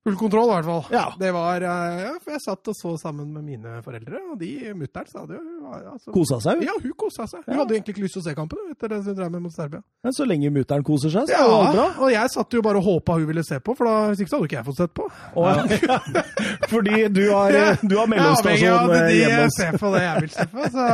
[0.04, 0.82] Full kontroll, i hvert fall.
[0.92, 1.04] Ja.
[1.18, 4.50] Det var, eh, ja, for Jeg satt og så sammen med mine foreldre, og de
[4.76, 6.60] mutter'n sa det jo altså, Kosa seg?
[6.66, 7.40] Ja, hun kosa seg.
[7.46, 7.62] Hun ja.
[7.62, 9.80] hadde egentlig ikke lyst til å se kampen etter det hun drev med mot Serbia.
[10.04, 11.86] Men så lenge mutter'n koser seg, så ja, er det bra.
[12.04, 14.34] Og jeg satt jo bare og håpa hun ville se på, for da, hvis ikke
[14.34, 15.08] så hadde ikke jeg fått sett på.
[15.40, 16.20] Ja.
[16.74, 20.26] Fordi du har, du har mellomstasjon ja, eh, hjemme hos De ser på det jeg
[20.26, 20.70] vil se på.
[20.76, 20.88] Så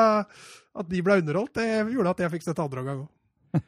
[0.85, 3.62] at de ble underholdt, det gjorde at jeg fikk sett andre omgang òg.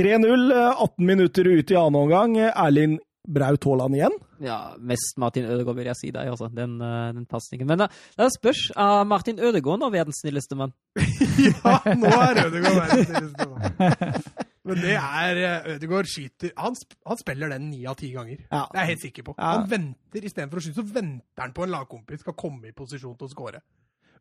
[0.00, 2.38] 3-0, 18 minutter ut i annen omgang.
[2.48, 4.14] Erlind Braut Haaland igjen?
[4.42, 6.48] Ja, mest Martin Ødegaard, vil jeg si deg, altså.
[6.50, 7.68] Den, uh, den pasningen.
[7.70, 10.74] Men da spørs Er Martin Ødegaard nå verdens snilleste mann.
[10.98, 14.42] ja, nå er Ødegaard verdens snilleste mann.
[14.62, 16.76] Men det er eh, Ødegaard skyter han,
[17.06, 18.44] han, spiller den ni av ti ganger.
[18.46, 18.64] Ja.
[18.70, 19.36] Det er jeg helt sikker på.
[19.38, 23.16] Han venter Istedenfor å skyte, så venter han på en lagkompis skal komme i posisjon
[23.18, 23.62] til å skåre.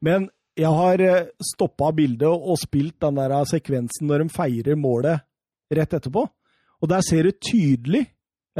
[0.02, 0.26] Men
[0.57, 5.26] jeg har eh, stoppa bildet og spilt den der sekvensen når de feirer målet
[5.72, 6.26] rett etterpå.
[6.82, 8.07] Og der ser du tydelig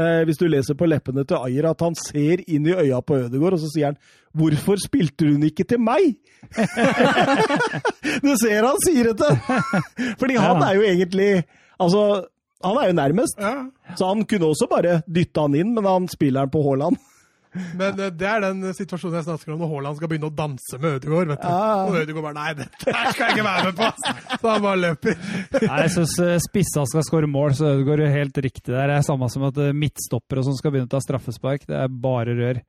[0.00, 3.18] Eh, hvis du leser på leppene til Ayer, at han ser inn i øya på
[3.26, 3.98] Ødegaard, og så sier han
[4.32, 6.16] 'Hvorfor spilte hun ikke til meg?'
[8.24, 9.36] du ser han sier det til!
[10.18, 11.44] Fordi han er jo egentlig
[11.82, 12.24] Altså,
[12.64, 13.38] han er jo nærmest.
[13.98, 16.96] Så han kunne også bare dytte han inn, men han spiller han på Haaland.
[17.52, 20.78] Men uh, det er den situasjonen jeg snakker om når Haaland skal begynne å danse
[20.80, 21.32] med Ødegaard.
[21.34, 21.48] vet du.
[21.48, 21.72] Ja.
[21.84, 23.88] Og Ødegaard bare Nei, dette skal jeg ikke være med på!
[24.38, 25.18] Så han bare løper.
[25.58, 28.88] Nei, Jeg syns uh, spissa skal skåre mål, så Ødegaard er helt riktig der.
[28.88, 31.68] Det er samme som at uh, midtstoppere som skal begynne å ta straffespark.
[31.68, 32.62] Det er bare rør.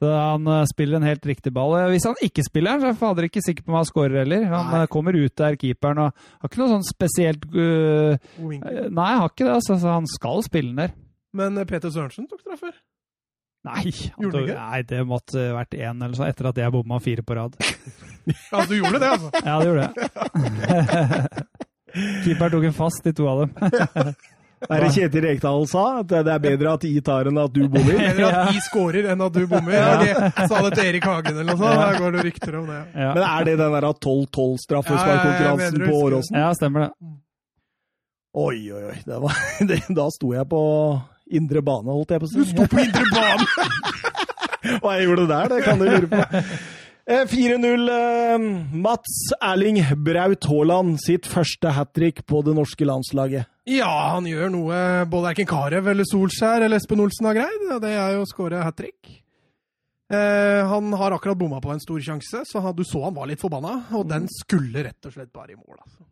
[0.00, 1.74] Så han uh, spiller en helt riktig ball.
[1.90, 4.46] Hvis han ikke spiller, så er jeg fader ikke sikker på om han skårer heller.
[4.52, 4.84] Han nei.
[4.94, 9.58] kommer ut der, keeperen, og har ikke noe sånn spesielt Nei, har ikke det.
[9.58, 10.96] Altså, han skal spille den der.
[11.36, 12.78] Men Peter Sørensen tok straffer.
[13.68, 14.54] Nei, Gjorde du ikke?
[14.56, 17.58] nei, det måtte vært én eller så, etter at jeg bomma fire på rad.
[18.30, 19.30] Ja, du gjorde det, altså.
[19.44, 19.94] Ja, det gjorde jeg.
[22.24, 23.50] Keeper tok en fast i to av dem.
[24.60, 25.82] Det Er det Kjetil Rekdal sa?
[26.02, 27.96] At det er bedre at I tar enn at du bommer?
[28.10, 29.72] Eller at de scorer enn at du bommer.
[29.72, 29.94] Ja.
[30.36, 31.80] De sa det til Erik Hagen eller noe sånt.
[31.80, 32.80] Der går det rykter om det.
[32.92, 36.36] Ja, Men er det den der 12-12-straffesparkkonkurransen Ja, ja, jeg mener på Åråsen?
[36.44, 36.90] ja stemmer det.
[38.40, 38.98] Oi, oi, oi.
[39.08, 39.40] Det var,
[39.72, 40.60] det, da sto jeg på
[41.36, 42.42] indre bane, holdt jeg på å si.
[42.42, 43.48] Du sto på indre bane!
[44.82, 46.44] Hva jeg gjorde der, det kan du lure på.
[47.10, 47.86] Eh, 4-0.
[47.90, 48.42] eh,
[48.84, 53.48] Mats Erling Braut Haaland sitt første hat trick på det norske landslaget.
[53.70, 54.76] Ja, han gjør noe
[55.10, 57.66] både Erken Karev eller Solskjær eller Espen Olsen har greid.
[57.82, 59.16] Det er jo å skåre hat trick.
[60.12, 63.30] Eh, han har akkurat bomma på en stor sjanse, så han, du så han var
[63.30, 63.76] litt forbanna.
[63.96, 65.78] Og den skulle rett og slett bare i mål.
[65.80, 66.04] altså.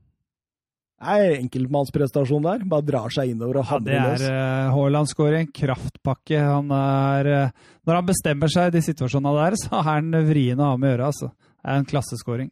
[0.98, 2.64] Er enkeltmannsprestasjon der.
[2.66, 4.22] Bare drar seg innover og Ja, det er løs.
[4.26, 5.06] uh, Haaland
[5.38, 6.40] en kraftpakke.
[6.42, 7.50] Han er, uh,
[7.86, 10.88] når han bestemmer seg i de situasjonene der, så er han vrien å ha med
[10.88, 11.06] å gjøre.
[11.12, 11.28] Altså.
[11.30, 12.50] Det er en klasseskåring.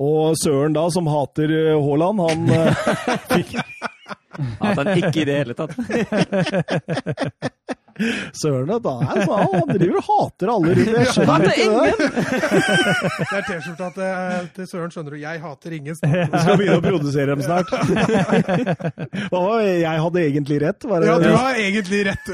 [0.00, 2.72] Og Søren da, som hater eh, Haaland, han uh,
[3.34, 5.72] fikk At han ikke i det hele tatt.
[8.40, 10.92] Søren, da er han, sånn, han driver og hater alle rundt.
[10.94, 11.92] Jeg skjønner Hater ikke det.
[13.20, 15.18] Det er T-skjorta til, til Søren, skjønner du.
[15.20, 15.98] Jeg hater ingen.
[15.98, 16.32] snart.
[16.32, 17.68] Vi skal begynne å produsere dem snart.
[19.30, 19.66] Hva var?
[19.66, 20.88] Jeg hadde egentlig rett.
[20.90, 22.26] Var det Ja, du har egentlig rett.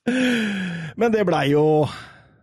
[1.00, 1.66] Men det blei jo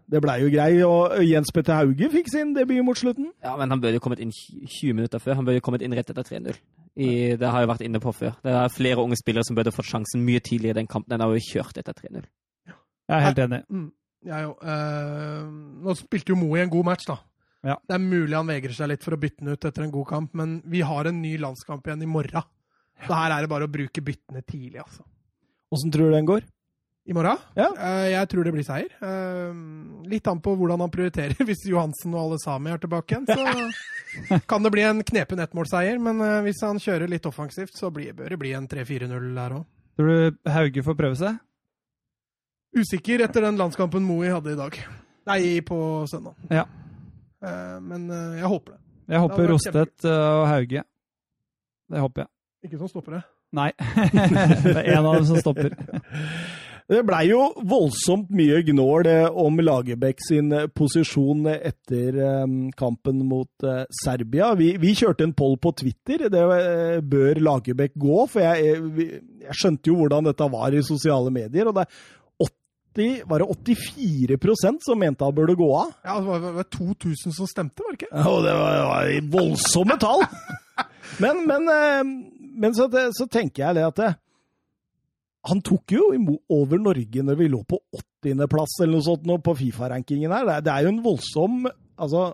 [0.07, 3.27] det ble jo grei, og Jens Petter Hauge fikk sin debut mot slutten.
[3.43, 5.35] Ja, men han burde jo kommet inn 20 minutter før.
[5.35, 6.55] Han burde jo kommet inn rett etter 3-0.
[6.98, 8.34] I- Det har jeg vært inne på før.
[8.44, 11.10] Det er flere unge spillere som burde fått sjansen mye tidligere i den kampen.
[11.14, 12.26] Den har jo kjørt etter 3-0.
[13.07, 13.61] Jeg er helt enig.
[13.72, 13.91] Mm,
[14.26, 14.64] jeg òg.
[14.64, 17.19] Uh, nå spilte jo Mo i en god match, da.
[17.64, 17.76] Ja.
[17.88, 20.07] Det er mulig han vegrer seg litt for å bytte den ut etter en god
[20.07, 22.44] kamp, men vi har en ny landskamp igjen i morgen.
[23.06, 25.03] Så her er det bare å bruke byttene tidlig, altså.
[25.74, 26.41] Åssen tror du den går?
[27.07, 27.38] I morgen?
[27.55, 27.69] Ja.
[27.79, 28.91] Eh, jeg tror det blir seier.
[28.99, 29.59] Eh,
[30.11, 31.39] litt an på hvordan han prioriterer.
[31.47, 36.01] Hvis Johansen og alle Sami er tilbake igjen, så kan det bli en knepen ettmålseier.
[36.03, 39.55] Men eh, hvis han kjører litt offensivt, så blir, bør det bli en 3-4-0 der
[39.55, 39.63] òg.
[39.97, 41.39] Tror du Hauge får prøve seg?
[42.75, 44.75] Usikker etter den landskampen Moe hadde i dag.
[45.31, 45.79] Nei, på
[46.11, 46.35] søndag.
[46.51, 46.67] Ja.
[47.84, 48.05] Men
[48.38, 48.79] jeg håper det.
[49.07, 50.84] Jeg håper Rostedt og Hauge.
[51.88, 52.31] Det håper jeg.
[52.67, 53.23] Ikke som stoppere.
[53.55, 53.71] Nei.
[54.67, 55.73] det er en av dem som stopper.
[56.88, 62.45] Det blei jo voldsomt mye gnål eh, om Lagerbäck sin eh, posisjon etter eh,
[62.80, 64.53] kampen mot Serbia.
[64.55, 66.30] Vi, vi kjørte en poll på Twitter.
[66.31, 66.43] Det
[67.11, 68.22] bør Lagerbäck gå?
[68.31, 68.77] For jeg,
[69.43, 71.68] jeg skjønte jo hvordan dette var i sosiale medier.
[71.68, 72.05] og det er
[73.30, 75.91] var det 84% som mente han burde gå av?
[76.01, 78.09] Ja, det var, var 2000 som stemte, var det ikke?
[78.09, 80.26] Ja, det var, det var voldsomme tall!
[81.23, 81.64] Men, men,
[82.61, 82.85] men så,
[83.15, 84.09] så tenker jeg at det,
[85.48, 86.10] han tok jo
[86.53, 90.45] over Norge når vi lå på 80.-plass eller noe sånt nå på Fifa-rankingen her.
[90.48, 91.64] Det er, det er jo en voldsom
[91.98, 92.26] Altså,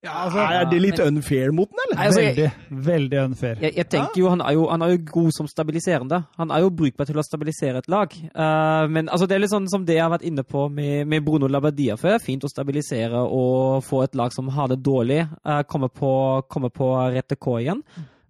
[0.00, 1.96] Ja, altså, er det litt unfair mot den, eller?
[1.98, 3.58] Nei, altså, jeg- Veldig, veldig unfair.
[3.60, 6.22] Jeg, jeg tenker jo han, er jo han er jo god som stabiliserende.
[6.38, 8.14] Han er jo brukbar til å stabilisere et lag.
[8.32, 11.04] Uh, men altså, det er litt sånn som det jeg har vært inne på med,
[11.06, 12.16] med Bruno Labadia før.
[12.24, 16.14] Fint å stabilisere og få et lag som har det dårlig, uh, komme, på,
[16.48, 17.84] komme på rette K igjen.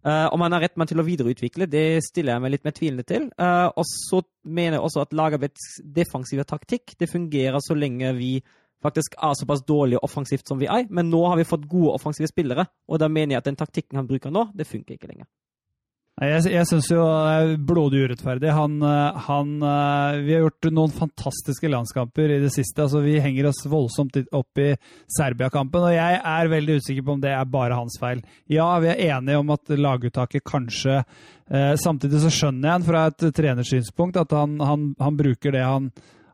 [0.06, 2.76] Eh, om han har rett mann til å videreutvikle, det stiller jeg meg litt mer
[2.76, 3.26] tvilende til.
[3.36, 8.38] Uh, og så mener jeg også at Lagerbäcks defensive taktikk det fungerer så lenge vi
[8.80, 10.86] faktisk er såpass dårlige offensivt som vi er.
[10.88, 14.00] Men nå har vi fått gode offensive spillere, og da mener jeg at den taktikken
[14.00, 15.28] han bruker nå, det funker ikke lenger.
[16.20, 18.50] Jeg, jeg syns jo det er blodig urettferdig.
[18.52, 22.82] Han, eh, han eh, Vi har gjort noen fantastiske landskamper i det siste.
[22.84, 24.74] altså Vi henger oss voldsomt opp i
[25.16, 28.20] Serbia-kampen, og jeg er veldig usikker på om det er bare hans feil.
[28.52, 33.06] Ja, vi er enige om at laguttaket kanskje eh, Samtidig så skjønner jeg han fra
[33.08, 35.88] et trenersynspunkt at han, han, han bruker det han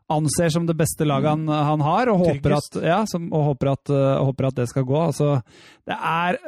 [0.07, 3.71] anser som det beste laget han, han har, og håper at, ja, som, og håper
[3.73, 4.97] at, eh, håper at det skal gå.
[5.09, 5.33] Altså,
[5.87, 6.39] det er,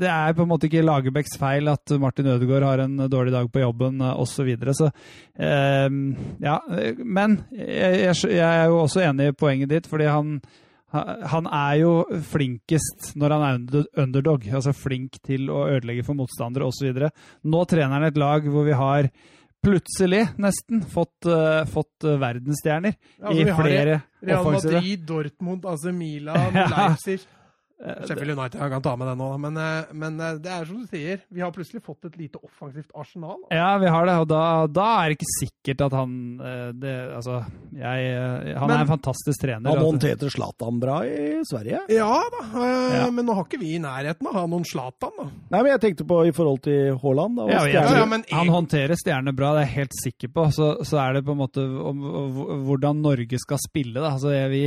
[0.00, 3.50] det er på en måte ikke Lagerbäcks feil at Martin Ødegaard har en dårlig dag
[3.52, 4.32] på jobben eh, osv.
[4.34, 4.74] Så, videre.
[4.74, 4.90] så
[5.36, 5.88] eh,
[6.44, 6.58] ja,
[7.04, 10.38] men jeg, jeg, jeg er jo også enig i poenget ditt, fordi han
[10.94, 11.92] han er jo
[12.30, 17.00] flinkest når han er underdog, altså flink til å ødelegge for motstandere osv.
[17.50, 19.08] Nå trener han et lag hvor vi har
[19.64, 24.78] plutselig, nesten, fått, uh, fått verdensstjerner ja, altså, i flere Real offensive.
[24.78, 26.60] Madrid, Dortmund, AC Milan.
[26.74, 27.24] Leipzig
[27.84, 30.76] Sheffield United jeg kan ta med den nå, men, eh, men eh, det er som
[30.80, 33.36] du sier, vi har plutselig fått et lite offensivt arsenal.
[33.50, 33.56] da.
[33.56, 36.94] Ja, vi har det, og da, da er det ikke sikkert at han eh, det,
[37.18, 37.40] Altså,
[37.74, 39.68] jeg eh, Han Men- er en fantastisk trener.
[39.68, 39.90] Han altså.
[39.90, 41.82] håndterte Zlatan bra i Sverige.
[41.92, 43.10] Ja da, øh, Ja.
[43.10, 45.28] men nå har ikke vi i nærheten av å ha noen Zlatan, da.
[45.50, 47.36] Nei, men jeg tenkte på i forhold til Haaland.
[47.36, 47.64] Da, og Ja.
[47.66, 50.46] Ja, ja, men han håndterer stjernene bra, det er jeg helt sikker på.
[50.54, 53.98] Så, så er det på en måte om, om hvordan Norge skal spille.
[54.00, 54.14] Da.
[54.14, 54.64] Altså, jeg, vi,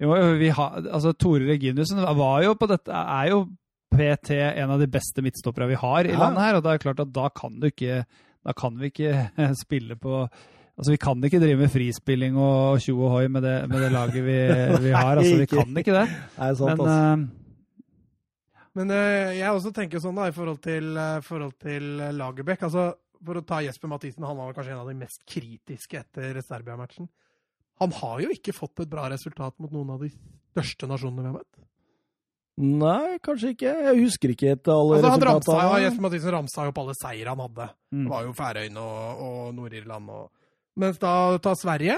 [0.00, 3.42] jo- vi ha, altså, Tore Reginussen var jo på dette, er jo
[3.92, 6.18] PT en av de beste midtstoppere vi har i Ja.
[6.24, 6.56] landet her.
[6.56, 8.04] Og det er klart at da kan du ikke
[8.46, 10.22] Da kan vi ikke spille på
[10.78, 13.90] Altså, Vi kan ikke drive med frispilling og tjo og hoi med det, med det
[13.92, 14.38] laget vi,
[14.86, 15.18] vi har.
[15.18, 16.06] Altså, Vi kan ikke det.
[16.38, 17.26] Nei, sant, Men eh,
[18.78, 21.82] Men uh, jeg også tenker sånn da, i forhold til, uh, forhold til
[22.16, 22.62] Lagerbäck.
[22.62, 26.38] Altså, for å ta Jesper Mathisen, han var kanskje en av de mest kritiske etter
[26.40, 27.10] Serbia-matchen.
[27.80, 31.30] Han har jo ikke fått et bra resultat mot noen av de største nasjonene vi
[31.30, 31.66] har møtt.
[32.60, 33.70] Nei, kanskje ikke.
[33.86, 35.76] Jeg husker ikke et alle Altså, han ramsa, ja.
[35.86, 37.68] Jesper Mathisen ramsa opp alle seire han hadde.
[37.94, 38.02] mm.
[38.02, 40.10] Det var jo Færøyene og, og Nord-Irland.
[40.12, 40.26] Og...
[40.82, 41.96] Mens da tar Sverige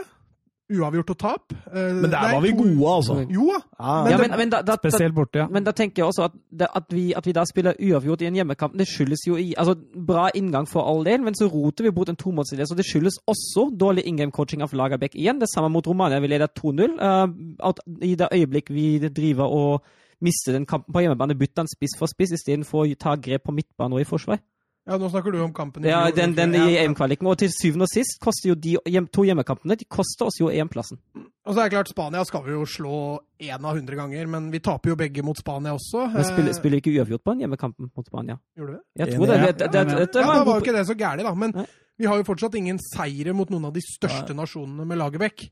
[0.78, 1.52] uavgjort og tap.
[1.72, 3.16] Eh, Men der var vi gode, altså.
[3.30, 3.60] Jo da.
[3.78, 5.46] Ja, Ja, Men men, da, da, Spesielt borte, ja.
[5.50, 6.32] men da tenker jeg også at,
[6.74, 9.74] at, vi, at vi da spiller uavgjort i en hjemmekamp, det skyldes jo i altså
[10.06, 12.66] Bra inngang for all del, men så roter vi bort en tomålslinje.
[12.66, 15.40] Så det skyldes også dårlig in game coaching av Lagerbäck igjen.
[15.40, 16.98] Det samme mot Romania, vi leder 2-0.
[17.00, 17.26] Eh,
[17.68, 19.84] at I det øyeblikk vi driver og
[20.22, 23.54] mister den kampen på hjemmebane, bytter han spiss for spiss istedenfor å ta grep på
[23.56, 24.38] midtbane og i forsvar.
[24.88, 27.26] Ja, nå snakker du om kampen i Ja, den, den i EM-kvaliken.
[27.30, 30.48] Og til syvende og sist koster jo de hjem, to hjemmekampene de koster oss jo
[30.50, 30.98] EM-plassen.
[31.46, 32.96] Og så er det klart, Spania skal vi jo slå
[33.42, 36.08] én av hundre ganger, men vi taper jo begge mot Spania også.
[36.14, 38.38] Men spiller, Eh, spiller ikke uavgjort på en hjemmekamp mot Spania?
[38.58, 38.84] Gjorde vi det?
[39.04, 39.38] Jeg tror det.
[39.38, 39.46] ja.
[39.46, 41.34] det, det, det, det, det ja, var da var jo ikke det så gærent, da.
[41.34, 41.66] Men Nei.
[41.98, 45.46] vi har jo fortsatt ingen seire mot noen av de største nasjonene med Lagerbäck.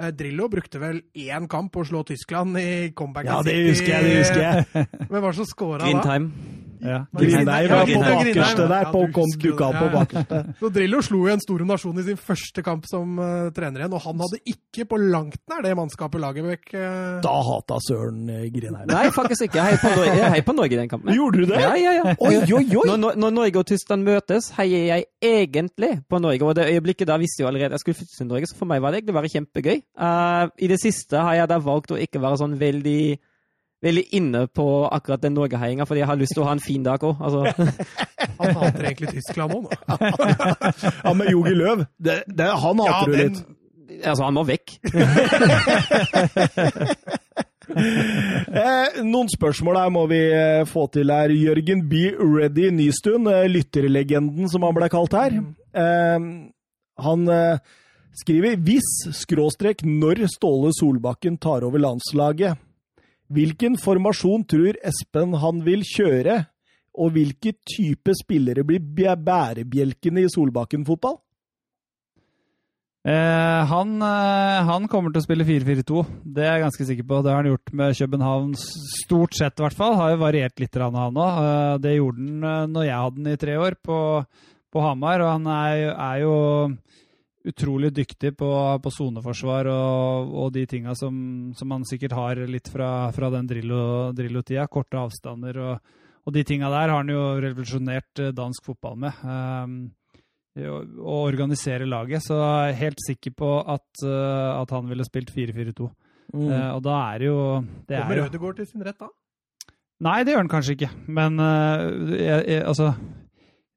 [0.00, 3.94] Eh, Drillo brukte vel én kamp på å slå Tyskland i comeback ja, det husker
[3.94, 4.86] jeg, det husker jeg.
[5.08, 5.88] Hvem var det som scora da?
[5.88, 6.30] Grindheim.
[6.82, 7.00] Ja.
[7.16, 10.40] Grindheim var på bakerste Ja, der, på kom dukka på bakerste.
[10.60, 13.96] Så Drillo slo jo en stor nasjon i sin første kamp som uh, trener igjen,
[13.96, 18.42] og han hadde ikke på langt nær det mannskapet Lagerbäck uh, Da hata Søren uh,
[18.52, 18.88] Grindheim.
[18.90, 19.64] Nei, faktisk ikke.
[19.66, 21.14] Hei på Norge, hei på Norge i den kampen.
[21.16, 21.62] Gjorde du det?
[21.62, 22.16] Ja, ja, ja.
[22.16, 22.86] Oi, oi, oi!
[22.90, 26.44] Når, når, når Norge og Tyskland møtes, heier jeg egentlig på Norge.
[26.46, 28.82] Og det øyeblikket da visste jeg allerede jeg skulle flytte til Norge, så for meg
[28.82, 29.80] var det egentlig bare kjempegøy.
[29.98, 33.00] Uh, I det siste har jeg da valgt å ikke være sånn veldig
[33.84, 36.84] Veldig inne på akkurat den Norge-heiinga, fordi jeg har lyst til å ha en fin
[36.84, 37.20] dag òg.
[37.20, 37.44] Altså.
[38.40, 39.60] Han hater egentlig Tyskland nå.
[41.04, 43.38] Ja, men Jogi Løv, det, det, han hater du litt.
[44.02, 44.76] altså, han må vekk.
[47.66, 51.32] Eh, noen spørsmål her må vi eh, få til her.
[51.34, 52.12] Jørgen B.
[52.14, 55.34] Ready Nystuen, eh, lytterlegenden som han ble kalt her.
[55.74, 56.28] Eh,
[57.02, 57.58] han eh,
[58.22, 58.86] skriver hvis,
[59.18, 62.62] skråstrek, når Ståle Solbakken tar over landslaget,
[63.32, 66.44] hvilken formasjon tror Espen han vil kjøre,
[66.96, 71.18] og hvilke type spillere blir bæ- bærebjelkene i Solbakken-fotball?
[73.06, 76.00] Eh, han, eh, han kommer til å spille 4-4-2,
[76.34, 77.20] det er jeg ganske sikker på.
[77.22, 79.94] Det har han gjort med København, stort sett i hvert fall.
[79.94, 81.20] Har jo variert litt, han òg.
[81.44, 83.98] Eh, det gjorde han eh, når jeg hadde den i tre år, på,
[84.74, 85.22] på Hamar.
[85.22, 86.34] Og han er, er jo
[87.46, 88.48] utrolig dyktig på,
[88.82, 91.16] på soneforsvar og, og de tinga som,
[91.56, 94.66] som han sikkert har litt fra, fra den Drillo- Drillo-tida.
[94.72, 95.92] Korte avstander og,
[96.26, 99.22] og de tinga der har han jo revolusjonert eh, dansk fotball med.
[99.22, 99.78] Um,
[100.56, 105.28] å organisere laget, så jeg er helt sikker på at, uh, at han ville spilt
[105.34, 105.88] 4-4-2.
[106.32, 106.46] Mm.
[106.48, 107.40] Uh, og da er det jo
[107.86, 109.10] det er Kommer Ødegaard til sin rett da?
[110.06, 110.88] Nei, det gjør han kanskje ikke.
[111.06, 112.94] Men uh, jeg, jeg, altså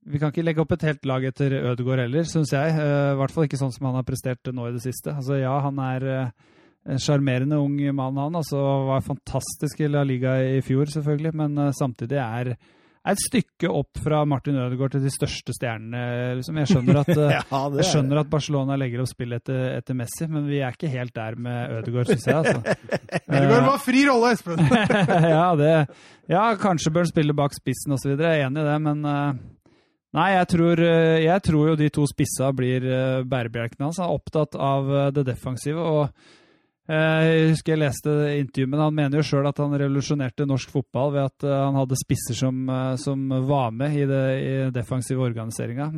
[0.10, 2.72] Vi kan ikke legge opp et helt lag etter Ødegaard heller, syns jeg.
[2.74, 5.14] Eh, I hvert fall ikke sånn som han har prestert nå i det siste.
[5.14, 6.32] Altså Ja, han er eh,
[6.90, 8.36] en sjarmerende ung mann, han.
[8.40, 8.58] altså
[8.90, 12.54] Var fantastisk i La Liga i fjor, selvfølgelig, men eh, samtidig er
[13.10, 16.36] er et stykke opp fra Martin Ødegaard til de største stjernene.
[16.36, 16.58] Liksom.
[16.60, 20.28] Jeg skjønner at ja, jeg er- skjønner at Barcelona legger opp spillet etter, etter Messi,
[20.28, 22.36] men vi er ikke helt der med Ødegaard, syns jeg.
[22.36, 22.76] Altså.
[23.40, 24.66] Ødegaard var fri rolle, Espen!
[25.32, 25.72] ja, det,
[26.30, 28.12] ja, kanskje bør han spille bak spissen osv.
[28.20, 29.08] Jeg er enig i det, men
[30.18, 34.00] Nei, jeg tror, eh, jeg tror jo de to spissa blir uh, bærebjelkene hans.
[34.02, 35.78] Han er opptatt av eh, det defensive.
[35.78, 36.10] og
[36.90, 40.74] eh, jeg husker jeg leste intervjuet, men han mener jo sjøl at han revolusjonerte norsk
[40.74, 44.52] fotball ved at eh, han hadde spisser som, eh, som var med i det i
[44.74, 45.92] defensive organiseringa.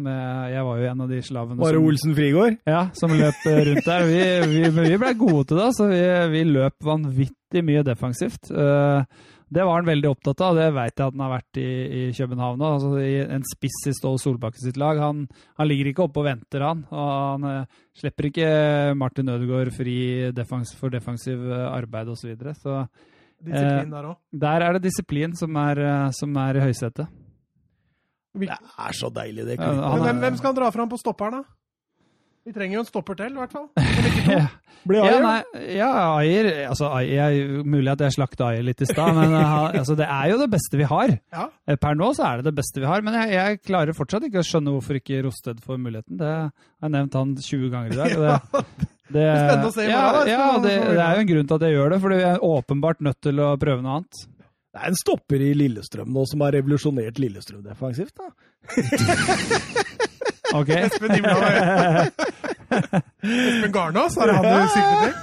[0.52, 2.60] Jeg var jo en av de slavene Bare som Olsen Frigård?
[2.68, 4.08] ja, som løp eh, rundt der.
[4.12, 4.24] Vi,
[4.58, 6.04] vi, vi ble gode til det, så vi,
[6.36, 8.52] vi løp vanvittig mye defensivt.
[9.52, 12.02] Det var han veldig opptatt av, det vet jeg at han har vært i, i
[12.16, 12.68] København nå.
[12.78, 15.02] Altså, i en spiss i Ståle Solbakken sitt lag.
[15.04, 15.26] Han,
[15.60, 16.86] han ligger ikke oppe og venter, han.
[16.88, 18.52] Og han uh, slipper ikke
[18.96, 19.98] Martin Ødegaard fri
[20.36, 22.22] defens, for defensiv eh, arbeid osv.
[22.22, 22.56] Så, videre.
[22.56, 22.78] så
[23.42, 24.20] Disiplin der òg.
[24.46, 27.12] Der er det disiplin som er, uh, som er i høysetet.
[28.32, 29.60] Det er så deilig, det.
[29.60, 31.61] Hvem, hvem skal han dra fram på stopperen, da?
[32.42, 33.68] Vi trenger jo en stopper til, i hvert fall.
[34.32, 34.46] Ja,
[34.88, 38.82] Blir ja, Ayer, nei, ja Ayer altså, Ayer, jeg- Mulig at jeg slakta Ayer litt
[38.82, 41.14] i stad, men eh, altså, det er jo det beste vi har.
[41.36, 41.46] Ja.
[41.70, 44.26] Eh, Per nå så er det det beste vi har, men jeg, jeg klarer fortsatt
[44.26, 46.18] ikke å skjønne hvorfor ikke Rosted får muligheten.
[46.22, 46.50] Det har
[46.88, 48.18] jeg nevnt han 20 ganger i dag.
[48.26, 48.66] Det,
[49.12, 51.30] Det, det, er spennende å se i ja, morgen, ja, det, det er jo en
[51.34, 53.98] grunn til at jeg gjør det, for vi er åpenbart nødt til å prøve noe
[54.00, 54.22] annet.
[54.72, 58.16] Det er en stopper i Lillestrøm nå som har revolusjonert Lillestrøm defensivt.
[58.16, 58.32] da.
[60.58, 60.70] Ok?
[60.86, 61.36] Espen Himla
[62.72, 65.20] Espen Garnås, er det han du sikter til?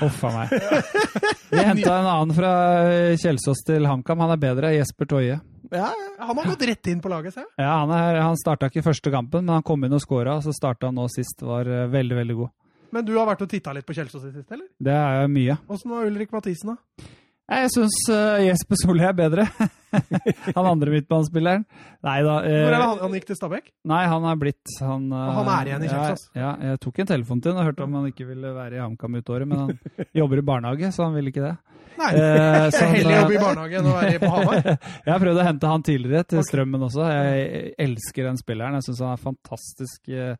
[0.00, 0.54] Huff a meg.
[1.54, 2.52] Vi henta en annen fra
[3.20, 4.24] Kjelsås til HamKam.
[4.24, 4.72] Han er bedre.
[4.74, 5.36] Jesper Toje.
[5.70, 7.52] Ja, Han har gått rett inn på laget, ser jeg.
[7.62, 10.40] Ja, han, er, han starta ikke første kampen, men han kom inn og skåra.
[10.42, 11.42] Så starta han nå sist.
[11.46, 12.52] Var eh, veldig, veldig god.
[12.94, 14.66] Men du har vært og titta litt på Kjelsås i siste, eller?
[14.82, 15.56] Det er mye.
[15.70, 17.06] Åssen var Ulrik Mathisen, da?
[17.44, 17.96] Jeg syns
[18.40, 19.44] Jesper Solli er bedre.
[20.56, 21.64] han andre midtbanespilleren.
[22.04, 22.38] Nei da.
[22.44, 23.68] Uh, Hvor er det han, han gikk til Stabæk?
[23.90, 26.26] Nei, han er blitt Han, uh, han er igjen i Kjelsås?
[26.34, 28.78] Ja, ja, jeg tok en telefon til ham og hørte om han ikke ville være
[28.78, 31.54] i HamKam ut året, men han jobber i barnehage, så han vil ikke det.
[31.94, 32.10] Nei.
[32.10, 34.60] uh, så han, heller jobbe i eh, barnehage enn å være på Hamar.
[35.06, 36.50] Jeg har prøvd å hente han tidligere til okay.
[36.50, 37.06] Strømmen også.
[37.12, 38.78] Jeg elsker den spilleren.
[38.80, 40.34] Jeg syns han er fantastisk eh,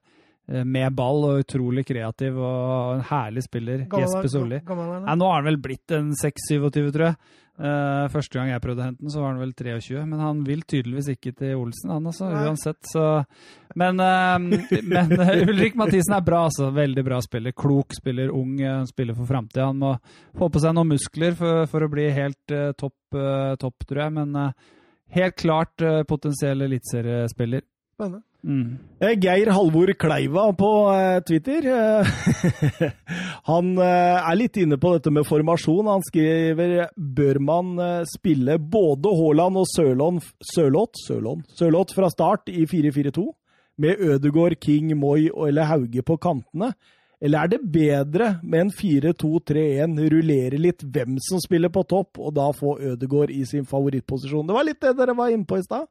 [0.45, 3.87] med ball og utrolig kreativ og en herlig spiller.
[3.89, 4.59] Jesper Solli.
[4.61, 7.17] Nei, nå har han vel blitt en 6-27, tror jeg.
[7.55, 10.01] Uh, første gang jeg prøvde å hente den, så var han vel 23.
[10.11, 12.41] Men han vil tydeligvis ikke til Olsen, han altså, Nei.
[12.49, 12.81] uansett.
[12.91, 13.05] Så.
[13.79, 16.73] Men, uh, men uh, Ulrik Mathisen er bra, altså.
[16.75, 17.55] Veldig bra spiller.
[17.55, 19.69] Klok spiller, ung eh, spiller for framtida.
[19.71, 19.95] Han må
[20.35, 24.07] få på seg noen muskler for, for å bli helt eh, topp, eh, topp, tror
[24.09, 24.17] jeg.
[24.19, 24.71] Men eh,
[25.21, 27.63] helt klart potensiell eliteseriespiller.
[27.95, 28.25] Spennende.
[28.45, 28.77] Mm.
[29.23, 31.69] Geir Halvor Kleiva på eh, Twitter.
[31.73, 32.11] eh,
[33.51, 35.89] han er litt inne på dette med formasjon.
[35.89, 37.73] Han skriver bør man
[38.11, 43.25] spille både Haaland og Sørloth, fra start i 4-4-2,
[43.81, 46.75] med Ødegård, King, Moi eller Hauge på kantene?
[47.25, 52.35] Eller er det bedre med en 4-2-3-1, rullere litt hvem som spiller på topp, og
[52.37, 54.45] da få Ødegård i sin favorittposisjon?
[54.45, 55.89] Det var litt det dere var inne på i stad.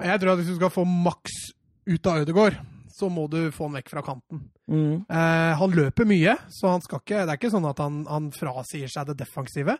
[0.00, 1.50] Jeg tror at hvis du skal få maks
[1.88, 2.60] ut av Ødegaard,
[2.92, 4.44] så må du få han vekk fra kanten.
[4.70, 5.04] Mm.
[5.08, 8.30] Eh, han løper mye, så han skal ikke, det er ikke sånn at han, han
[8.36, 9.76] frasier seg det defensive.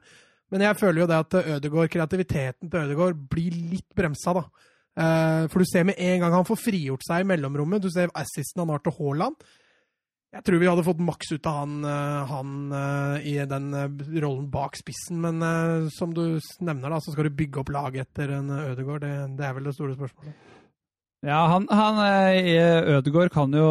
[0.52, 4.68] Men jeg føler jo det at Ødegaard, kreativiteten til Ødegaard blir litt bremsa, da.
[4.92, 8.12] Eh, for du ser med en gang han får frigjort seg i mellomrommet, du ser
[8.18, 9.40] assisten han har til Haaland.
[10.32, 14.04] Jeg tror vi hadde fått maks ut av han, eh, han eh, i den eh,
[14.22, 15.44] rollen bak spissen, men
[15.92, 19.04] som du nevner, da, så skal du bygge opp laget etter en Ødegård Ødegaard.
[19.04, 20.48] Det, det er vel det store spørsmålet.
[21.22, 23.66] Ja, han, han eh, Ødegaard kan jo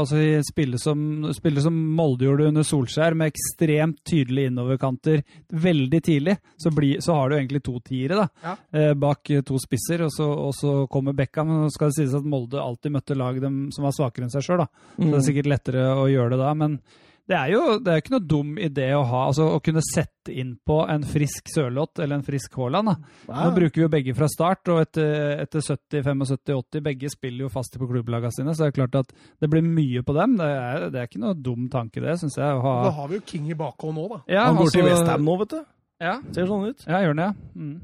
[0.00, 0.16] altså,
[0.48, 1.02] spille, som,
[1.36, 5.20] spille som Molde gjorde under Solskjær, med ekstremt tydelige innoverkanter
[5.52, 6.38] veldig tidlig.
[6.56, 8.56] Så, bli, så har du egentlig to tiere da, Ja.
[8.72, 11.50] eh, bak eh, to spisser, og så, og så kommer Beckham.
[11.52, 14.32] Men nå skal det sies at Molde alltid møtte lag dem som var svakere enn
[14.32, 16.54] seg sjøl, så det er sikkert lettere å gjøre det da.
[16.56, 16.80] men
[17.28, 20.32] det er jo det er ikke noe dum idé å ha, altså å kunne sette
[20.32, 22.90] inn på en frisk Sørloth eller en frisk Haaland.
[23.28, 27.46] Nå bruker vi jo begge fra start, og etter, etter 70, 75, 80 Begge spiller
[27.46, 30.36] jo fast på klubblagene sine, så det er klart at det blir mye på dem.
[30.40, 32.44] Det er, det er ikke noe dum tanke, det, syns jeg.
[32.44, 34.20] Å ha, Da har vi jo King i bakhånd nå, da.
[34.28, 35.62] ja, Han går til altså- Westham nå, vet du.
[36.04, 36.84] Ja, Ser sånn ut.
[36.90, 37.34] ja gjør det, ja.
[37.56, 37.76] Mm.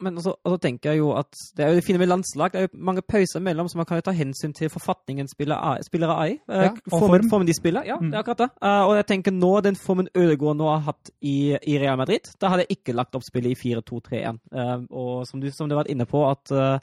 [0.00, 2.52] Men så altså, så tenker jeg jo at det er jo det fine med landslag.
[2.52, 5.74] Det er jo mange pauser mellom, så man kan jo ta hensyn til forfatningen spillere
[5.74, 6.38] er i.
[6.48, 7.30] Eh, Ja, formen, form.
[7.30, 7.84] formen de spiller.
[7.86, 8.10] Ja, Mm.
[8.10, 8.50] det er akkurat det.
[8.62, 12.28] Eh, og jeg tenker nå, den formen Ødegaard nå har hatt i, i Real Madrid,
[12.40, 14.38] da hadde jeg ikke lagt opp spillet i 4-2-3-1.
[14.52, 16.82] Eh, og som du, som du har vært inne på, at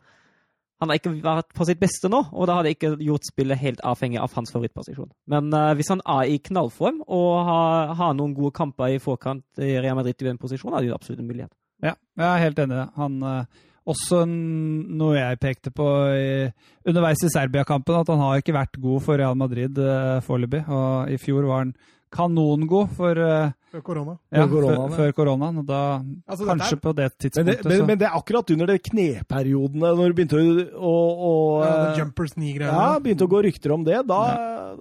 [0.79, 3.59] han har ikke vært på sitt beste nå, og da hadde jeg ikke gjort spillet
[3.59, 5.09] helt avhengig av hans favorittposisjon.
[5.27, 9.43] Men uh, hvis han er i knallform og har, har noen gode kamper i forkant
[9.59, 11.51] i Real Madrid i den posisjonen, er det jo absolutt en mulighet.
[11.83, 12.87] Ja, jeg er helt enig i.
[12.99, 16.49] Han, eh, også noe jeg pekte på i,
[16.85, 20.61] underveis i Serbia-kampen, at han har ikke vært god for Real Madrid uh, foreløpig.
[20.67, 21.73] Og i fjor var han
[22.13, 24.17] kanongod for eh, Før korona.
[24.33, 25.11] ja, Før koronaen, før, ja.
[25.13, 25.57] koronaen.
[25.61, 25.79] Og da
[26.27, 28.65] Altså, kanskje er- på det Men det, tidspunktet, men, så men det er akkurat under
[28.65, 30.93] de kneperiodene, når det begynte å,
[31.29, 31.33] å,
[31.63, 32.73] Ja, Jumpers 9-greiene.
[32.73, 33.99] ja, begynte å gå rykter om det.
[34.07, 34.19] Da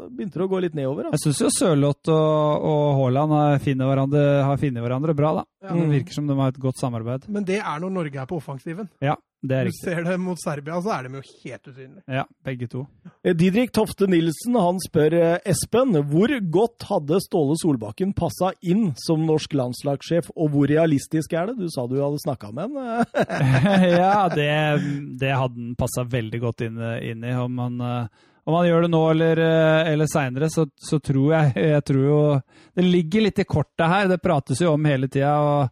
[0.09, 1.05] begynte det å gå litt nedover.
[1.05, 1.33] Jeg Altså.
[1.33, 5.45] syns jo Sørloth og, og Haaland har funnet hverandre, hverandre bra, da.
[5.63, 5.75] Ja.
[5.75, 7.29] Det virker som de har et godt samarbeid.
[7.29, 8.89] Men det er når Norge er på offensiven.
[9.03, 9.79] Ja, Du riktig.
[9.85, 12.03] ser det mot Serbia, så er de jo helt usynlige.
[12.11, 12.81] Ja, begge to.
[13.23, 18.89] Eh, Didrik Tofte Nilsen han spør eh, Espen hvor godt hadde Ståle Solbakken passa inn
[18.99, 21.59] som norsk landslagssjef, og hvor realistisk er det?
[21.61, 23.05] Du sa du hadde snakka med han.
[23.23, 23.87] eh.
[24.01, 24.49] ja, det,
[25.23, 27.37] det hadde han passa veldig godt inn, inn i.
[27.39, 27.79] Om han,
[28.49, 29.43] om han gjør det nå eller,
[29.93, 32.19] eller seinere, så, så tror jeg Jeg tror jo
[32.75, 34.11] Det ligger litt i kortet her.
[34.11, 35.69] Det prates jo om hele tida.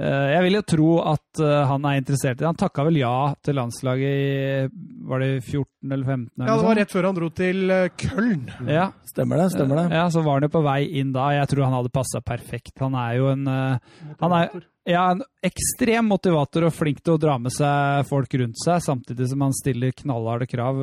[0.00, 2.48] Eh, jeg vil jo tro at eh, han er interessert i det.
[2.48, 3.14] Han takka vel ja
[3.44, 6.30] til landslaget i Var det 14 eller 15?
[6.38, 8.46] Eller Ja, det var rett før han dro til eh, Köln.
[8.70, 9.98] Ja, Stemmer det, stemmer det.
[9.98, 11.26] Ja, så var han jo på vei inn da.
[11.34, 12.76] Jeg tror han hadde passa perfekt.
[12.80, 14.54] Han er jo en Han er
[14.88, 19.28] ja, en ekstrem motivator og flink til å dra med seg folk rundt seg, samtidig
[19.28, 20.80] som han stiller knallharde krav.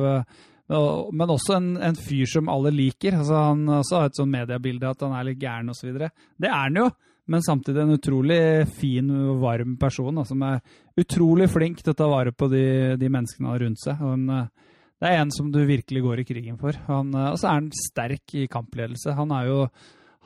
[0.68, 3.18] Men også en, en fyr som alle liker.
[3.18, 5.90] Altså, han også har et sånn mediebilde at han er litt gæren osv.
[5.98, 6.86] Det er han jo,
[7.28, 8.40] men samtidig en utrolig
[8.78, 10.62] fin og varm person da, som er
[10.98, 12.64] utrolig flink til å ta vare på de,
[13.00, 14.00] de menneskene han har rundt seg.
[14.00, 16.78] En, eh, det er en som du virkelig går i krigen for.
[16.88, 19.16] Han, eh, og så er han sterk i kampledelse.
[19.18, 19.68] Han jo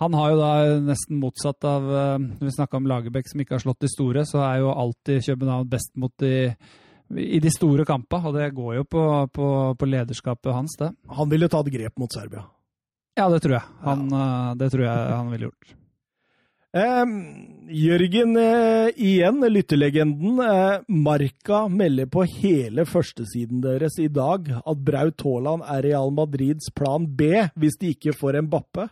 [0.03, 0.53] han har jo da
[0.83, 4.25] nesten motsatt av eh, Når vi snakka om Lagerbäck som ikke har slått de store,
[4.27, 6.33] så er jo alltid København best mot de
[7.13, 9.03] i de store kampene, og det går jo på,
[9.37, 9.47] på,
[9.77, 10.95] på lederskapet hans, det.
[11.13, 12.47] Han ville tatt grep mot Serbia.
[13.19, 13.67] Ja, det tror jeg.
[13.85, 14.55] Han, ja.
[14.57, 15.75] det tror jeg han ville gjort.
[16.73, 17.07] Eh,
[17.73, 20.41] Jørgen, eh, igjen, lytterlegenden.
[20.41, 26.71] Eh, Marka melder på hele førstesiden deres i dag at Braut Haaland er Real Madrids
[26.75, 28.89] plan B hvis de ikke får en Bappe.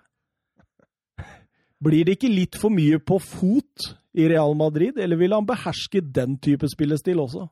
[1.81, 6.03] Blir det ikke litt for mye på fot i Real Madrid, eller vil han beherske
[6.05, 7.47] den type spillestil også?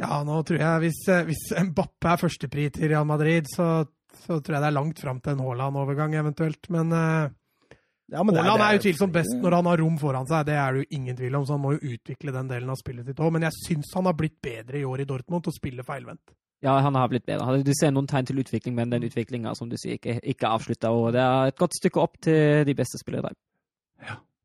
[0.00, 3.84] Ja, nå tror jeg hvis, eh, hvis Mbappe er førstepri til Real Madrid, så,
[4.24, 6.70] så tror jeg det er langt fram til en Haaland-overgang eventuelt.
[6.72, 7.28] Men uh,
[8.12, 10.74] Ja, men det Haaland er utvilsomt best når han har rom foran seg, det er
[10.74, 13.20] det jo ingen tvil om, så han må jo utvikle den delen av spillet sitt
[13.22, 13.32] òg.
[13.32, 16.34] Men jeg syns han har blitt bedre i år i Dortmund til å spille feilvendt.
[16.62, 17.56] Ja, han har blitt bedre.
[17.64, 20.58] Du ser noen tegn til utvikling, men den utviklinga som du sier, ikke, ikke er
[20.58, 20.92] avslutta.
[20.94, 23.40] Og det er et godt stykke opp til de beste spillere der.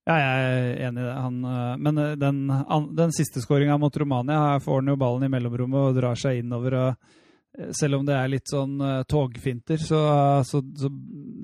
[0.08, 1.14] Ja, jeg er enig i det.
[1.20, 2.38] Han, øh, men øh, den,
[2.96, 6.40] den siste skåringa mot Romania her får han jo ballen i mellomrommet og drar seg
[6.40, 6.78] innover.
[6.80, 7.18] Og,
[7.74, 10.00] selv om det er litt sånn uh, togfinter, så,
[10.46, 10.90] så, så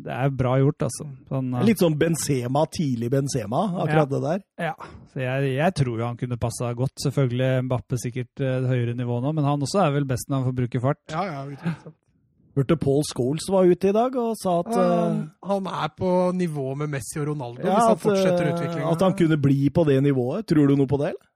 [0.05, 1.07] det er bra gjort, altså.
[1.31, 4.11] Sånn, uh, Litt sånn Benzema, tidlig Benzema, akkurat Ja.
[4.13, 4.43] det der.
[4.69, 4.75] Ja,
[5.13, 6.93] så jeg, jeg tror jo han kunne passa godt.
[7.01, 10.47] Selvfølgelig Mbappe sikkert uh, høyere nivå nå, men han også er vel best når han
[10.51, 11.03] får bruke fart.
[11.13, 11.99] Ja, ja, utvilsomt.
[12.53, 16.09] Hørte Paul Scholes var ute i dag og sa at, Han, eh, han er på
[16.37, 18.59] nivå med Messi og Ronaldo ja, hvis han at, fortsetter utviklingen.
[18.59, 18.91] utviklinga.
[18.93, 20.45] at han kunne bli på det nivået.
[20.51, 21.15] Tror du noe på det?
[21.15, 21.31] eller?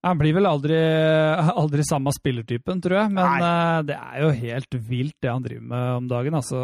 [0.00, 0.76] Han blir vel aldri,
[1.60, 5.66] aldri samme spillertypen, tror jeg, men øh, det er jo helt vilt det han driver
[5.72, 6.60] med om dagen, altså,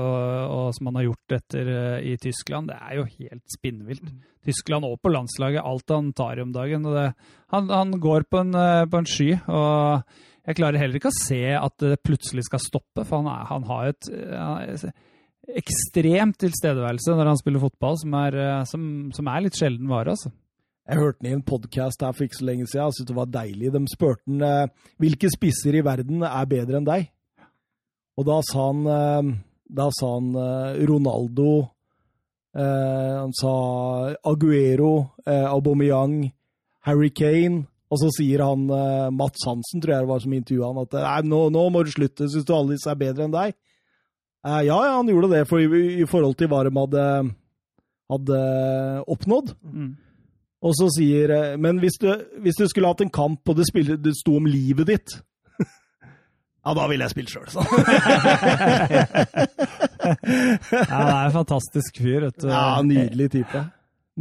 [0.48, 2.70] og som han har gjort etter uh, i Tyskland.
[2.70, 4.14] Det er jo helt spinnvilt.
[4.46, 6.88] Tyskland og på landslaget, alt han tar i om dagen.
[6.96, 7.10] Det,
[7.52, 11.18] han, han går på en, uh, på en sky, og jeg klarer heller ikke å
[11.18, 14.90] se at det plutselig skal stoppe, for han, er, han har et øh,
[15.58, 18.36] ekstremt tilstedeværelse når han spiller fotball, som er,
[18.70, 20.30] som, som er litt sjelden vare, altså.
[20.86, 22.84] Jeg hørte den i en podkast her for ikke så lenge siden.
[22.84, 23.70] Jeg syntes det var deilig.
[23.74, 27.08] De spurte han eh, hvilke spisser i verden er bedre enn deg.
[28.16, 29.32] Og da sa han, eh,
[29.80, 31.48] da sa han eh, Ronaldo
[32.54, 33.56] eh, Han sa
[34.30, 34.92] Aguero,
[35.26, 36.20] eh, Aubameyang,
[36.86, 37.64] Harry Kane.
[37.90, 40.96] Og så sier han eh, Mats Hansen, tror jeg det var som intervjua han, at
[41.02, 43.58] Nei, nå, nå må du slutte, syns du alle disse er bedre enn deg?
[44.46, 47.04] Ja, ja, han gjorde det for, i, i forhold til hva de hadde,
[48.14, 48.42] hadde
[49.10, 49.56] oppnådd.
[50.64, 52.06] Og så sier eh, Men hvis du,
[52.40, 55.16] hvis du skulle hatt en kamp og det, spiller, det sto om livet ditt
[56.66, 57.62] Ja, da ville jeg spilt sjøl, så.
[60.06, 62.48] Ja, det er en fantastisk fyr, vet du.
[62.50, 63.62] Ja, nydelig type.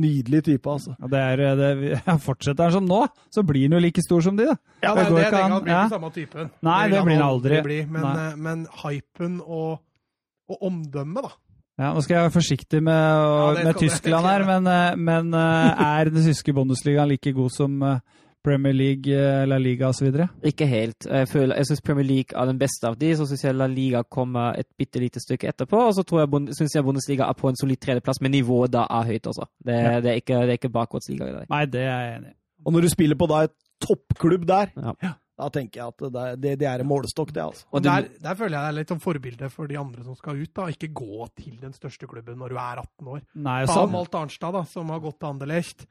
[0.01, 0.95] Nydelig type, altså.
[0.99, 1.69] Ja, det er, det,
[2.07, 3.01] ja, fortsetter han som nå,
[3.33, 4.55] så blir han jo like stor som de, da.
[4.83, 5.51] Ja, Det det, går det, ikke det, an.
[5.55, 5.81] han blir Ja.
[5.85, 6.49] ikke samme typen.
[6.67, 7.61] Nei, det blir han aldri.
[7.65, 9.79] Bli, men, eh, men hypen og,
[10.51, 11.33] og omdømmet, da.
[11.77, 15.33] Ja, nå skal jeg være forsiktig med, og, Ja, med Tyskland her, men, eh, men
[15.33, 17.99] eh, er den tyske Bundesligaen like god som eh,
[18.45, 19.09] Premier League,
[19.49, 20.07] La Liga osv.?
[20.45, 21.07] Ikke helt.
[21.09, 23.65] Jeg, føler- jeg syns Premier League er den beste av de, så syns jeg La
[23.67, 25.79] Liga kommer et bitte lite stykke etterpå.
[25.89, 26.29] Og så tror jeg,
[26.85, 29.49] Bundesliga er på en solid tredjeplass, men nivået da er høyt, altså.
[29.65, 29.99] Det, Ja.
[29.99, 31.45] det er ikke, det er ikke bakgårdsliga i dag.
[31.49, 32.35] Nei, det er jeg enig i.
[32.65, 35.11] Og når du spiller på da et toppklubb der, Ja.
[35.35, 37.65] Da tenker jeg at det, det, det er en målestokk, det, altså.
[37.75, 40.39] Og der, der føler jeg det er litt som forbilde for de andre som skal
[40.39, 40.51] ut.
[40.55, 43.23] da, Ikke gå til den største klubben når du er 18 år.
[43.35, 43.91] Nei, Ta sånn.
[43.91, 45.85] Malt Arnstad, da, som har gått til Anderlecht.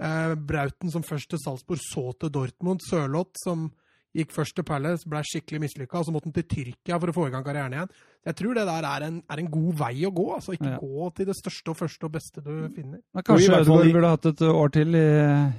[0.00, 2.80] Eh, Brauten som først til Salzburg, så til Dortmund.
[2.88, 3.68] Sørloth som
[4.16, 7.14] gikk først til Palace, ble skikkelig mislykka, og så måtte han til Tyrkia for å
[7.16, 7.90] få i gang karrieren igjen.
[8.26, 10.24] Jeg tror det der er en, er en god vei å gå.
[10.34, 10.78] altså Ikke Ja.
[10.82, 12.98] gå til det største og første og beste du finner.
[13.14, 15.04] Men Kanskje Ødegaard burde hatt et år til i,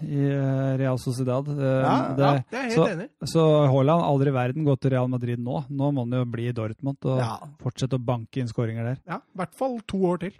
[0.03, 1.47] i eh, Real Sociedad.
[1.47, 4.81] Eh, Ja, det, Ja, det er helt så, enig så Haaland aldri i verden gått
[4.81, 5.63] til Real Madrid nå.
[5.69, 7.37] Nå må han jo bli i Dortmund og Ja.
[7.63, 8.97] fortsette å banke inn skåringer der.
[9.07, 10.33] Ja, I hvert fall to år til.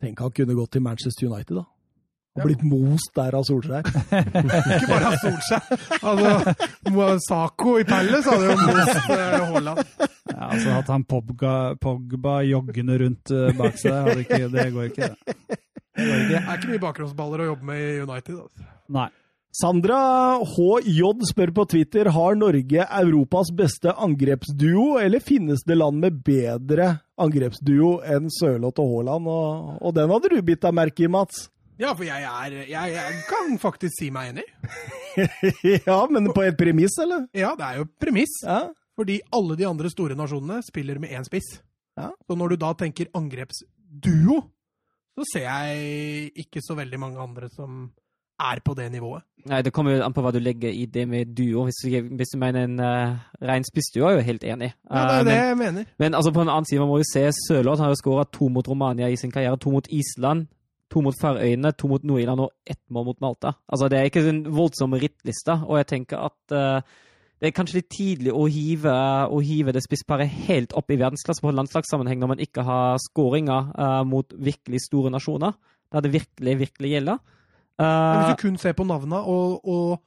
[0.00, 1.64] Tenk han kunne gått til Manchester United, da.
[2.36, 3.86] Og blitt most der av Solskjær.
[4.76, 5.70] Ikke bare av Solskjær.
[6.12, 9.84] Altså, Sako i Palace hadde jo most eh, Haaland.
[10.30, 14.90] Ja, altså At han Pogba, Pogba joggende rundt eh, bak seg, hadde ikke, det går
[14.90, 15.12] ikke.
[15.12, 15.60] det.
[15.96, 18.42] Det er ikke mye bakgrunnsballer å jobbe med i United.
[18.42, 18.68] Altså.
[18.92, 19.08] Nei.
[19.56, 26.18] Sandra HJ spør på Twitter har Norge Europas beste angrepsduo, eller finnes det land med
[26.26, 29.30] bedre angrepsduo enn Sørloth og Haaland?
[29.32, 31.46] Og, og den hadde du bitt deg merke i, Mats.
[31.78, 34.46] Ja, for jeg, er, jeg, jeg kan faktisk si meg enig.
[35.88, 37.26] ja, men på et premiss, eller?
[37.36, 38.38] Ja, det er jo et premiss.
[38.44, 38.62] Ja.
[38.96, 41.58] Fordi alle de andre store nasjonene spiller med én spiss.
[42.00, 42.10] Ja.
[42.24, 44.40] Så når du da tenker angrepsduo,
[45.16, 47.86] så ser jeg ikke så veldig mange andre som
[48.40, 49.24] er på det nivået.
[49.48, 51.64] Nei, Det kommer jo an på hva du legger i det med duo.
[51.68, 54.72] Hvis du, hvis du mener en uh, rein spissduo, er jeg jo helt enig.
[54.90, 55.84] Ja, det er Uh, det men, jeg mener.
[55.98, 58.48] men altså på en annen side, man må jo se Sørloth har jo skåra to
[58.48, 59.56] mot Romania i sin karriere.
[59.56, 60.46] To mot Island,
[60.92, 63.56] to mot Færøyene, to mot Nord-Irland og ett mål mot Malta.
[63.68, 66.96] Altså Det er ikke en voldsom rittliste, og jeg tenker at uh,
[67.36, 68.92] det er kanskje litt tidlig å hive,
[69.28, 73.72] å hive det spissparet helt opp i verdensklasse på landslagssammenheng når man ikke har skåringer
[73.76, 75.56] uh, mot virkelig store nasjoner.
[75.92, 77.20] Der det virkelig, virkelig gjelder.
[77.76, 79.98] Uh, hvis du kun ser på navnene og, og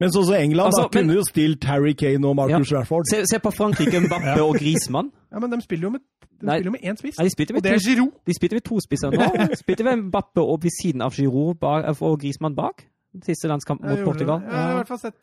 [0.00, 3.04] Men sånn som England Altså, da, kunne men- jo stilt Harry Kane og Marcus Rashford.
[3.10, 5.10] se, se på Frankrike, Mbappe og Grismann.
[5.32, 6.00] Ja, men de spiller jo med,
[6.40, 6.58] de Nei.
[6.58, 7.16] spiller med én spiss.
[7.18, 8.12] Nei, de Og det er Giroud.
[8.26, 9.30] de spilte med to spisser nå.
[9.50, 12.84] De spilte med Mbappe og ved siden av Giroud og Grismann bak.
[13.24, 14.40] Siste landskamp mot Portugal.
[14.44, 14.52] det.
[14.52, 15.14] Jeg har i hvert fall sett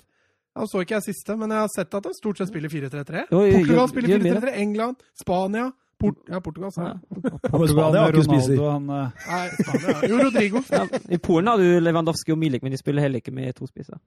[0.56, 3.24] Jeg så ikke jeg siste, men jeg har sett at de stort sett spiller 4-3-3.
[3.32, 4.42] Jo, jo, Portugal spiller gjør vi det?
[4.42, 5.72] 4-3-3, England, Spania
[6.04, 7.00] Port ja, Portugal, sa jeg.
[7.24, 8.58] Men Spania har ikke spiser.
[8.60, 9.96] Ronaldo, han, eh, Nei, Spania.
[10.12, 10.62] Jo, Rodrigo.
[10.76, 10.84] Ja,
[11.16, 13.98] I Polen har du Lewandowski og Milik, men de spiller heller ikke med to spisser.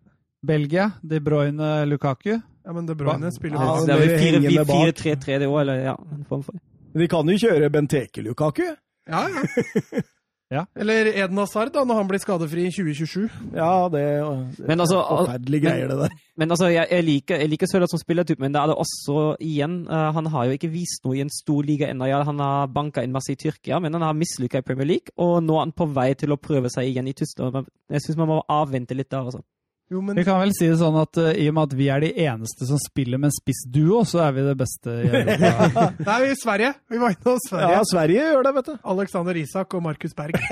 [0.47, 2.35] Belgia, De Bruyne, Lukaku.
[2.36, 5.01] Ja, men De Bruyne spiller Ja, det er vel det fire- hengende bak.
[5.01, 5.94] 4-3-3 det òg, eller ja.
[6.18, 6.60] en form for.
[6.97, 8.62] De kan jo kjøre Benteke Lukaku.
[9.09, 10.02] Ja, ja.
[10.51, 10.62] Ja.
[10.78, 13.24] Eller Eden Hazard, da, når han blir skadefri i 2027.
[13.56, 16.14] Ja, det, er Men altså, er forferdelige greier, det der.
[16.39, 19.24] Men altså, jeg, jeg liker, jeg liker Sørloth som spillertype, men da er det også
[19.43, 22.06] igjen uh, Han har jo ikke vist noe i en stor liga ennå.
[22.06, 25.16] Ja, han har banka inn masse i Tyrkia, men han har mislykka i Premier League.
[25.18, 27.66] Og nå er han på vei til å prøve seg igjen i Tyskland.
[27.90, 29.43] Jeg syns man må avvente litt der, altså.
[29.90, 31.86] Jo, men Vi kan vel si det sånn at uh, i og med at vi
[31.94, 35.84] er de eneste som spiller med en spissduo, så er vi det beste i Europa.
[36.08, 36.72] Nei, i Sverige.
[36.90, 37.68] Vi var inne hos Sverige.
[37.76, 38.74] Ja, Sverige gjør det, vet du.
[38.96, 40.38] Alexander Isak og Markus Berg.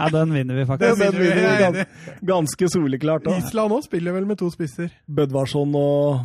[0.00, 0.96] Ja, den vinner vi faktisk.
[0.96, 2.14] Den vinner vi, vinner er vi enig.
[2.24, 3.24] Ganske soleklart.
[3.26, 3.34] da.
[3.36, 4.88] Island òg spiller vel med to spisser.
[5.04, 6.22] Bødvarsson og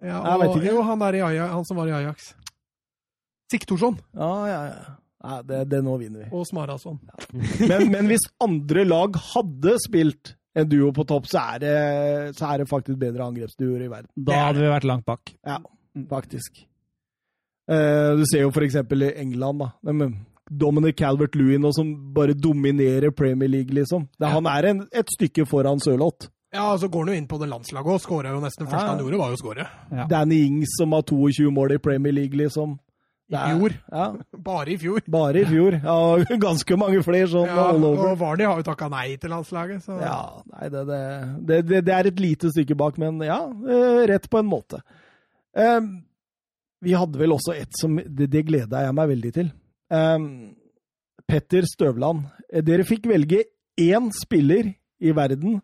[0.00, 0.70] Ja, Jeg vet ikke.
[0.70, 2.30] jo, han, Ajax, han som var i Ajax.
[3.52, 4.94] Siktorsson Ja, ja, ja.
[5.26, 6.30] Nei, det, det nå vinner vi.
[6.30, 6.96] og Smarason.
[7.66, 11.74] Men, men hvis andre lag hadde spilt en duo på topp, så er det,
[12.38, 14.08] så er det faktisk bedre angrepsduoer i verden.
[14.16, 15.34] Da hadde vi vært langt bak.
[15.44, 15.58] Ja,
[16.10, 16.62] faktisk.
[17.70, 20.08] Uh, du ser jo for eksempel i England, da.
[20.46, 24.06] Dominic Calvert-Lewin som bare dominerer Premier League, liksom.
[24.18, 26.30] Det, han er en, et stykke foran Sørloth.
[26.54, 28.64] Ja, så går han jo inn på det landslaget og skåra jo nesten.
[28.64, 28.92] Det første Ja.
[28.94, 29.66] han gjorde, var jo å skåre.
[29.90, 30.06] Ja.
[30.08, 32.78] Danny Ings som har 22 mål i Premier League, liksom.
[33.26, 33.72] I fjor.
[33.90, 34.04] Ja,
[34.48, 35.00] Bare i fjor.
[35.10, 35.76] bare i fjor.
[35.82, 38.12] Ja, ganske mange flere sånn Ja, all over.
[38.12, 40.18] og Vardy har jo takka nei til landslaget, så Ja,
[40.52, 41.00] nei, det, det,
[41.48, 44.78] det, det, det er et lite stykke bak, men ja, eh, rett på en måte.
[45.56, 45.88] Um,
[46.84, 49.50] vi hadde vel også et som Det, det gleda jeg meg veldig til.
[49.90, 50.26] Um,
[51.26, 52.26] Petter Støvland.
[52.52, 53.42] Eh, Dere fikk velge
[53.80, 54.70] én spiller
[55.02, 55.58] i verden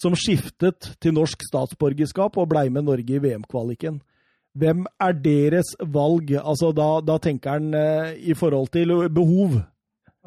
[0.00, 4.00] som skiftet til norsk statsborgerskap og blei med Norge i VM-kvaliken.
[4.58, 6.32] Hvem er deres valg?
[6.40, 9.60] Altså, da, da tenker han eh, i forhold til behov.
[9.60, 9.66] altså,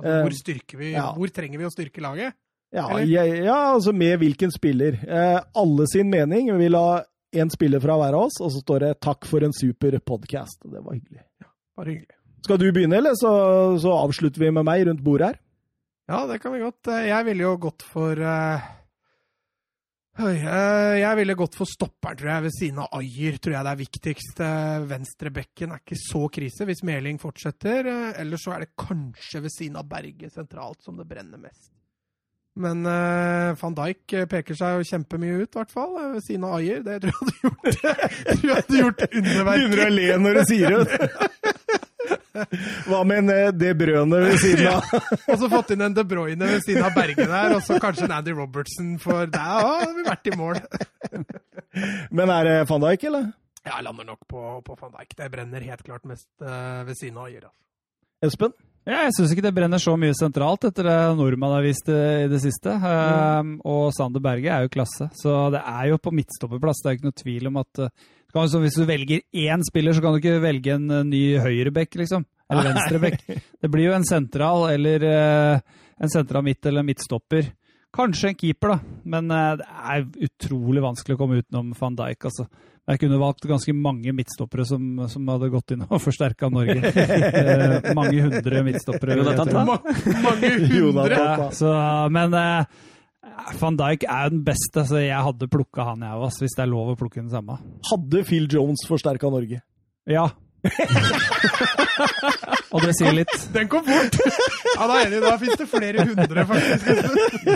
[0.09, 1.11] Eh, hvor, styrker vi, ja.
[1.13, 2.33] hvor trenger vi å styrke laget?
[2.73, 4.95] Ja, ja, ja, altså med hvilken spiller.
[5.05, 6.49] Eh, alle sin mening.
[6.49, 7.03] Vi vil ha
[7.35, 10.65] én spiller fra hver av oss, og så står det 'takk for en super podkast'.
[10.65, 11.21] Det var hyggelig.
[11.77, 12.17] Bare hyggelig.
[12.43, 15.37] Skal du begynne, eller så, så avslutter vi med meg rundt bordet her?
[16.09, 16.87] Ja, det kan vi godt.
[16.87, 18.61] Eh, Jeg ville jo gått for eh, eh,
[20.21, 23.37] jeg ville gått for stopperen, tror jeg, ved siden av Ayer.
[23.41, 24.41] Tror jeg det er viktigst.
[24.45, 27.87] Eh, Venstrebekken er ikke så krise hvis Meling fortsetter.
[27.89, 31.71] eh, Eller så er det kanskje ved siden av Berge sentralt som det brenner mest.
[32.55, 35.95] Men eh, van Dijk eh, peker seg jo kjempemye ut, i hvert fall.
[35.97, 36.83] eh, Ved siden av Ayer.
[36.85, 37.63] Det tror jeg hadde gjort,
[38.27, 39.65] jeg tror jeg hadde gjort underverker.
[39.73, 41.09] Begynner å le når du sier det.
[42.89, 43.87] Hva med en De det
[44.25, 44.89] ved siden av?
[45.31, 48.07] Og så fått inn en De Bruyne ved siden av Berge der, og så kanskje
[48.07, 50.59] en Andy Robertson, for der har vi vært i mål.
[52.17, 53.31] Men er det van Dijk, eller?
[53.63, 55.15] Ja, Jeg lander nok på, på van Dijk.
[55.17, 57.31] Det brenner helt klart mest eh, ved siden av.
[57.31, 57.53] Altså.
[58.23, 58.55] Espen?
[58.83, 62.25] Ja, jeg syns ikke det brenner så mye sentralt etter det nordmann har vist eh,
[62.25, 62.73] i det siste.
[62.83, 66.81] Um, og Sander Berge er jo klasse, så det er jo på midtstopperplass.
[66.83, 67.93] Det er ikke noe tvil om at uh,
[68.33, 71.93] så Hvis du velger én spiller, så kan du ikke velge en uh, ny høyreback,
[72.01, 72.25] liksom.
[72.49, 73.21] Eller venstreback.
[73.61, 77.51] Det blir jo en sentral eller uh, en sentral midt eller midtstopper.
[77.93, 82.29] Kanskje en keeper, da, men uh, det er utrolig vanskelig å komme utenom van Dijk.
[82.29, 82.47] Altså.
[82.83, 86.81] Jeg kunne valgt ganske mange midtstoppere som, som hadde gått inn og forsterka Norge.
[86.83, 89.15] Eh, mange hundre midtstoppere.
[89.21, 90.73] Jonathan mange hundre!
[90.73, 91.13] Jonathan.
[91.15, 91.71] Ja, så,
[92.11, 92.81] men eh,
[93.59, 96.71] van Dijk er den beste, så jeg hadde plukka han jeg òg, hvis det er
[96.71, 97.59] lov å plukke den samme.
[97.89, 99.61] Hadde Phil Jones forsterka Norge?
[100.09, 100.29] Ja.
[102.71, 103.33] og det sier litt.
[103.55, 104.15] Den kom fort!
[104.73, 105.19] Ja, da er enig.
[105.25, 106.87] Da fins det flere hundre, faktisk.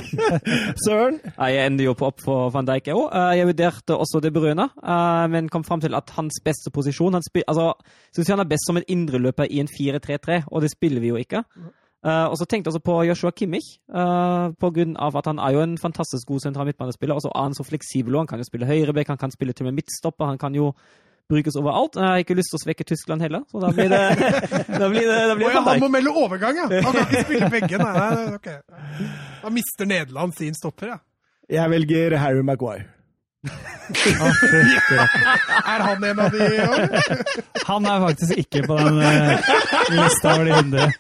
[0.86, 1.20] Søren?
[1.24, 3.16] Jeg ender jo på opp for van Dijk jeg òg.
[3.40, 7.26] Jeg vurderte også De Bruyne, eh, men kom fram til at hans beste posisjon han
[7.26, 7.72] spil, altså,
[8.16, 11.20] synes han er best som en indreløper i en 4-3-3, og det spiller vi jo
[11.24, 11.44] ikke.
[12.06, 15.42] Eh, og så tenkte jeg også på Joshua Kimmich, uh, på grunn av at han
[15.42, 17.18] er jo en fantastisk god sentral midtbanespiller.
[17.18, 19.54] Og så er han så fleksibel, og han kan jo spille høyrebekk, han kan spille
[19.54, 20.30] til og med midtstopper.
[20.30, 20.72] Han kan jo
[21.28, 21.98] brukes overalt.
[21.98, 24.04] Jeg har ikke lyst til å svekke Tyskland heller, så da blir det
[24.82, 26.68] Da blir det, da blir det ja, han må melde overgang, ja!
[26.70, 27.82] Han kan ikke spille begge.
[27.82, 28.62] Nei, nei, okay.
[29.44, 31.02] Da mister Nederland sin stopper, ja.
[31.52, 32.97] Jeg velger Harry Maguire.
[35.72, 36.48] Er han en av de?
[37.68, 39.52] Han er faktisk ikke på den uh,
[39.94, 40.92] lista over de 100.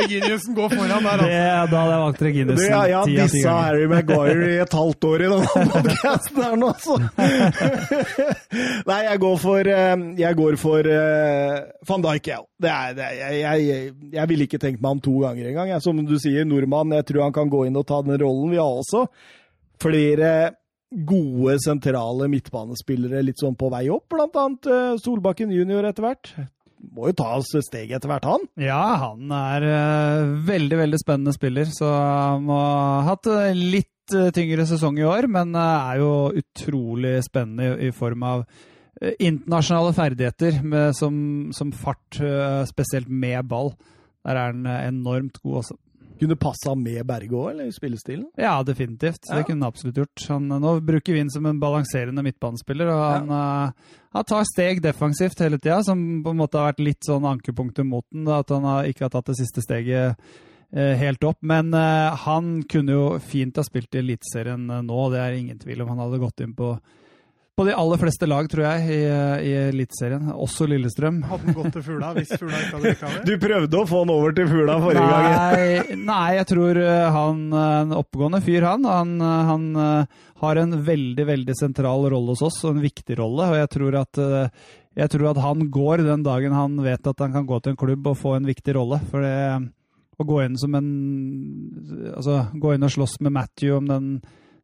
[0.00, 1.70] Reginiussen går foran der, Det, altså.
[1.72, 3.54] da hadde jeg valgt Du, Reginussen ja, jeg har dissa.
[3.66, 6.98] Harry Maguire i et halvt år i denne podcasten her nå, så
[8.90, 11.56] Nei, jeg går for eh, Jeg går for uh,
[11.88, 12.46] van Dijk, jeg.
[12.62, 15.72] Det er, det er, jeg, jeg, jeg ville ikke tenkt meg om to ganger engang.
[15.84, 18.52] Som du sier, nordmann, jeg tror han kan gå inn og ta den rollen.
[18.52, 19.06] Vi har også
[19.82, 20.30] flere
[20.90, 26.30] gode sentrale midtbanespillere litt sånn på vei opp, blant annet eh, Solbakken junior etter hvert.
[26.94, 28.46] Må jo ta oss steg etter hvert, han.
[28.62, 33.92] Ja, han er eh, veldig, veldig spennende spiller, så han må ha hatt eh, litt
[34.06, 38.44] tyngre sesong i år, men er jo utrolig spennende i, form av
[39.02, 41.16] internasjonale ferdigheter med, som,
[41.50, 42.20] som fart,
[42.70, 43.72] spesielt med ball.
[44.22, 45.74] Der er han enormt god også.
[46.20, 48.24] Kunne passa med Berge òg, eller spillestilen?
[48.40, 49.26] Ja, definitivt.
[49.28, 50.24] Det kunne han absolutt gjort.
[50.30, 54.80] Han, nå bruker vi ham som en balanserende midtbanespiller, og han, uh, han tar steg
[54.84, 58.40] defensivt hele tida, som på en måte har vært litt sånn ankepunktet mot den, da,
[58.40, 61.42] at han har, ikke har tatt det siste steget uh, helt opp.
[61.44, 65.84] Men uh, han kunne jo fint ha spilt i Eliteserien nå, det er ingen tvil
[65.84, 65.92] om.
[65.92, 66.74] Han hadde gått inn på,
[67.56, 70.28] på de aller fleste lag, tror jeg, i, eh, i Eliteserien.
[70.34, 71.22] Også Lillestrøm.
[71.24, 73.22] Hadde han gått til Fugla hvis Fugla ikke hadde rykka ned?
[73.24, 75.28] Du prøvde å få han over til Fugla forrige gang.
[75.32, 78.84] Nei, nei, jeg tror eh, han er en oppegående fyr, han.
[78.90, 83.16] Han, eh, han eh, har en veldig, veldig sentral rolle hos oss, og en viktig
[83.22, 83.48] rolle.
[83.48, 87.24] Og jeg tror at eh, jeg tror at han går den dagen han vet at
[87.24, 89.00] han kan gå til en klubb og få en viktig rolle.
[89.08, 89.36] For det,
[90.16, 90.90] å gå inn som en
[92.16, 94.10] Altså, gå inn og slåss med Matthew om den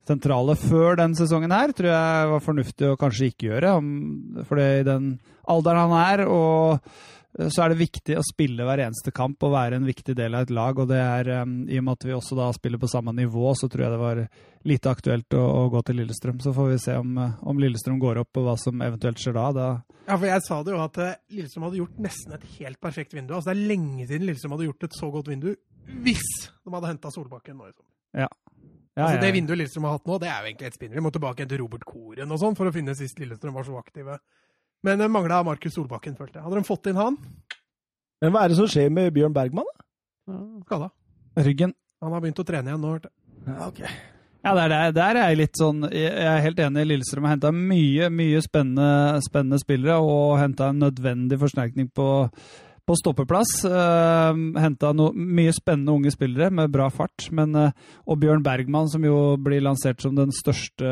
[0.08, 3.74] sentrale før den sesongen her, tror jeg var fornuftig å kanskje ikke gjøre.
[4.48, 5.16] For i den
[5.50, 6.78] alderen han er, og
[7.38, 10.36] eh, så er det viktig å spille hver eneste kamp og være en viktig del
[10.36, 10.78] av et lag.
[10.82, 13.54] Og det er, um, i og med at vi også da spiller på samme nivå,
[13.58, 14.22] så tror jeg det var
[14.68, 16.42] lite aktuelt å, å gå til Lillestrøm.
[16.42, 19.38] Så får vi se om, eh, om Lillestrøm går opp, og hva som eventuelt skjer
[19.38, 19.48] da.
[19.56, 19.68] da
[20.08, 23.16] Ja, for jeg sa det jo at eh, Lillestrøm hadde gjort nesten et helt perfekt
[23.16, 23.36] vindu.
[23.36, 25.52] Altså Det er lenge siden Lillestrøm hadde gjort et så godt vindu,
[26.02, 27.90] hvis de hadde henta Solbakken nå i sommer.
[28.24, 28.28] ja,
[29.00, 30.98] altså Det vinduet Lillestrøm har hatt nå, det er jo egentlig et spinner.
[30.98, 33.64] Vi må tilbake igjen til Robert Koren og sånn for å finne sist Lillestrøm var
[33.68, 34.18] så aktive.
[34.84, 36.44] Men det mangla Markus Solbakken, følte jeg.
[36.44, 37.16] Hadde de fått inn han,
[38.22, 39.66] Men hva er det som skjer med Bjørn Bergman?
[39.66, 39.86] da?
[40.66, 40.90] skada.
[41.36, 41.74] Ryggen.
[42.02, 42.96] Han har begynt å trene igjen nå.
[42.96, 43.46] hørte jeg.
[43.46, 43.94] Ja, okay.
[44.42, 46.84] Ja, der, der, der er jeg litt sånn Jeg er helt enig.
[46.90, 52.08] Lillestrøm har henta mye mye spennende, spennende spillere og henta en nødvendig forsterkning på,
[52.88, 53.50] på stoppeplass.
[53.64, 57.28] Uh, henta no, mye spennende unge spillere med bra fart.
[57.34, 60.90] Men, uh, og Bjørn Bergman, som jo blir lansert som den største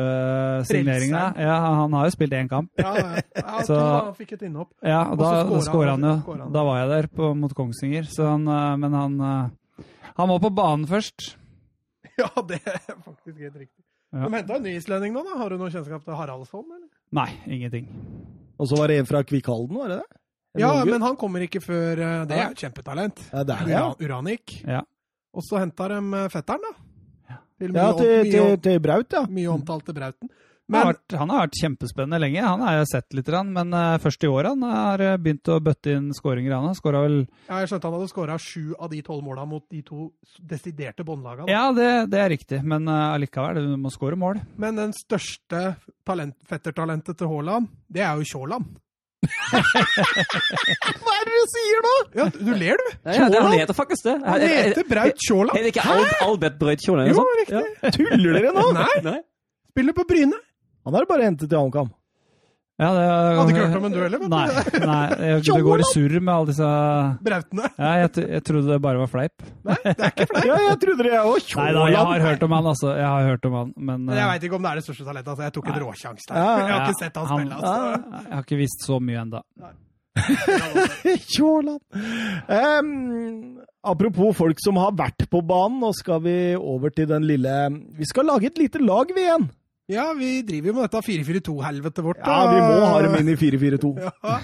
[0.69, 1.25] signeringa.
[1.35, 2.71] Ja, han har jo spilt én kamp.
[2.79, 3.25] Ja, ja.
[3.35, 4.71] ja Så- han fikk et innhopp.
[4.85, 6.39] Ja, og da skåra han jo.
[6.53, 8.07] Da var jeg der på, mot Kongsvinger.
[8.11, 9.85] Så han, uh, men han eh,
[10.17, 11.31] Han må på banen først.
[12.19, 13.81] Ja, det er faktisk helt riktig.
[14.11, 14.27] Ja.
[14.27, 15.37] De henta en ny islending nå, da.
[15.39, 16.89] Har du noe kjennskap til Haraldsson, eller?
[17.15, 17.87] Nei, ingenting.
[18.59, 20.20] Og så var det en fra Kvikkhalden, var det det?
[20.59, 20.91] Ja, Norge.
[20.91, 23.21] men han kommer ikke før eh, Det er et kjempetalent.
[23.31, 23.83] ja, det er det, ja.
[24.03, 24.57] Uranik.
[24.67, 24.81] Ja.
[25.31, 27.37] Og så henta de eh, fetteren, da.
[27.61, 29.21] Til Ja, mye, til, om- til, mye, til Braut, ja.
[29.29, 30.29] mye omtalte Brauten.
[30.71, 32.41] Han har, vært, han har vært kjempespennende lenge.
[32.45, 35.95] Han har jeg sett litt, men eh, først i år han har begynt å bøtte
[35.97, 36.53] inn skåringer.
[36.55, 37.17] Han har vel
[37.49, 41.03] ja, jeg skjønte han hadde skåra sju av de tolv måla mot de to desiderte
[41.07, 41.47] båndlagene.
[41.51, 44.39] Ja, det, det er riktig, men allikevel, du må skåre mål.
[44.59, 45.75] Men den største
[46.07, 48.71] talent, fettertalentet til Haaland, det er jo Tjåland.
[51.01, 51.93] Hva er det du sier nå?!
[52.17, 52.87] Ja, du ler, du!
[53.05, 54.15] Ja, ja, det, han heter faktisk det.
[54.25, 55.53] Han heter Braut Tjåland.
[55.57, 57.05] Er det ikke Al Albert Braut Kjole?
[57.11, 57.61] Jo, riktig.
[57.83, 58.07] riktig.
[58.09, 58.65] Tuller dere nå?!
[58.77, 59.19] Nei, Nei?
[59.71, 60.39] spiller på Bryne.
[60.87, 61.91] Han har bare hentet til HamKam.
[62.81, 63.01] Ja, det,
[63.37, 64.23] Hadde ikke hørt om en duell, du.
[64.31, 64.45] Nei,
[64.81, 66.69] nei jeg, det går i surr med alle disse
[67.27, 67.69] Brautene.
[67.75, 69.45] ja, jeg, jeg trodde det bare var fleip.
[70.49, 71.51] Ja, jeg trodde det, jeg òg.
[71.59, 72.95] Nei da, jeg har hørt om han, altså.
[72.97, 74.85] Jeg har hørt om han, men Men jeg eh, veit ikke om det er det
[74.87, 75.29] største talentet.
[75.35, 75.45] Altså.
[75.45, 76.41] Jeg tok en råsjanse der.
[76.41, 76.49] Ja.
[76.57, 77.61] Jeg har ikke sett han spille.
[77.61, 78.17] Altså.
[78.17, 79.43] Jeg har ikke visst så mye ennå.
[81.31, 81.81] Tjåland.
[82.81, 83.61] Um,
[83.93, 87.55] apropos folk som har vært på banen, nå skal vi over til den lille
[87.97, 89.51] Vi skal lage et lite lag, vi igjen.
[89.91, 92.21] Ja, vi driver jo med dette 4-4-2-helvetet vårt.
[92.23, 93.89] Ja, vi må ha dem inn i 4-4-2.
[94.01, 94.37] Ja,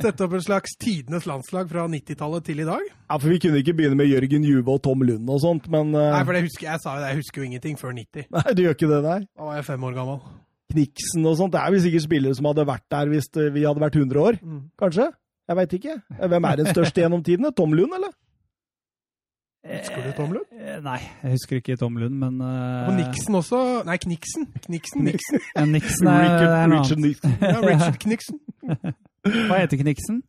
[0.00, 2.80] Sette opp en slags tidenes landslag fra 90-tallet til i dag.
[2.88, 5.92] Ja, for vi kunne ikke begynne med Jørgen Juve og Tom Lund og sånt, men
[5.92, 6.06] uh...
[6.14, 8.26] Nei, for det husker jeg, sa jo det, jeg husker jo ingenting før 90.
[8.38, 9.18] Nei, du gjør ikke det, nei.
[9.36, 10.20] Da var jeg fem år gammel.
[10.72, 11.52] Kniksen og sånt.
[11.54, 14.22] Det er vel sikkert spillere som hadde vært der hvis eh, vi hadde vært 100
[14.24, 14.62] år, Mm.
[14.80, 15.10] kanskje?
[15.46, 15.92] Jeg veit ikke.
[16.32, 17.52] Hvem er den største gjennom tidene?
[17.54, 18.10] Tom Lund, eller?
[19.66, 20.46] Husker du Tom Lund?
[20.54, 22.86] Eh, Nei, jeg husker ikke Tom Lund, men uh...
[22.88, 23.60] Og Nixon også.
[23.88, 24.46] Nei, Kniksen.
[24.66, 25.04] Kniksen.
[25.08, 25.40] Nixon.
[25.56, 26.98] eh, Nixon er, Richard, er Richard.
[27.02, 27.30] Nixon.
[27.50, 28.38] Ja, Richard Kniksen.
[29.48, 30.22] Hva heter Kniksen?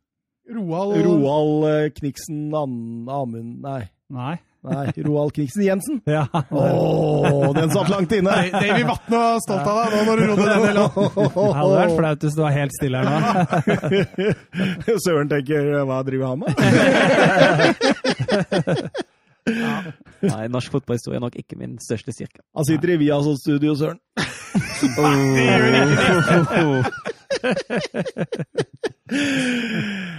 [0.48, 3.82] Roald Roald eh, Kniksen Amund Nei.
[4.08, 4.36] Nei.
[4.64, 6.00] Nei, Roald Kniksen Jensen.
[6.10, 6.24] Ja.
[6.32, 8.32] Å, den satt langt inne!
[8.50, 10.88] Da- Davy Vatne var stolt av deg nå når du rodde den delen.
[11.14, 13.14] Det hadde vært flaut hvis du var helt stille her nå.
[15.04, 16.52] Søren tenker hva driver han med?
[20.32, 22.40] Nei, norsk fotballhistorie er nok ikke min største styrke.
[22.56, 24.00] Han sitter i Viasat-studio, Søren.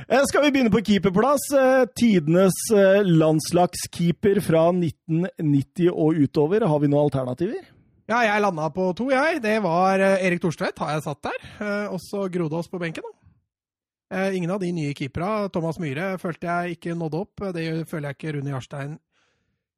[0.10, 1.44] Eh, Skal vi begynne på keeperplass?
[1.54, 6.66] Eh, Tidenes eh, landslagskeeper fra 1990 og utover.
[6.66, 7.68] Har vi noen alternativer?
[8.10, 9.38] Ja, jeg landa på to, jeg.
[9.44, 11.38] Det var Erik Thorstvedt, har jeg satt der.
[11.62, 13.14] Eh, Også Grodås på benken, da.
[14.18, 15.46] Eh, Ingen av de nye keepera.
[15.54, 17.46] Thomas Myhre følte jeg ikke nådde opp.
[17.54, 18.98] Det føler jeg ikke Rune Jarstein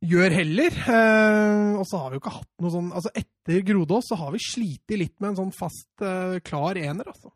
[0.05, 0.71] gjør heller.
[0.87, 4.31] Eh, Og så har vi jo ikke hatt noe sånn Altså, etter Grodås så har
[4.33, 7.31] vi slitt litt med en sånn fast, eh, klar ener, altså.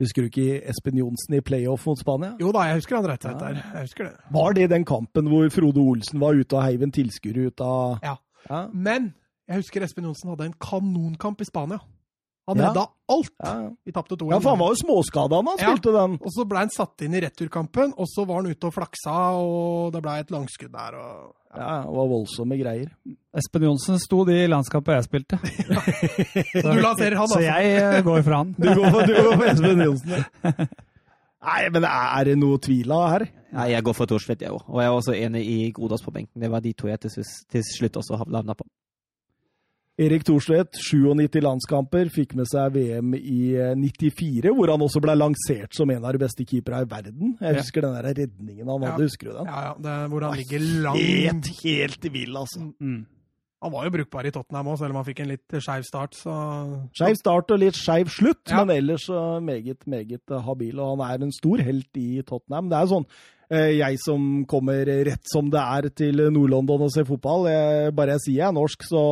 [0.00, 2.32] Husker du ikke Espen Johnsen i playoff mot Spania?
[2.40, 3.58] Jo da, jeg husker han rett og slett der.
[3.74, 4.14] Jeg husker det.
[4.32, 7.98] Var det den kampen hvor Frode Olsen var ute og heiv en tilskuer ut av
[8.06, 8.16] Ja.
[8.48, 8.60] Ja.
[8.72, 9.12] Men
[9.46, 11.80] jeg husker Espen Johnsen hadde en kanonkamp i Spania.
[12.50, 12.68] Han Ja.
[12.70, 13.32] redda alt!
[13.42, 13.54] Ja,
[13.86, 14.30] Vi tapte 2-1.
[14.34, 15.70] ja, for han var jo småskada da han Ja.
[15.70, 16.18] spilte den.
[16.20, 19.14] Og så ble han satt inn i returkampen, og så var han ute og flaksa,
[19.38, 20.94] og det ble et langskudd der.
[20.98, 21.34] og...
[21.50, 22.90] Ja, det var voldsomme greier.
[23.34, 25.38] Espen Johnsen sto de i landskapet jeg spilte.
[26.62, 27.42] Og du lanserer han, Så altså.
[27.42, 28.52] jeg eh, går for han.
[28.60, 30.24] Du går for, du går for Espen Johnsen.
[30.44, 30.52] ja.
[31.40, 33.22] Nei, men er det noe tvil av her?
[33.56, 34.62] Nei, jeg går for Thorsvedt, jeg òg.
[34.68, 36.38] Og jeg er også enig i Grodås på benken.
[36.42, 38.66] Det var de to jeg til, til slutt også havna på.
[39.98, 45.16] Erik Thorstvedt, 97 landskamper, fikk med seg VM i eh, 94, hvor han også ble
[45.18, 47.34] lansert som en av de beste keepere i verden.
[47.40, 47.60] Jeg Ja.
[47.60, 48.96] husker den der redningen han Ja.
[48.96, 49.46] husker du den?
[49.46, 52.72] Ja, ja, det, hvor han ligger langt Helt, helt vill, altså.
[52.80, 53.04] Mm.
[53.62, 56.14] Han var jo brukbar i Tottenham òg, selv om han fikk en litt skeiv start.
[56.16, 56.32] Så
[56.96, 58.64] Skeiv start og litt skeiv slutt, Ja.
[58.64, 59.04] men ellers
[59.44, 60.78] meget, meget eh, habil.
[60.80, 62.70] Og han er en stor helt i Tottenham.
[62.72, 63.04] Det er sånn
[63.50, 68.16] eh, jeg som kommer rett som det er til Nord-London og ser fotball, jeg, bare
[68.16, 69.02] jeg sier jeg er norsk, så,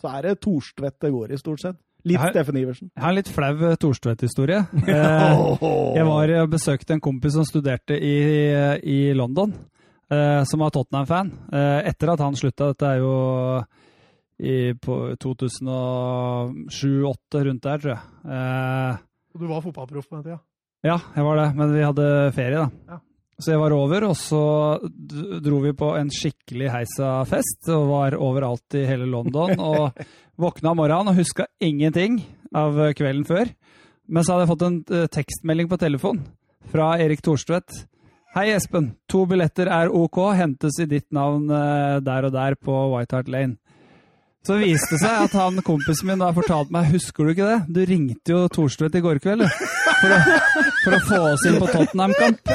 [0.00, 1.76] så er det Torstvedt det går i, stort sett.
[2.06, 2.88] Litt har- Steffen Iversen.
[2.94, 4.60] Jeg har en litt flau eh, Thorstvedt-historie.
[4.86, 8.16] Eh, Jeg var besøkte en kompis som studerte i,
[8.86, 9.52] i London,
[10.46, 11.32] som var Tottenham-fan.
[11.52, 13.14] Eh, etter at han slutta, dette er jo
[14.38, 18.02] i, på 2007-2008, rundt der, tror jeg.
[18.36, 18.92] Eh,
[19.34, 20.40] og du var fotballproff på den tida.
[20.86, 22.06] ja, jeg var det, men vi hadde
[22.36, 22.68] ferie, da.
[22.94, 22.98] Ja.
[23.36, 24.44] Så jeg var over, og så
[25.44, 29.50] dro vi på en skikkelig heisa-fest, og var overalt i hele London.
[29.66, 29.92] Og
[30.40, 32.12] våkna om morgenen og huska ingenting
[32.56, 33.46] av kvelden før.
[34.08, 36.18] Men så hadde jeg fått en eh, tekstmelding på telefon
[36.72, 37.70] fra Erik Thorstvedt.
[38.36, 38.90] Hei, Espen.
[39.08, 40.18] To billetter er OK.
[40.36, 43.56] Hentes i ditt navn eh, der og der på White Hart Lane.
[44.44, 47.56] Så viste det seg at han kompisen min da fortalte meg Husker du ikke det?
[47.72, 50.18] Du ringte jo Thorstvedt i går kveld du, for, å,
[50.82, 52.52] for å få oss inn på Tottenham-kamp.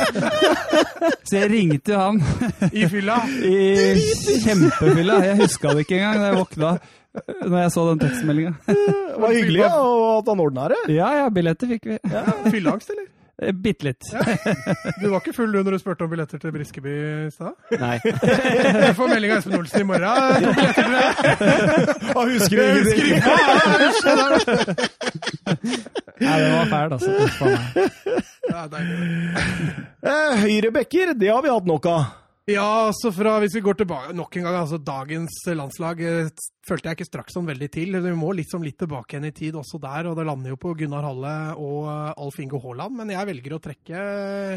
[1.26, 2.22] Så jeg ringte jo han
[2.70, 3.18] I fylla!
[3.41, 5.16] i kjempefylla.
[5.32, 6.76] Jeg huska det ikke engang da jeg våkna
[7.41, 8.53] når jeg så den tekstmeldinga.
[8.70, 10.80] Det var hyggelig og at han ordna det.
[10.94, 11.98] Ja ja, billetter fikk vi.
[12.06, 13.10] Ja, Fylleangst, eller?
[13.42, 14.06] Eh, Bitte litt.
[15.02, 17.56] Du var ikke full du når du spurte om billetter til Briskeby i stad?
[17.82, 17.98] Nei.
[18.86, 20.06] Jeg får melding av Espen Olsen i morgen.
[20.46, 21.08] To husker det.
[22.06, 23.18] Jeg Han husker ingenting.
[23.26, 23.34] På!
[26.22, 27.12] Nei, det var fæl, altså.
[28.52, 28.62] Ja.
[30.02, 30.34] Eh,
[31.18, 32.20] det har vi hatt nok av.
[32.50, 36.32] Ja, altså fra, hvis vi går tilbake nok en gang, altså dagens landslag eh,
[36.66, 38.00] følte jeg ikke straks sånn veldig til.
[38.02, 40.74] Vi må liksom litt tilbake igjen i tid også der, og det lander jo på
[40.80, 42.98] Gunnar Halle og eh, Alf Inge Haaland.
[42.98, 44.08] Men jeg velger å trekke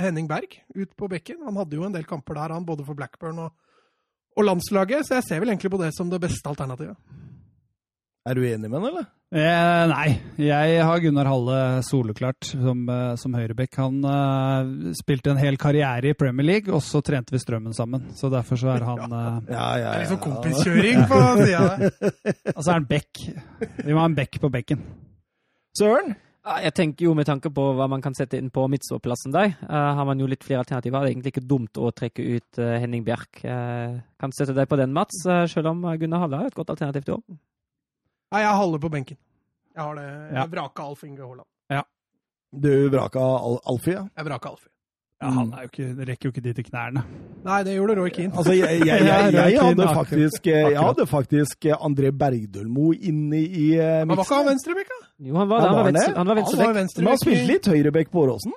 [0.01, 1.45] Henning Berg ut på bekken.
[1.45, 3.53] Han hadde jo en del kamper der, han både for Blackburn og,
[4.33, 6.97] og landslaget, så jeg ser vel egentlig på det som det beste alternativet.
[8.25, 9.07] Er du enig med han, eller?
[9.35, 13.77] Eh, nei, jeg har Gunnar Halle soleklart som, eh, som høyrebekk.
[13.83, 18.07] Han eh, spilte en hel karriere i Premier League, og så trente vi Strømmen sammen.
[18.17, 21.65] Så derfor så er han Ja, Ja, ja, Det er litt liksom kompiskjøring på sida
[21.69, 22.53] der.
[22.63, 23.25] så er han back.
[23.83, 24.85] Vi må ha en back på bekken.
[25.77, 26.15] Søren?
[26.45, 29.95] Jeg tenker jo med tanke på hva man kan sette inn på midtståplassen der, uh,
[29.97, 31.01] har man jo litt flere alternativer.
[31.01, 33.41] Det er egentlig ikke dumt å trekke ut uh, Henning Bjerk.
[33.41, 37.09] Uh, kan sette deg på den, Mats, selv om Gunnar Halle har et godt alternativ
[37.09, 37.25] til år.
[38.35, 39.19] Nei, jeg holder på benken.
[39.75, 40.07] Jeg har det.
[40.35, 40.47] Ja.
[40.51, 41.49] Vraka Alf Inge Haaland.
[42.55, 44.05] Du vraka Al Alfie, ja?
[44.17, 44.71] Jeg vraka Alfie.
[45.23, 47.03] Ja, han er jo ikke, rekker jo ikke de til knærne.
[47.47, 48.35] Nei, det gjorde Roy Keane.
[48.37, 54.03] Altså, jeg, jeg, jeg, jeg, hadde faktisk, jeg hadde faktisk André Bergdølmo inne i uh,
[54.05, 55.01] Men var ikke han venstrebekk, da?
[55.25, 56.19] Jo, han var, Ja, han var, han venstre, det?
[56.19, 57.05] han var venstrebekk.
[57.07, 58.57] Men han spilte litt høyrebekk på Åråsen.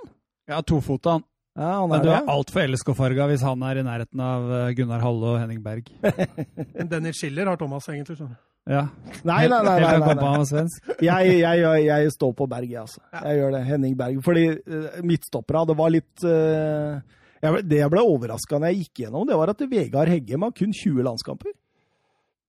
[0.50, 1.26] Ja, tofota han.
[1.58, 2.18] Ja, han Men er du det.
[2.18, 5.88] er altfor LSK-farga hvis han er i nærheten av eh, Gunnar Halle og Henning Berg.
[6.76, 8.20] Men Dennis Schiller har Thomas, egentlig.
[8.20, 8.44] skjønner du.
[8.68, 8.88] Ja.
[9.24, 9.76] Nei, nei, nei.
[9.80, 10.64] Nei, nei, nei.
[11.00, 13.04] Jeg, jeg, jeg, jeg står på berget, altså.
[13.16, 13.62] Jeg gjør det.
[13.70, 14.18] Henning Berg.
[14.26, 16.98] Fordi uh, midtstoppera, det var litt uh,
[17.44, 20.54] jeg, Det jeg ble overraska når jeg gikk gjennom, det var at Vegard Heggem har
[20.58, 21.56] kun 20 landskamper.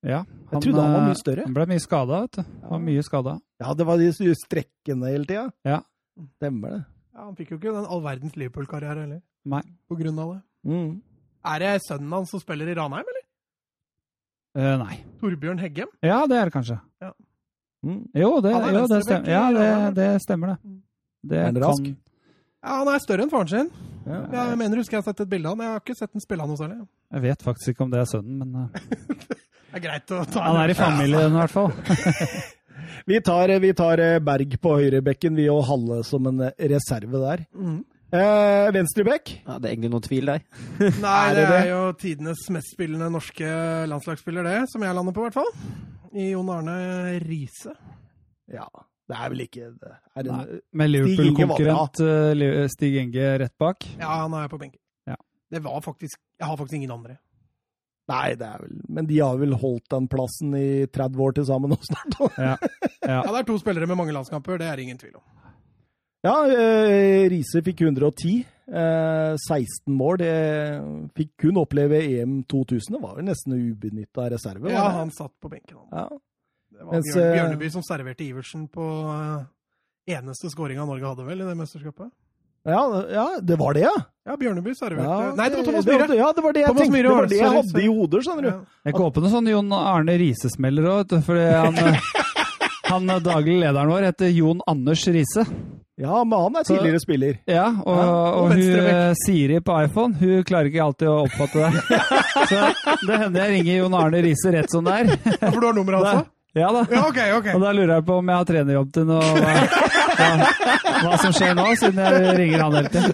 [0.07, 0.23] Ja,
[0.53, 1.45] Jeg trodde han var eh, mye større.
[1.49, 2.43] Han ble mye skada, vet du.
[2.63, 3.33] Han var mye skada.
[3.59, 5.49] Ja, det var de strekkene hele tida.
[5.67, 5.81] Ja.
[6.39, 6.83] Stemmer det.
[7.15, 9.65] Ja, Han fikk jo ikke den all verdens Liverpool-karriere heller, Nei.
[9.91, 10.41] på grunn av det.
[10.71, 10.93] Mm.
[11.51, 13.18] Er det sønnen hans som spiller i Ranheim, eller?
[14.59, 14.97] Eh, nei.
[15.23, 15.91] Torbjørn Heggem?
[16.03, 16.79] Ja, det er det kanskje.
[17.87, 18.01] Mm.
[18.19, 19.29] Jo, det, er jo, det, stemmer.
[19.31, 20.73] Ja, det, det stemmer, det.
[21.31, 21.85] det Er han rask?
[21.85, 21.97] kan-
[22.59, 23.69] Ja, Han er større enn faren sin.
[24.09, 24.19] Ja.
[24.33, 25.63] Jeg mener, husker jeg har sett et bilde av han.
[25.63, 26.79] Jeg har ikke sett den spille han noe særlig.
[27.15, 28.81] Jeg vet faktisk ikke om det er sønnen, men eh,
[29.69, 31.73] Det er greit å ta han er i familien i hvert fall.
[33.09, 37.21] Vi tar, vi tar eh, Berg på høyrebekken, vi og Halle som en eh, reserve
[37.23, 37.47] der.
[37.55, 37.79] Mhm.
[38.09, 39.35] Eh, Venstrebekk?
[39.45, 40.45] Ja, det er egentlig noen tvil der.
[41.05, 43.49] Nei, Er det det er jo tidenes mest spillende norske
[43.91, 44.63] landslagsspiller, det.
[44.73, 45.51] Som jeg lander på, i hvert fall.
[46.17, 46.79] I Jon Arne
[47.27, 47.75] Riise.
[48.49, 48.65] Ja.
[49.09, 49.95] Det er vel ikke det.
[50.17, 50.59] Er en, Nei.
[50.77, 53.85] Med Liverpool-konkurrent eh, Stig Enge rett bak.
[54.01, 54.81] Ja, han er på benken.
[55.09, 55.17] Ja.
[55.53, 57.17] Det var faktisk Jeg har faktisk ingen andre.
[58.09, 61.49] Nei, det er vel Men de har vel holdt den plassen i 30 år til
[61.49, 62.17] sammen nå snart.
[62.39, 62.55] Ja.
[63.09, 65.25] Ja, det er to spillere med mange landskamper, det er ingen tvil om.
[66.27, 68.45] Ja, eh, Riise fikk 110.
[68.69, 70.19] Eh, 16 mål.
[70.19, 70.33] Det
[71.17, 72.97] fikk kun oppleve EM 2000.
[72.97, 74.73] Det var jo nesten ubenytta reserve.
[74.73, 75.79] Ja, han satt på benken.
[75.79, 75.93] Han.
[75.93, 76.09] ja.
[76.79, 81.41] Det var Mens, eh, Bjørneby som serverte Iversen på eh, eneste skåringa Norge hadde, vel,
[81.41, 82.11] i det mesterskapet?
[82.69, 83.95] Ja, ja, det var det, ja.
[84.29, 86.19] Ja, Bjørneby serverte ja Nei, det var Thomas Myhre!
[86.19, 87.03] Ja, det var det jeg Thomas tenkte.
[87.03, 88.49] Det var det, jeg hadde i hodet, skjønner du.
[88.51, 88.61] Ja.
[88.87, 91.19] Jeg kan på noe sånn Jon Arne Riise-smeller òg, vet du.
[91.31, 92.09] Fordi han, eh,
[92.93, 95.47] han eh, daglig lederen vår heter Jon Anders Riise.
[95.99, 97.39] Ja, men han er Så- tidligere spiller.
[97.51, 101.17] Ja, og, Ja, og og hun eh, Siri på iPhone hun klarer ikke alltid å
[101.27, 102.03] oppfatte det.
[102.51, 105.11] Så det hender jeg ringer Jon Arne Riise rett som det er.
[105.27, 106.27] Ja, For du har nummeret altså?
[106.59, 106.83] Ja da.
[106.93, 107.55] Ja, okay, okay.
[107.57, 109.51] Og da lurer jeg på om jeg har trenerjobb til noe, hva,
[110.19, 110.29] ja,
[111.05, 113.13] hva som skjer nå, siden jeg ringer han hele tiden.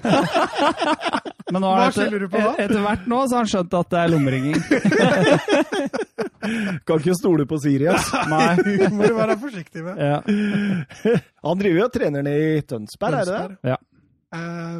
[1.52, 2.52] Men nå Hva skylder du på da?
[2.64, 4.58] etter hvert nå så har han skjønt at det er lommeringing.
[6.88, 7.86] Kan ikke stole på Siri.
[7.92, 8.22] altså.
[8.28, 8.48] Nei.
[8.64, 10.00] Du må du være forsiktig med.
[10.00, 10.18] Ja.
[11.44, 13.74] Han driver jo og trener ned i Tønsberg, er det det?
[13.74, 13.78] Ja.
[14.34, 14.78] Uh,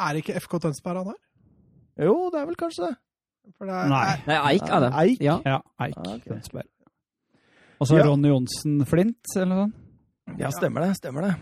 [0.00, 1.20] er det ikke FK Tønsberg han her?
[2.08, 2.94] Jo, det er vel kanskje det.
[3.58, 4.14] For det er, Nei.
[4.26, 4.90] Nei, Eik er det.
[5.02, 5.18] Eik?
[5.22, 5.34] Ja.
[5.44, 6.24] ja Eik Ah, ok.
[6.30, 6.68] Tønsberg.
[7.84, 8.06] Og så Ja.
[8.08, 10.38] Ronny Johnsen Flint, eller noe sånt.
[10.40, 10.94] Ja, stemmer det.
[10.96, 11.34] Stemmer det.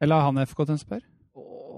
[0.00, 1.02] Eller er han FK Tønsberg?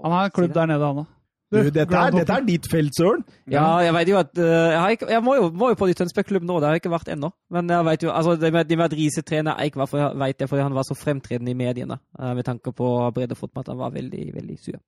[0.03, 1.09] Han har en klubb der nede, han òg.
[1.53, 3.21] Dette, dette er ditt felt, Søren.
[3.51, 5.85] Ja, jeg vet jo at eh, Jeg, har ikke, jeg må, jo, må jo på
[5.85, 7.29] de Tønsberg-klubb nå, det har jeg ikke vært ennå.
[7.53, 10.15] Men jeg vet jo, altså det med, de med at Riise trener Eik, var for,
[10.17, 11.99] vet jeg fordi han var så fremtredende i mediene.
[12.17, 14.79] eh, med tanke på breddefot, med at han var veldig, veldig sur.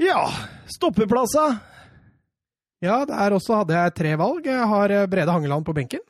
[0.00, 0.24] Ja,
[0.72, 1.60] stoppeplassa.
[2.84, 4.46] Ja, der også hadde jeg tre valg.
[4.46, 6.00] Jeg har eh, Brede Hangeland på benken.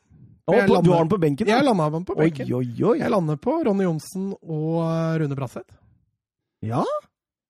[0.46, 1.48] Å, på, lander- du har den på benken?
[1.50, 2.46] Jeg landa den på benken.
[2.54, 2.84] oi, oi.
[2.92, 2.94] oi.
[3.00, 5.74] Jeg lander på Ronny Johnsen og eh, Rune Bratseth.
[6.64, 6.84] Ja,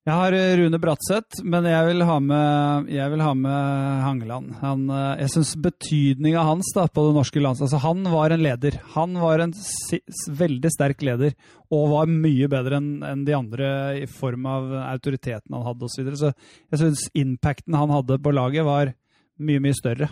[0.06, 4.52] Jeg har eh, Rune Bratseth, men jeg vil ha med, jeg vil ha med Hangeland.
[4.62, 8.44] Han, eh, jeg syns betydninga hans da, på det norske landslaget altså, Han var en
[8.46, 8.80] leder.
[8.96, 10.00] Han var en si,
[10.30, 11.34] veldig sterk leder,
[11.74, 13.70] og var mye bedre enn en de andre
[14.00, 15.98] i form av autoriteten han hadde osv.
[15.98, 16.20] Så, videre.
[16.22, 16.32] så
[16.72, 18.94] jeg syns impacten han hadde på laget, var
[19.42, 20.08] mye, mye større.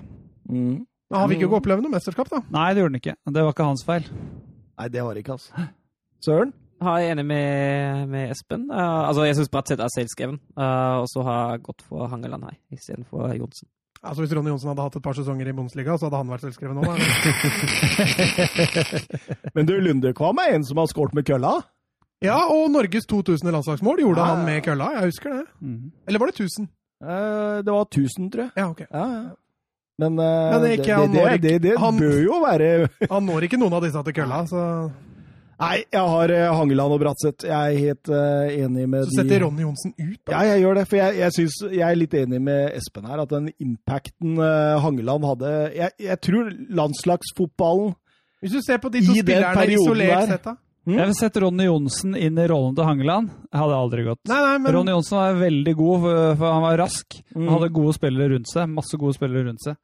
[0.50, 0.82] mm.
[1.14, 2.40] Men han fikk jo ikke oppleve noe mesterskap, da.
[2.50, 3.14] Nei, det gjorde han ikke.
[3.36, 4.06] Det var ikke hans feil.
[4.74, 5.66] Nei, det var det ikke, altså.
[6.26, 6.50] Søren?
[6.84, 8.66] Jeg er enig med, med Espen.
[8.68, 12.44] Uh, altså, Jeg syns Bratseth er selvskreven, Uh, og så har jeg gått for Hangeland
[12.48, 13.68] her istedenfor Johnsen.
[14.04, 16.42] Altså Hvis Ronny Johnsen hadde hatt et par sesonger i Bundesliga, så hadde han vært
[16.44, 16.84] selvskreven òg.
[16.90, 16.94] Da.
[19.56, 21.54] Men du, Lundekvam er en som har skåret med kølla?
[22.24, 24.34] Ja, og Norges 2000 landslagsmål gjorde Ja, ja.
[24.34, 24.90] han med kølla.
[24.98, 25.46] Jeg husker det.
[25.60, 25.92] Mm.
[26.08, 26.68] Eller var det 1000?
[27.04, 28.52] Eh, det var 1000, tror jeg.
[28.56, 28.80] Ja, ok.
[28.90, 29.24] Ja, ja.
[30.00, 32.70] Men, uh, Men det, ikke det, det, det, det han- bør jo være
[33.14, 34.62] Han når ikke noen av disse til kølla, så
[35.54, 37.46] Nei, jeg har eh, Hangeland og Bratseth.
[37.46, 40.32] Jeg er helt uh, enig med Så setter Ronny Johnsen ut, da.
[40.34, 40.84] Ja, jeg gjør det.
[40.90, 43.22] For jeg, jeg, synes, jeg er litt enig med Espen her.
[43.22, 46.50] At den impacten uh, Hangeland hadde jeg, jeg tror
[46.80, 47.94] landslagsfotballen
[48.42, 50.56] Hvis du ser de I den perioden isolert sett, da.
[50.84, 50.98] Mm.
[50.98, 53.30] Jeg vil sette Ronny Johnsen inn i rollen til Hangeland.
[53.48, 54.20] Det hadde aldri gått.
[54.28, 57.16] Nei, nei, men Ronny Johnsen var veldig god, for, for han var rask.
[57.32, 57.40] Mm.
[57.46, 58.68] Han hadde gode spillere rundt seg.
[58.74, 59.78] Masse gode spillere rundt seg.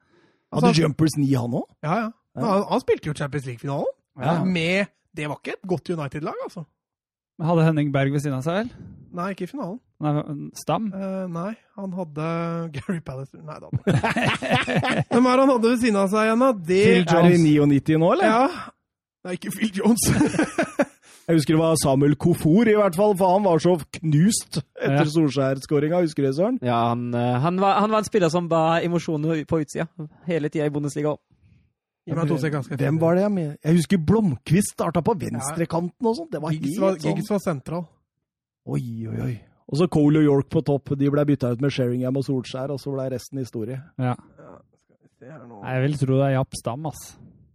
[0.51, 1.65] Hadde Altså- Jumpers 9, han òg?
[1.81, 2.09] Ja, ja.
[2.41, 3.89] Han, han spilte jo Champions League-finalen.
[4.21, 4.37] Ja.
[4.45, 6.65] Med Det var ikke et godt United-lag, altså.
[7.41, 8.69] Hadde Henning Berg ved siden av seg, vel?
[9.17, 9.79] Nei, ikke i finalen.
[10.01, 10.11] Nei,
[10.55, 10.85] Stam?
[10.93, 12.27] Uh, nei, han hadde
[12.77, 13.69] Gary Pallister Nei da.
[15.11, 16.51] Hvem er det han hadde ved siden av seg igjen, da?
[16.69, 18.31] Det Phil Er i 99 nå, eller?
[18.31, 18.71] Ja.
[19.25, 20.07] Nei, ikke Phil Jones.
[21.27, 25.03] Jeg husker det var Samuel Kofor, i hvert fall, for han var så knust etter
[25.05, 25.09] Ja.
[25.13, 26.01] Solskjær-skåringa.
[26.03, 26.57] Husker du det, Søren?
[26.65, 29.85] Ja, han, eh, han, var, han var en spiller som ba emosjoner på utsida
[30.27, 31.13] hele tida i Bundesliga.
[32.09, 32.75] Sekunder.
[32.81, 33.49] Hvem var det jeg med?
[33.61, 36.31] Jeg husker Blomkvist starta på venstrekanten og sånt.
[36.33, 37.13] Det var Giggs var, sånn.
[37.13, 37.85] Giggs var sentral.
[38.65, 39.35] Oi, oi, oi.
[39.71, 40.95] Og så Cole og York på topp.
[40.99, 43.77] De ble bytta ut med Sheringham og Solskjær, og så ble resten historie.
[44.01, 44.17] Ja.
[45.21, 47.11] Jeg vil tro det er Japp Stam, ass.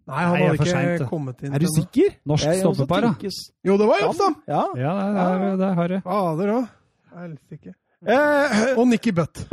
[0.07, 2.13] Nei, han hadde ikke sent, kommet inn Er du sikker?
[2.31, 3.31] Norsk stoppepar, da.
[3.67, 4.37] Jo, det var Jobsam!
[4.47, 4.63] Ja.
[4.79, 5.99] Ja, det er, det er, det Harry.
[6.05, 6.69] Fader òg.
[7.17, 7.73] Helsike.
[8.07, 9.41] Eh, Og Nikki Butt.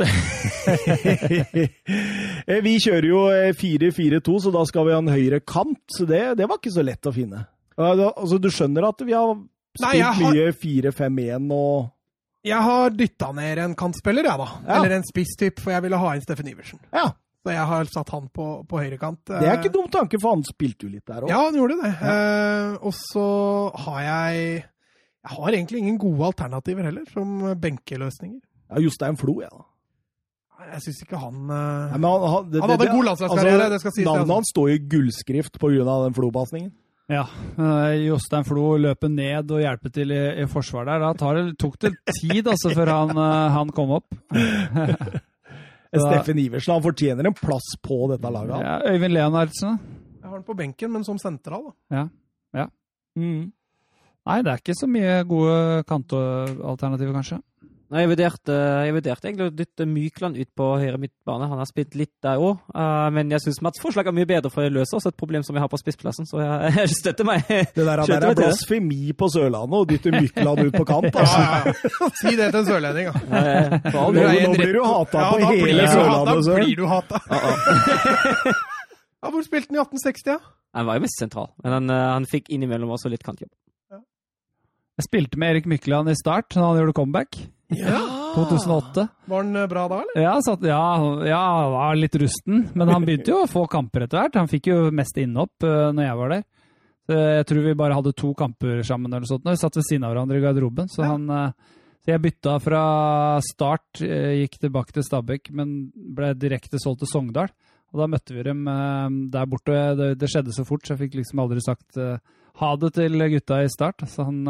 [2.46, 5.80] eh, vi kjører jo eh, 4-4-2, så da skal vi ha en høyre kant.
[5.90, 7.46] Så det, det var ikke så lett å finne.
[7.74, 9.34] Altså, du skjønner at vi har
[9.74, 11.90] spilt Nei, mye 4-5-1 og
[12.46, 14.48] Jeg har dytta ned en kantspiller, jeg, da.
[14.68, 14.78] Ja.
[14.78, 16.78] Eller en spisstype, for jeg ville ha inn Steffen Iversen.
[16.94, 17.08] Ja.
[17.44, 19.20] Så jeg har satt han på, på høyrekant.
[19.28, 21.28] Det er ikke dum tanke, for han spilte jo litt der òg.
[21.28, 21.90] Ja, han gjorde det.
[22.00, 23.24] Eh, og så
[23.84, 28.40] har jeg Jeg har egentlig ingen gode alternativer heller, som benkeløsninger.
[28.72, 29.50] Ja, Jostein Flo, ja.
[29.52, 29.66] da.
[30.72, 31.58] Jeg syns ikke han Nei,
[31.92, 34.34] eh, men han, han, det, Han hadde det- god landslagskarriere, det skal sies, Navnet altså.
[34.38, 35.84] hans står i gullskrift pga.
[36.06, 36.72] den Flo-pasningen.
[37.12, 37.26] Ja.
[37.58, 41.04] men Jostein Flo løper ned og hjelper til i, i forsvar der.
[41.04, 41.92] Da tar det, tok det
[42.22, 44.08] tid altså, før han, eh, han kom opp.
[46.02, 48.64] Steffen Iversen han fortjener en plass på dette laget.
[48.64, 49.78] Ja, Øyvind Leonardsen.
[50.20, 52.06] Jeg har han på benken, men som sentral, da.
[53.14, 53.52] Mm.
[54.24, 57.38] Nei, det er ikke så mye gode kantalternativer, kanskje.
[57.92, 58.54] Nei, Jeg vurderte,
[58.86, 61.48] jeg vurderte egentlig å dytte Mykland ut på høyre midtbane.
[61.50, 62.62] Han har spilt litt der òg,
[63.14, 65.54] men jeg syns Mats' forslag er mye bedre, for det løser også et problem som
[65.56, 66.26] vi har på spissplassen.
[66.26, 67.44] Så jeg, jeg støtter meg.
[67.48, 71.20] Det der, der er blasfemi på Sørlandet, å dytte Mykland ut på kant.
[71.20, 72.10] Altså.
[72.22, 73.40] Si det til en sørlending, da.
[73.40, 77.20] Eh, Nå, nå blir du hata på hele Sørlandet, Da blir du hata.
[79.24, 80.54] Ja, hvor spilte han i 1860, ja?
[80.76, 83.48] Han var jo mest sentral, men han, eh, han fikk innimellom også litt kantjobb.
[84.94, 87.38] Jeg spilte med Erik Mykland i start, da han gjorde comeback.
[87.68, 88.00] Ja.
[88.34, 89.08] 2008.
[89.24, 90.22] Var han eh, bra da, eller?
[90.22, 90.80] Ja, satt, ja,
[91.26, 94.36] ja, han var litt rusten, men han begynte jo å få kamper etter hvert.
[94.40, 96.44] Han fikk jo mest innhopp uh, når jeg var der.
[97.04, 99.12] Så jeg tror vi bare hadde to kamper sammen.
[99.12, 99.44] eller sånt.
[99.44, 100.88] Vi satt ved siden av hverandre i garderoben.
[100.88, 101.10] Så, Ja.
[101.12, 101.74] han, eh,
[102.04, 102.84] så jeg bytta fra
[103.44, 107.52] start, gikk tilbake til Stabæk, men ble direkte solgt til Sogndal.
[107.92, 108.64] Og da møtte vi dem
[109.32, 109.76] der borte.
[109.96, 111.96] Det, det skjedde så fort, så jeg fikk liksom aldri sagt
[112.60, 114.04] ha det til gutta i start.
[114.10, 114.42] Så han,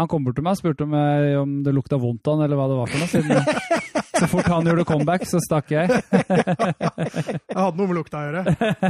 [0.00, 2.46] han kom bort til meg og spurte om, jeg, om det lukta vondt av han,
[2.46, 3.10] eller hva det var for noe.
[3.12, 3.42] Siden,
[4.22, 5.90] så fort han gjorde comeback, så stakk jeg.
[7.52, 8.44] Jeg hadde noe med lukta å gjøre.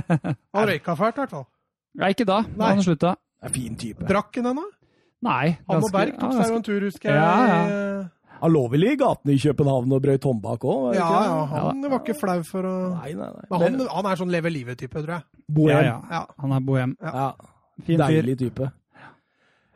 [0.55, 1.47] Han røyka fælt, i hvert fall.
[1.99, 2.39] Nei, ikke da.
[2.57, 3.11] Da han slutta.
[3.43, 4.07] Er fin type.
[4.09, 4.63] Drakk han ennå?
[5.27, 5.57] Nei.
[5.69, 7.19] Han og Berg tok seg jo en tur, husker jeg.
[7.19, 8.05] Ja, ja.
[8.43, 10.87] Han lå vel i gatene i København og brøyt håndbak òg?
[10.97, 13.45] Ja, ja, han var ikke flau for å Nei, nei, nei.
[13.53, 15.27] Men han, han er sånn leve livet-type, tror jeg.
[15.47, 15.77] Bohem.
[15.77, 15.99] Ja, ja.
[16.11, 16.23] Ja.
[16.43, 16.97] Han er bohem.
[17.03, 17.29] Ja.
[17.83, 18.07] Fin fyr.
[18.09, 18.71] Deilig type.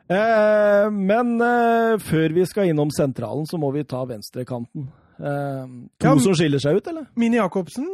[0.07, 4.87] Eh, men eh, før vi skal innom sentralen, så må vi ta venstrekanten.
[5.17, 5.63] Eh,
[5.99, 7.09] to Ja, som skiller seg ut, eller?
[7.19, 7.89] Mini Jacobsen.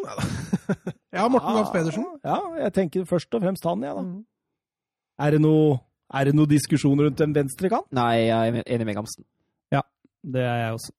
[1.18, 2.06] ja, Morten Gams Pedersen.
[2.26, 4.06] Ja, jeg tenker først og fremst han, jeg, da.
[5.26, 5.78] Er det noe,
[6.14, 7.90] er det noe diskusjon rundt en venstrekant?
[7.96, 9.26] Nei, jeg er enig med Gamsten.
[10.24, 10.94] Det er jeg også.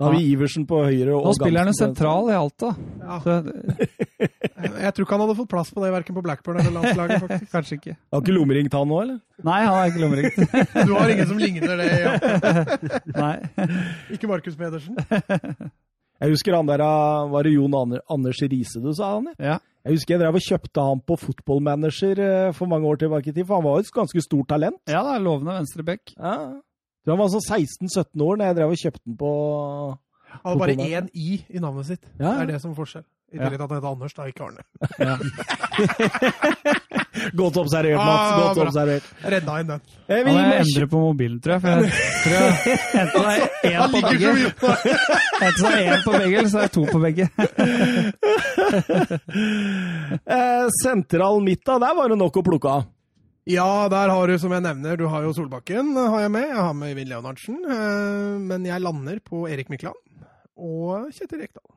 [0.00, 2.70] Da har vi Iversen på høyre og Nå spiller han jo sentral i Alta.
[3.02, 3.18] Ja.
[3.20, 3.34] Så,
[4.60, 7.20] Jeg tror ikke han hadde fått plass på det, verken på Blackburn eller landslaget.
[7.24, 7.50] faktisk.
[7.52, 7.94] kanskje ikke.
[8.12, 9.18] Har ikke lommeringt han nå, eller?
[9.46, 10.36] Nei, han har ikke lommeringt.
[10.88, 11.88] Du har ingen som ligner det.
[12.02, 12.12] Ja.
[13.22, 13.34] Nei.
[14.16, 14.98] Ikke Markus Pedersen.
[16.20, 19.30] Jeg husker han der, ah, var det Jon Anders Riise du sa han?
[19.38, 19.54] ja?
[19.54, 19.58] Ja.
[19.80, 23.32] Jeg husker jeg drev og kjøpte han på Footballmanager eh, for mange år tilbake i
[23.32, 24.76] tid, for han var jo et ganske stort talent.
[24.84, 26.12] ja, det er lovende venstreback.
[26.18, 26.34] Ja.
[27.08, 27.46] Han var sånn
[27.88, 29.30] 16-17 år da jeg drev og kjøpte den på
[30.34, 32.04] Han hadde bare én i i navnet sitt.
[32.20, 32.34] Ja.
[32.36, 33.06] Det er det som er forskjell.
[33.30, 34.62] I tillegg til at han heter Anders, da, ikke Arne.
[34.98, 35.14] Ja.
[37.40, 38.26] Godt observert, Mats.
[38.26, 39.04] Ah, Godt observert.
[39.34, 39.80] Redda inn den.
[40.10, 41.60] Jeg må- endre på mobilen, tror jeg.
[41.60, 41.76] For jeg
[43.12, 46.58] tror jeg enten er én på begge, enten så er én på begge, eller så
[46.58, 47.24] er det to på begge.
[50.26, 51.78] eh, Sentral midt, da.
[51.82, 52.86] Der var det nok å plukke av.
[53.50, 56.46] Ja, der har du, som jeg nevner, du har jo Solbakken, har jeg med.
[56.50, 57.56] Jeg har med Øyvind Leonardsen.
[57.66, 59.98] eh, Men jeg lander på Erik Mykland
[60.60, 61.68] og Kjetil Rekdal.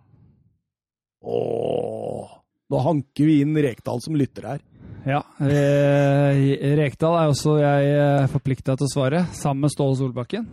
[1.23, 2.29] Åh,
[2.73, 4.61] nå hanker vi inn Rekdal som lytter her.
[5.03, 5.17] Ja.
[5.43, 6.37] Eh,
[6.79, 10.45] Rekdal er også jeg forplikta til å svare, sammen med Ståle Solbakken.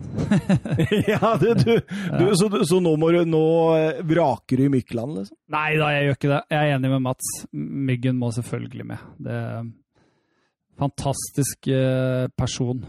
[1.11, 3.43] ja, det, du, du, så, du- så nå, må du, nå
[3.77, 5.37] eh, vraker du i Mykland, liksom?
[5.55, 6.41] Nei da, jeg gjør ikke det.
[6.55, 7.31] Jeg er enig med Mats.
[7.91, 9.07] Myggen må selvfølgelig med.
[9.27, 9.71] Det er en
[10.81, 12.79] Fantastisk eh, person.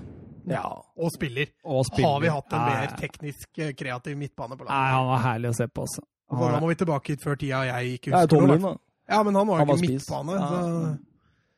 [0.49, 0.65] Ja.
[0.97, 1.51] Og spiller.
[1.69, 2.09] Og spiller.
[2.09, 4.95] Har vi hatt en mer teknisk eh, kreativ midtbane på Nei, laget?
[4.97, 6.05] han var herlig å se på, altså.
[6.33, 8.75] Han Altså, da må vi tilbake hit før tida jeg ikke er husker ja, noe.
[9.13, 10.37] Ja, men han var jo ikke midtbane.
[10.39, 10.49] Ja.
[10.49, 10.93] Så...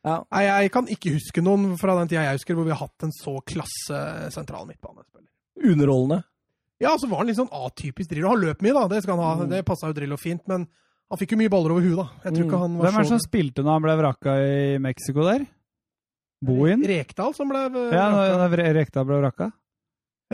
[0.05, 0.19] Ja.
[0.35, 3.07] Nei, jeg kan ikke huske noen fra den tida jeg husker hvor vi har hatt
[3.07, 4.01] en så klasse
[4.35, 5.31] sentral midtbanespiller.
[5.65, 6.21] Underholdende.
[6.83, 8.35] Ja, så var han litt sånn atypisk Drillo.
[8.35, 8.89] Han løp mye, da.
[8.91, 9.49] Det, skal han ha.
[9.49, 10.43] det passa jo Drillo fint.
[10.51, 12.07] Men han fikk jo mye baller over huet, da.
[12.27, 14.39] Jeg tror ikke han var Hvem er det som så spilte når han ble vraka
[14.43, 15.47] i Mexico der?
[16.45, 16.83] Bohin?
[16.85, 17.63] Rekdal som ble
[17.95, 19.53] Ja, når når Rekdal ble vraka.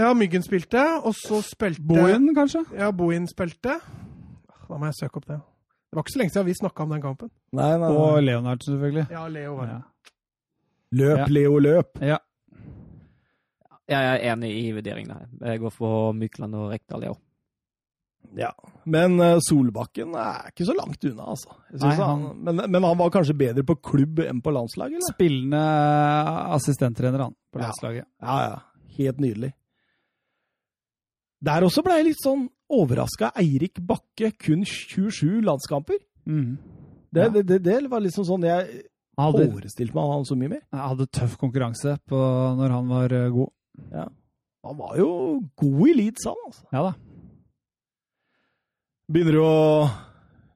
[0.01, 2.63] Ja, Myggen spilte, og så spilte Bohin, kanskje?
[2.79, 3.77] Ja, Bohin spilte.
[4.71, 5.39] Da må jeg søke opp det.
[5.91, 7.31] Det var ikke så lenge siden vi snakka om den kampen.
[7.59, 7.89] Nei, nei.
[7.99, 9.09] Og Leonard, selvfølgelig.
[9.11, 9.79] Ja, Leo var det.
[9.79, 10.13] Ja.
[11.01, 11.27] Løp, Ja.
[11.35, 11.99] Leo, løp.
[12.03, 12.19] ja.
[13.91, 15.27] Jeg er enig i vurderingen her.
[15.51, 17.19] Jeg går for Mykland og Rekdal, jeg òg.
[18.39, 18.51] Ja.
[18.87, 21.57] Men eh, Solbakken er ikke så langt unna, altså.
[21.73, 24.93] Jeg Nei, han, han- men, men han var kanskje bedre på klubb enn på landslag,
[24.95, 25.11] eller?
[25.11, 25.63] Spillende
[26.55, 27.65] assistenttrener, han, på Ja.
[27.67, 28.07] landslaget.
[28.23, 28.61] Ja, ja.
[29.01, 29.53] Helt nydelig.
[31.43, 33.33] Der også ble jeg litt sånn overraska.
[33.41, 35.99] Eirik Bakke, kun 27 landskamper.
[36.27, 36.57] Mm.
[37.11, 37.29] Det, Ja.
[37.35, 38.85] det, det, det var liksom sånn Jeg
[39.19, 40.63] hadde, forestilte meg han så mye mer.
[40.71, 42.21] Jeg hadde tøff konkurranse på
[42.61, 43.51] når han var god.
[43.91, 44.13] god.
[44.67, 45.09] Han var jo
[45.57, 46.67] god i Leeds, han, altså.
[46.73, 46.95] Ja da.
[49.11, 49.55] Begynner du å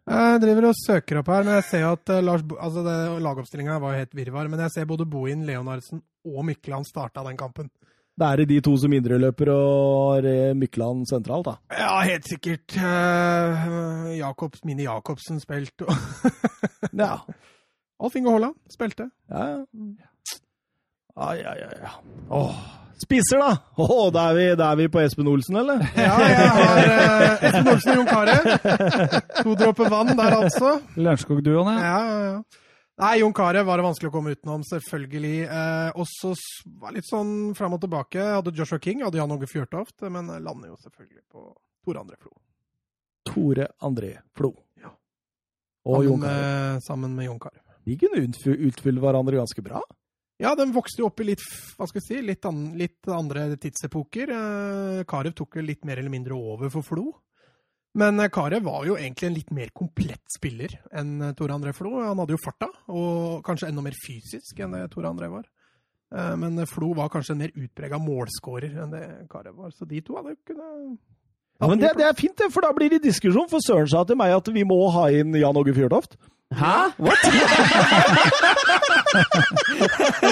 [0.05, 2.85] Jeg driver og søker opp her, men jeg ser at eh, Lars Bo altså
[3.25, 7.39] Lagoppstillinga var jo helt virvar, men jeg ser både Bohin, Leonardsen og Mykland starta den
[7.41, 7.71] kampen.
[8.15, 11.55] Det er det de to som indreløper og eh, Mykland sentralt, da.
[11.75, 12.77] Ja, helt sikkert.
[12.79, 15.97] Uh, Jakobs, Mini Jacobsen spilte, og
[17.03, 17.17] Ja.
[17.99, 19.09] Alf Inge Haaland spilte.
[19.31, 19.59] Ja, ja.
[21.17, 21.77] Ai, ai, ai.
[21.83, 21.93] ja.
[22.31, 22.55] Åh.
[23.03, 23.57] Spisser, da!
[23.83, 25.83] Åh, da, er vi, da er vi på Espen Olsen, eller?
[25.99, 28.43] Ja, jeg har uh, Espen Olsen og Jon Carew.
[29.43, 30.77] To dråper vann der, altså.
[30.95, 31.83] Lørenskog-duoen, ja.
[31.83, 32.64] Ja, ja, ja.
[33.03, 35.49] Nei, Jon Carew var det vanskelig å komme utenom, selvfølgelig.
[35.51, 36.31] Eh, og så
[36.79, 38.23] var litt sånn fram og tilbake.
[38.37, 41.49] Hadde Joshua King, hadde Jan Åge Fjørtoft, men jeg lander jo selvfølgelig på
[41.83, 42.31] Tore André Flo.
[43.27, 44.53] Tore André Flo.
[44.79, 44.93] Ja.
[45.91, 46.81] Og Jon Carew.
[46.87, 47.61] sammen med Jon Carew.
[47.85, 48.23] De kunne
[48.71, 49.83] utfylle hverandre ganske bra.
[50.41, 51.43] Ja, den vokste jo opp i litt,
[51.79, 54.31] hva skal jeg si, litt, an, litt andre tidsepoker.
[54.39, 57.09] Eh, Carew tok jo litt mer eller mindre over for Flo.
[57.95, 61.95] Men eh, var jo egentlig en litt mer komplett spiller enn eh, Tore André Flo.
[62.03, 65.47] Han hadde jo farta, og kanskje enda mer fysisk enn det Tore André var.
[66.15, 69.71] Eh, Men Flo var kanskje en mer utprega målskårer enn det Carew var.
[69.71, 70.99] Så de to hadde jo kunnet
[71.61, 73.47] Ja, men det, det er fint, det, for da blir det diskusjon.
[73.49, 76.19] For Søren sa til meg at vi må ha inn Jan Åge Fjørtoft.
[76.55, 76.77] Hæ?
[76.99, 77.23] What?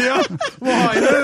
[0.03, 0.17] Ja,
[0.59, 1.15] må ha inn det!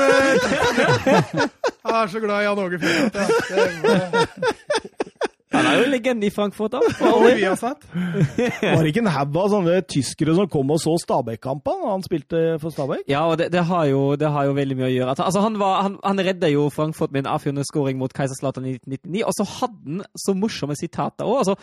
[1.89, 3.51] Jeg er så glad i Jan Åge Fjørtoft.
[3.51, 5.27] Ja.
[5.55, 6.81] Han er jo en legende i Frankfurt, da.
[7.01, 7.87] var det vi har sett.
[7.95, 12.05] Var det ikke en haug av sånne tyskere som kom og så Stabæk-kampene da han
[12.05, 13.07] spilte for Stabæk?
[13.09, 15.17] Ja, og det, det, har jo, det har jo veldig mye å gjøre.
[15.17, 18.77] Altså, han, var, han, han redda jo Frankfurt med en avgjørende skåring mot Kaiserslautern i
[18.77, 21.41] 1999, og så hadde han så morsomme sitater òg.
[21.45, 21.57] Altså,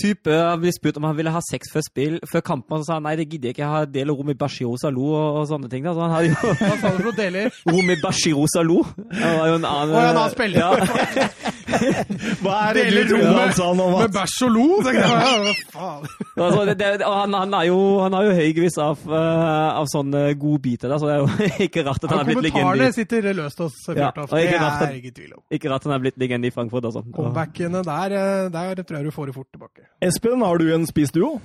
[0.00, 2.96] type, ble spurt om han ville ha sex før spill, før kampen, og så sa
[2.98, 5.48] han nei, det gidder jeg ikke, jeg har del rom i Bashiro Salou og, og
[5.50, 5.84] sånne ting.
[5.84, 5.92] Da.
[5.94, 7.58] Så han hadde jo Hva sa du for noe deler?
[7.68, 8.82] rom i Bashiro Salou.
[9.12, 10.58] Det var jo en annen og en annen spiller.
[10.62, 10.70] Ja.
[12.42, 13.86] Hva er det Deler du trodde rommet han sa nå?
[13.96, 14.66] Med bæsj og lo?
[14.92, 15.90] Ja.
[16.42, 20.24] Altså, det, det, han, han, er jo, han har jo høygevis av, eh, av sånne
[20.40, 22.56] godbiter, så det er jo ikke rart at han Ja, er blitt legende.
[22.58, 24.32] kommentarene sitter løst hos Ja, Fjørtoft.
[24.32, 25.42] og det er jeg ikke i tvil om.
[25.58, 27.04] Ikke rart han er blitt legende i Frankfurt, altså.
[27.16, 29.81] Comebackene der, eh, der tror jeg du får det fort tilbake.
[30.02, 31.36] Espen, har du en spissduo?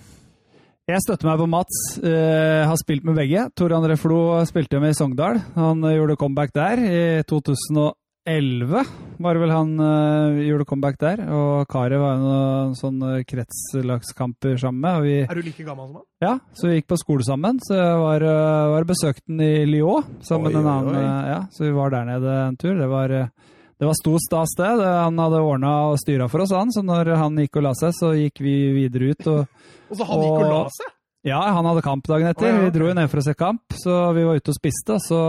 [0.87, 1.79] Jeg støtter meg på Mats.
[1.99, 3.41] Uh, har spilt med begge.
[3.59, 5.41] Tor André Flo spilte med i Sogndal.
[5.57, 8.85] Han eh, gjorde comeback der i 2011.
[9.19, 11.25] Var det vel han uh, gjorde comeback der.
[11.27, 14.95] Og Kari var jo noen sånne kretslagskamper sammen med.
[15.01, 16.07] Og vi, Er du like gammel som han?
[16.23, 17.59] ja, så vi gikk på skole sammen.
[17.67, 21.03] Så jeg var, uh, var besøkt den i Lyon sammen med en annen.
[21.33, 22.79] Ja, så vi var der nede en tur.
[22.79, 23.29] Det var, eh,
[23.77, 24.69] det var stor stas, det.
[24.81, 26.71] Han hadde ordna og styra for oss, han.
[26.73, 29.27] Så når han gikk og la seg, så gikk vi videre ut.
[29.27, 29.43] og
[29.91, 30.93] Og så han gikk og la seg?
[31.27, 32.47] ja, han hadde kamp dagen etter.
[32.49, 34.57] Oh, ja, Vi dro jo ned for å se kamp, så vi var ute og
[34.57, 34.97] spiste.
[35.03, 35.21] Så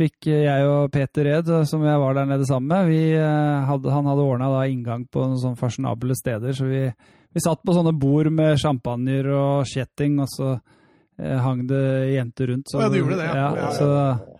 [0.00, 3.92] fikk jeg og Peter Ed, som jeg var der nede sammen med, vi eh, hadde,
[3.92, 6.56] han hadde ordna inngang på noen sånn fasjonable steder.
[6.56, 11.66] Så vi, vi satt på sånne bord med sjampanjer og kjetting, og så eh, hang
[11.68, 11.84] det
[12.14, 12.72] jenter rundt.
[12.72, 13.36] Så, oh, ja, du gjorde det, ja.
[13.36, 14.39] Ja, ja, Så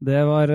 [0.00, 0.48] Det var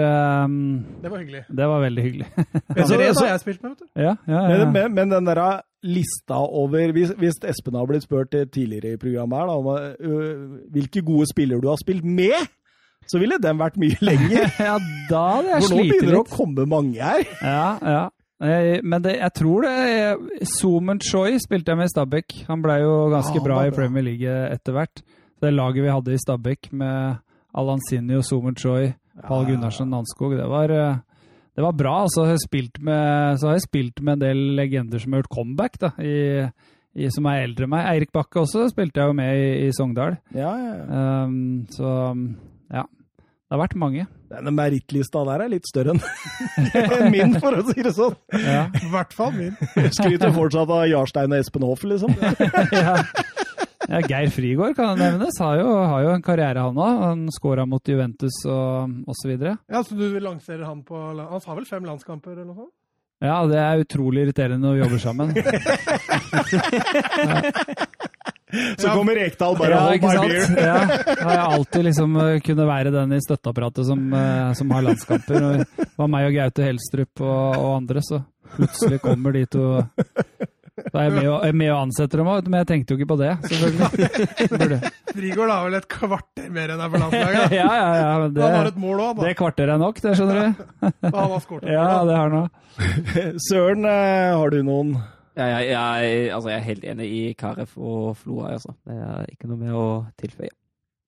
[0.46, 0.56] um,
[1.04, 1.44] Det var hyggelig.
[1.58, 2.28] Det var veldig hyggelig.
[2.74, 3.88] Andreas har jeg spilt med, vet du.
[4.02, 4.58] ja, ja, ja.
[4.58, 5.42] Men, men, men den der
[5.86, 10.60] lista over Hvis, hvis Espen har blitt spurt tidligere i programmet her da, om uh,
[10.74, 12.48] hvilke gode spillere du har spilt med,
[13.06, 14.50] så ville den vært mye lenger.
[14.70, 14.80] ja,
[15.12, 17.26] da hadde jeg For nå begynner det å komme mange her.
[17.46, 18.04] Ja, ja.
[18.44, 22.34] Eh, Men det, jeg tror det Zoomen Choi spilte jeg med i Stabæk.
[22.50, 23.78] Han ble jo ganske Ah, bra bra i er.
[23.78, 25.06] Premier League etter hvert.
[25.42, 27.22] Det laget vi hadde i Stabæk med
[27.56, 28.90] Alansinho, Zoomen Choi,
[29.24, 30.98] Pål Gunnarsen Nanskog, det var, eh,
[31.56, 31.96] det var bra.
[32.04, 35.16] Og så har jeg spilt med, så har jeg spilt med en del legender som
[35.16, 36.18] har gjort comeback, da, i,
[36.96, 37.88] i, som er eldre enn meg.
[37.94, 40.20] Eirik Bakke også spilte jeg jo med i, i Sogndal.
[40.36, 41.24] Ja, ja, ja.
[41.26, 41.96] Um, så
[42.74, 42.86] ja.
[43.46, 44.04] Det har vært mange.
[44.34, 48.16] Denne merittlista der er litt større enn min, for å si det sånn.
[48.42, 48.64] Ja.
[48.74, 49.54] I hvert fall min.
[49.94, 52.16] Skryter fortsatt av Jarstein og Espen Hoff, liksom.
[52.74, 52.96] ja.
[53.90, 55.38] Ja, Geir Frigård kan nevnes.
[55.40, 57.04] Har jo, har jo en karriere, han òg.
[57.04, 59.36] Han scora mot Juventus og osv.
[59.46, 62.74] Ja, Så du lanserer han på Han har vel fem landskamper eller noe sånt?
[63.24, 65.32] Ja, det er utrolig irriterende å jobbe sammen.
[68.78, 70.52] Så kommer Rekdal bare ja, hold ikke my beer.
[70.60, 74.72] Ja, da har jeg alltid liksom kunne kunnet være den i støtteapparatet som, eh, som
[74.76, 75.48] har landskamper.
[75.66, 78.22] Det var meg og Gaute Helstrup og, og andre, så
[78.56, 79.66] plutselig kommer de to
[80.96, 83.00] Da er jeg med, og- er med og ansetter dem òg, men jeg tenkte jo
[83.02, 84.92] ikke på det, selvfølgelig.
[85.16, 87.56] Frigård har vel et kvarter mer enn deg på landslaget?
[87.60, 88.14] Ja, ja, ja.
[88.24, 90.64] Men Han har et mål òg, det kvarteret er nok, det skjønner du.
[91.06, 92.50] Han har skåret Ja, det har han.
[93.50, 94.96] Søren, eh, har du noen
[95.36, 98.54] Ja, jeg, jeg, altså, jeg er helt enig i Karef og Floa.
[98.56, 98.72] Altså.
[98.88, 99.86] Det er ikke noe med å
[100.22, 100.54] tilføye.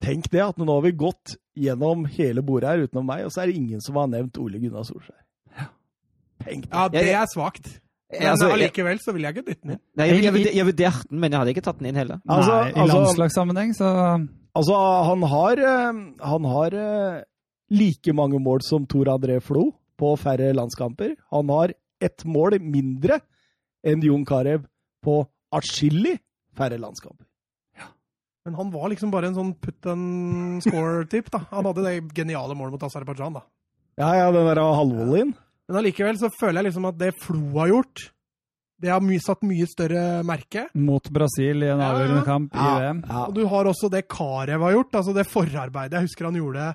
[0.03, 3.45] Tenk det, at nå har vi gått gjennom hele bordet her utenom meg, og så
[3.45, 5.23] er det ingen som har nevnt Ole Gunnar Solskjær.
[6.43, 6.73] Tenk det.
[6.75, 7.71] Ja, det er svakt.
[8.11, 9.79] Men Altså, allikevel så vil jeg ikke dytte den inn.
[9.99, 12.21] nei, jeg, jeg, jeg vurderte den, men jeg hadde ikke tatt den inn heller.
[12.23, 13.89] Altså, Nei, I altså- landslagssammenheng, så
[14.57, 14.75] Altså,
[15.05, 15.97] han har, eh,
[16.31, 17.23] han har eh,
[17.69, 19.67] like mange mål som Tor André Flo
[19.99, 21.15] på færre landskamper.
[21.35, 23.19] Han har ett mål mindre
[23.85, 24.63] enn Jon Carew
[25.05, 26.15] på atskillig
[26.57, 27.25] færre landskamper.
[27.77, 27.85] Ja.
[28.45, 31.29] Men han var liksom bare en sånn put and score-typ.
[31.29, 31.43] da.
[31.51, 33.33] Han hadde det geniale målet mot Aserbajdsjan.
[33.37, 33.43] da.
[33.99, 35.35] Ja, ja, den der halvvolleyen.
[35.67, 38.05] Men allikevel så føler jeg liksom at det Flo har gjort,
[38.79, 40.67] det har my satt mye større merke.
[40.77, 42.25] mot Brasil i en Ja, avgjørende ja.
[42.27, 42.99] kamp i VM.
[43.09, 43.23] Ja.
[43.25, 46.67] Og du har også det Karev har gjort, altså det forarbeidet jeg husker han gjorde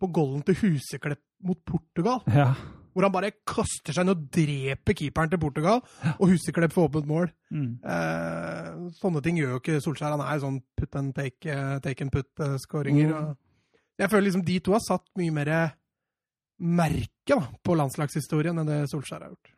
[0.00, 2.22] på golden til Huseklepp mot Portugal.
[2.32, 2.54] Ja.
[2.92, 5.78] Hvor han bare kaster seg inn og dreper keeperen til Portugal,
[6.18, 7.30] og Huseklepp får åpent mål.
[7.52, 7.70] Mm.
[7.84, 8.66] Eh,
[9.00, 10.16] sånne ting gjør jo ikke Solskjær.
[10.16, 13.12] Han er sånn put and take, eh, take and put-skåringer.
[13.12, 13.36] Mm.
[14.02, 15.52] Jeg føler liksom de to har satt mye mer
[16.60, 19.50] merke da, på landslagshistorien enn det Solskjær har gjort.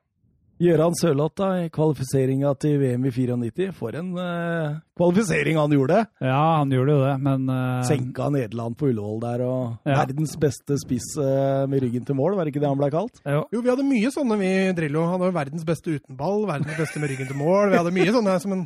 [0.63, 3.73] Gøran Sørloth i kvalifiseringa til VM i 94.
[3.75, 6.05] For en uh, kvalifisering han gjorde!
[6.23, 9.97] ja, han gjorde jo det, men uh, Senka Nederland på Ullevål der, og Ja.
[10.05, 13.19] verdens beste spiss uh, med ryggen til mål, var det ikke det han ble kalt?
[13.27, 15.03] jo, Jo, vi hadde mye sånne, vi, Drillo.
[15.11, 17.73] Han var verdens beste uten ball, verdens beste med ryggen til mål.
[17.75, 18.65] Vi hadde mye sånne, som en,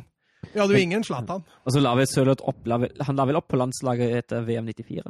[0.53, 1.41] vi hadde jo ingen Zlatan.
[1.65, 4.45] Og så la vi Sørloth opp la vi, Han la vel opp på landslaget etter
[4.45, 5.09] VM 94.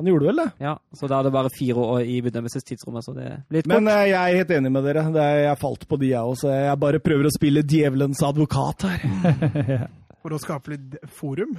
[0.00, 0.46] Han gjorde vel det?
[0.64, 3.84] Ja, Så da er det bare fire år i bedømmelsestidsrommet, så det blir litt Men
[3.84, 3.92] kort.
[3.98, 5.02] eh, jeg er helt enig med dere.
[5.12, 6.48] Det er, jeg falt på de, jeg også.
[6.54, 9.84] Jeg bare prøver å spille djevelens advokat her.
[10.24, 11.52] For å skape litt forum.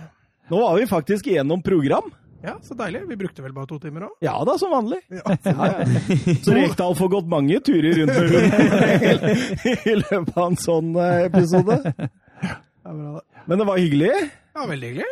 [0.49, 2.09] Nå var vi faktisk igjennom program.
[2.41, 3.03] Ja, så deilig.
[3.11, 4.15] Vi brukte vel bare to timer òg.
[4.25, 4.97] Ja da, som vanlig.
[5.13, 5.37] Ja.
[5.45, 6.35] Ja, ja.
[6.41, 11.27] Så Rekdal får gått mange turer rundt med hunden i løpet av en sånn eh,
[11.29, 11.77] episode.
[13.45, 14.11] Men det var hyggelig.
[14.57, 15.11] ja, veldig hyggelig.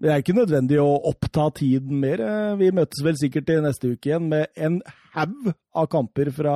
[0.00, 2.20] Det er ikke nødvendig å oppta tiden mer.
[2.24, 4.80] Eh, Vi møtes vel sikkert til neste uke igjen med en
[5.14, 6.54] haug av kamper fra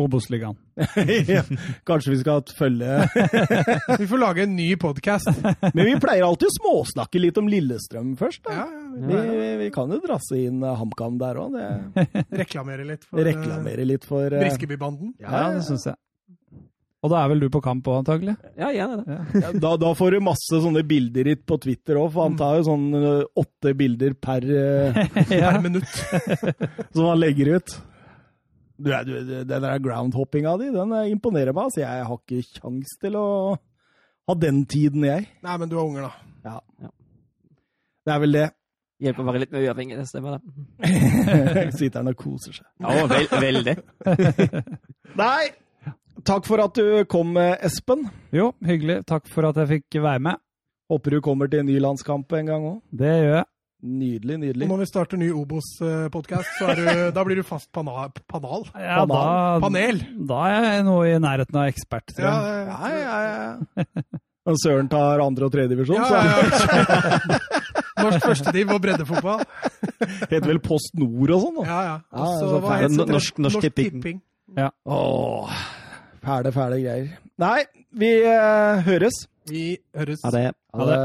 [0.00, 0.54] Obos-ligaen.
[1.28, 1.42] ja,
[1.84, 3.02] Kanskje vi skal følge
[4.00, 5.28] Vi får lage en ny podkast.
[5.76, 8.46] Men vi pleier alltid å småsnakke litt om Lillestrøm først.
[8.48, 11.58] Ja, ja, Vi, vi vi, kan jo drasse inn eh, HamKam der òg.
[12.32, 15.12] reklamere litt for Reklamere litt for eh, Briskebybanden.
[15.20, 15.98] Ja, det syns jeg.
[17.00, 18.34] Og da er vel du på kamp òg, antagelig?
[18.60, 19.14] Ja, gjerne det.
[19.40, 22.58] Ja, da, da får du masse sånne bilder hit på Twitter òg, for han tar
[22.58, 24.98] jo sånn eh, åtte bilder per eh,
[25.30, 25.94] Per minutt.
[26.92, 27.72] som han legger ut.
[28.80, 29.16] Du, er- du,
[29.48, 31.70] den der groundhoppinga di, den eh, imponerer meg.
[31.70, 33.24] Altså, jeg har ikke kjangs til å
[34.28, 35.24] ha den tiden, jeg.
[35.48, 36.52] Nei, men du har unger, da.
[36.52, 36.92] Ja.
[38.04, 38.46] Det er vel det.
[39.00, 40.92] Hjelper å være litt mer uavhengig, det stemmer det.
[41.80, 42.68] Sitter han og koser seg.
[42.84, 43.76] Ja, vel, veldig.
[45.16, 45.48] Nei!
[46.26, 48.06] Takk for at du kom, Espen.
[48.34, 49.00] Jo, hyggelig.
[49.08, 50.40] Takk for at jeg fikk være med.
[50.90, 52.78] Håper du kommer til en ny landskamp en gang òg.
[52.92, 53.46] Det gjør jeg.
[53.80, 54.66] Nydelig, Og nydelig.
[54.68, 58.66] når vi starter ny Obos-podkast, så er du, da blir du fast pana panal.
[58.76, 59.20] Ja, da,
[59.62, 60.02] Panel.
[60.28, 62.66] da er jeg noe i nærheten av ekspert, tror Ja, jeg.
[63.06, 63.38] Ja, ja,
[63.80, 64.02] ja.
[64.50, 66.76] Når Søren tar andre- og tredjedivisjon, ja, så ja,
[67.30, 67.38] ja.
[68.00, 69.42] Norsk førstediv og breddefotball.
[70.30, 71.64] Heter vel Post Nord og sånn, da.
[71.70, 71.96] Ja, ja.
[72.12, 73.08] Ja, så så hva heter det?
[73.14, 74.20] Norsk- Norsk Tipping.
[74.90, 75.60] Åh,
[76.24, 77.18] fæle, fæle greier.
[77.40, 77.60] Nei,
[77.90, 79.22] vi uh, høres.
[79.50, 79.64] Vi
[79.96, 80.20] høres.
[80.24, 80.46] Ha det.
[80.74, 81.00] Ha det.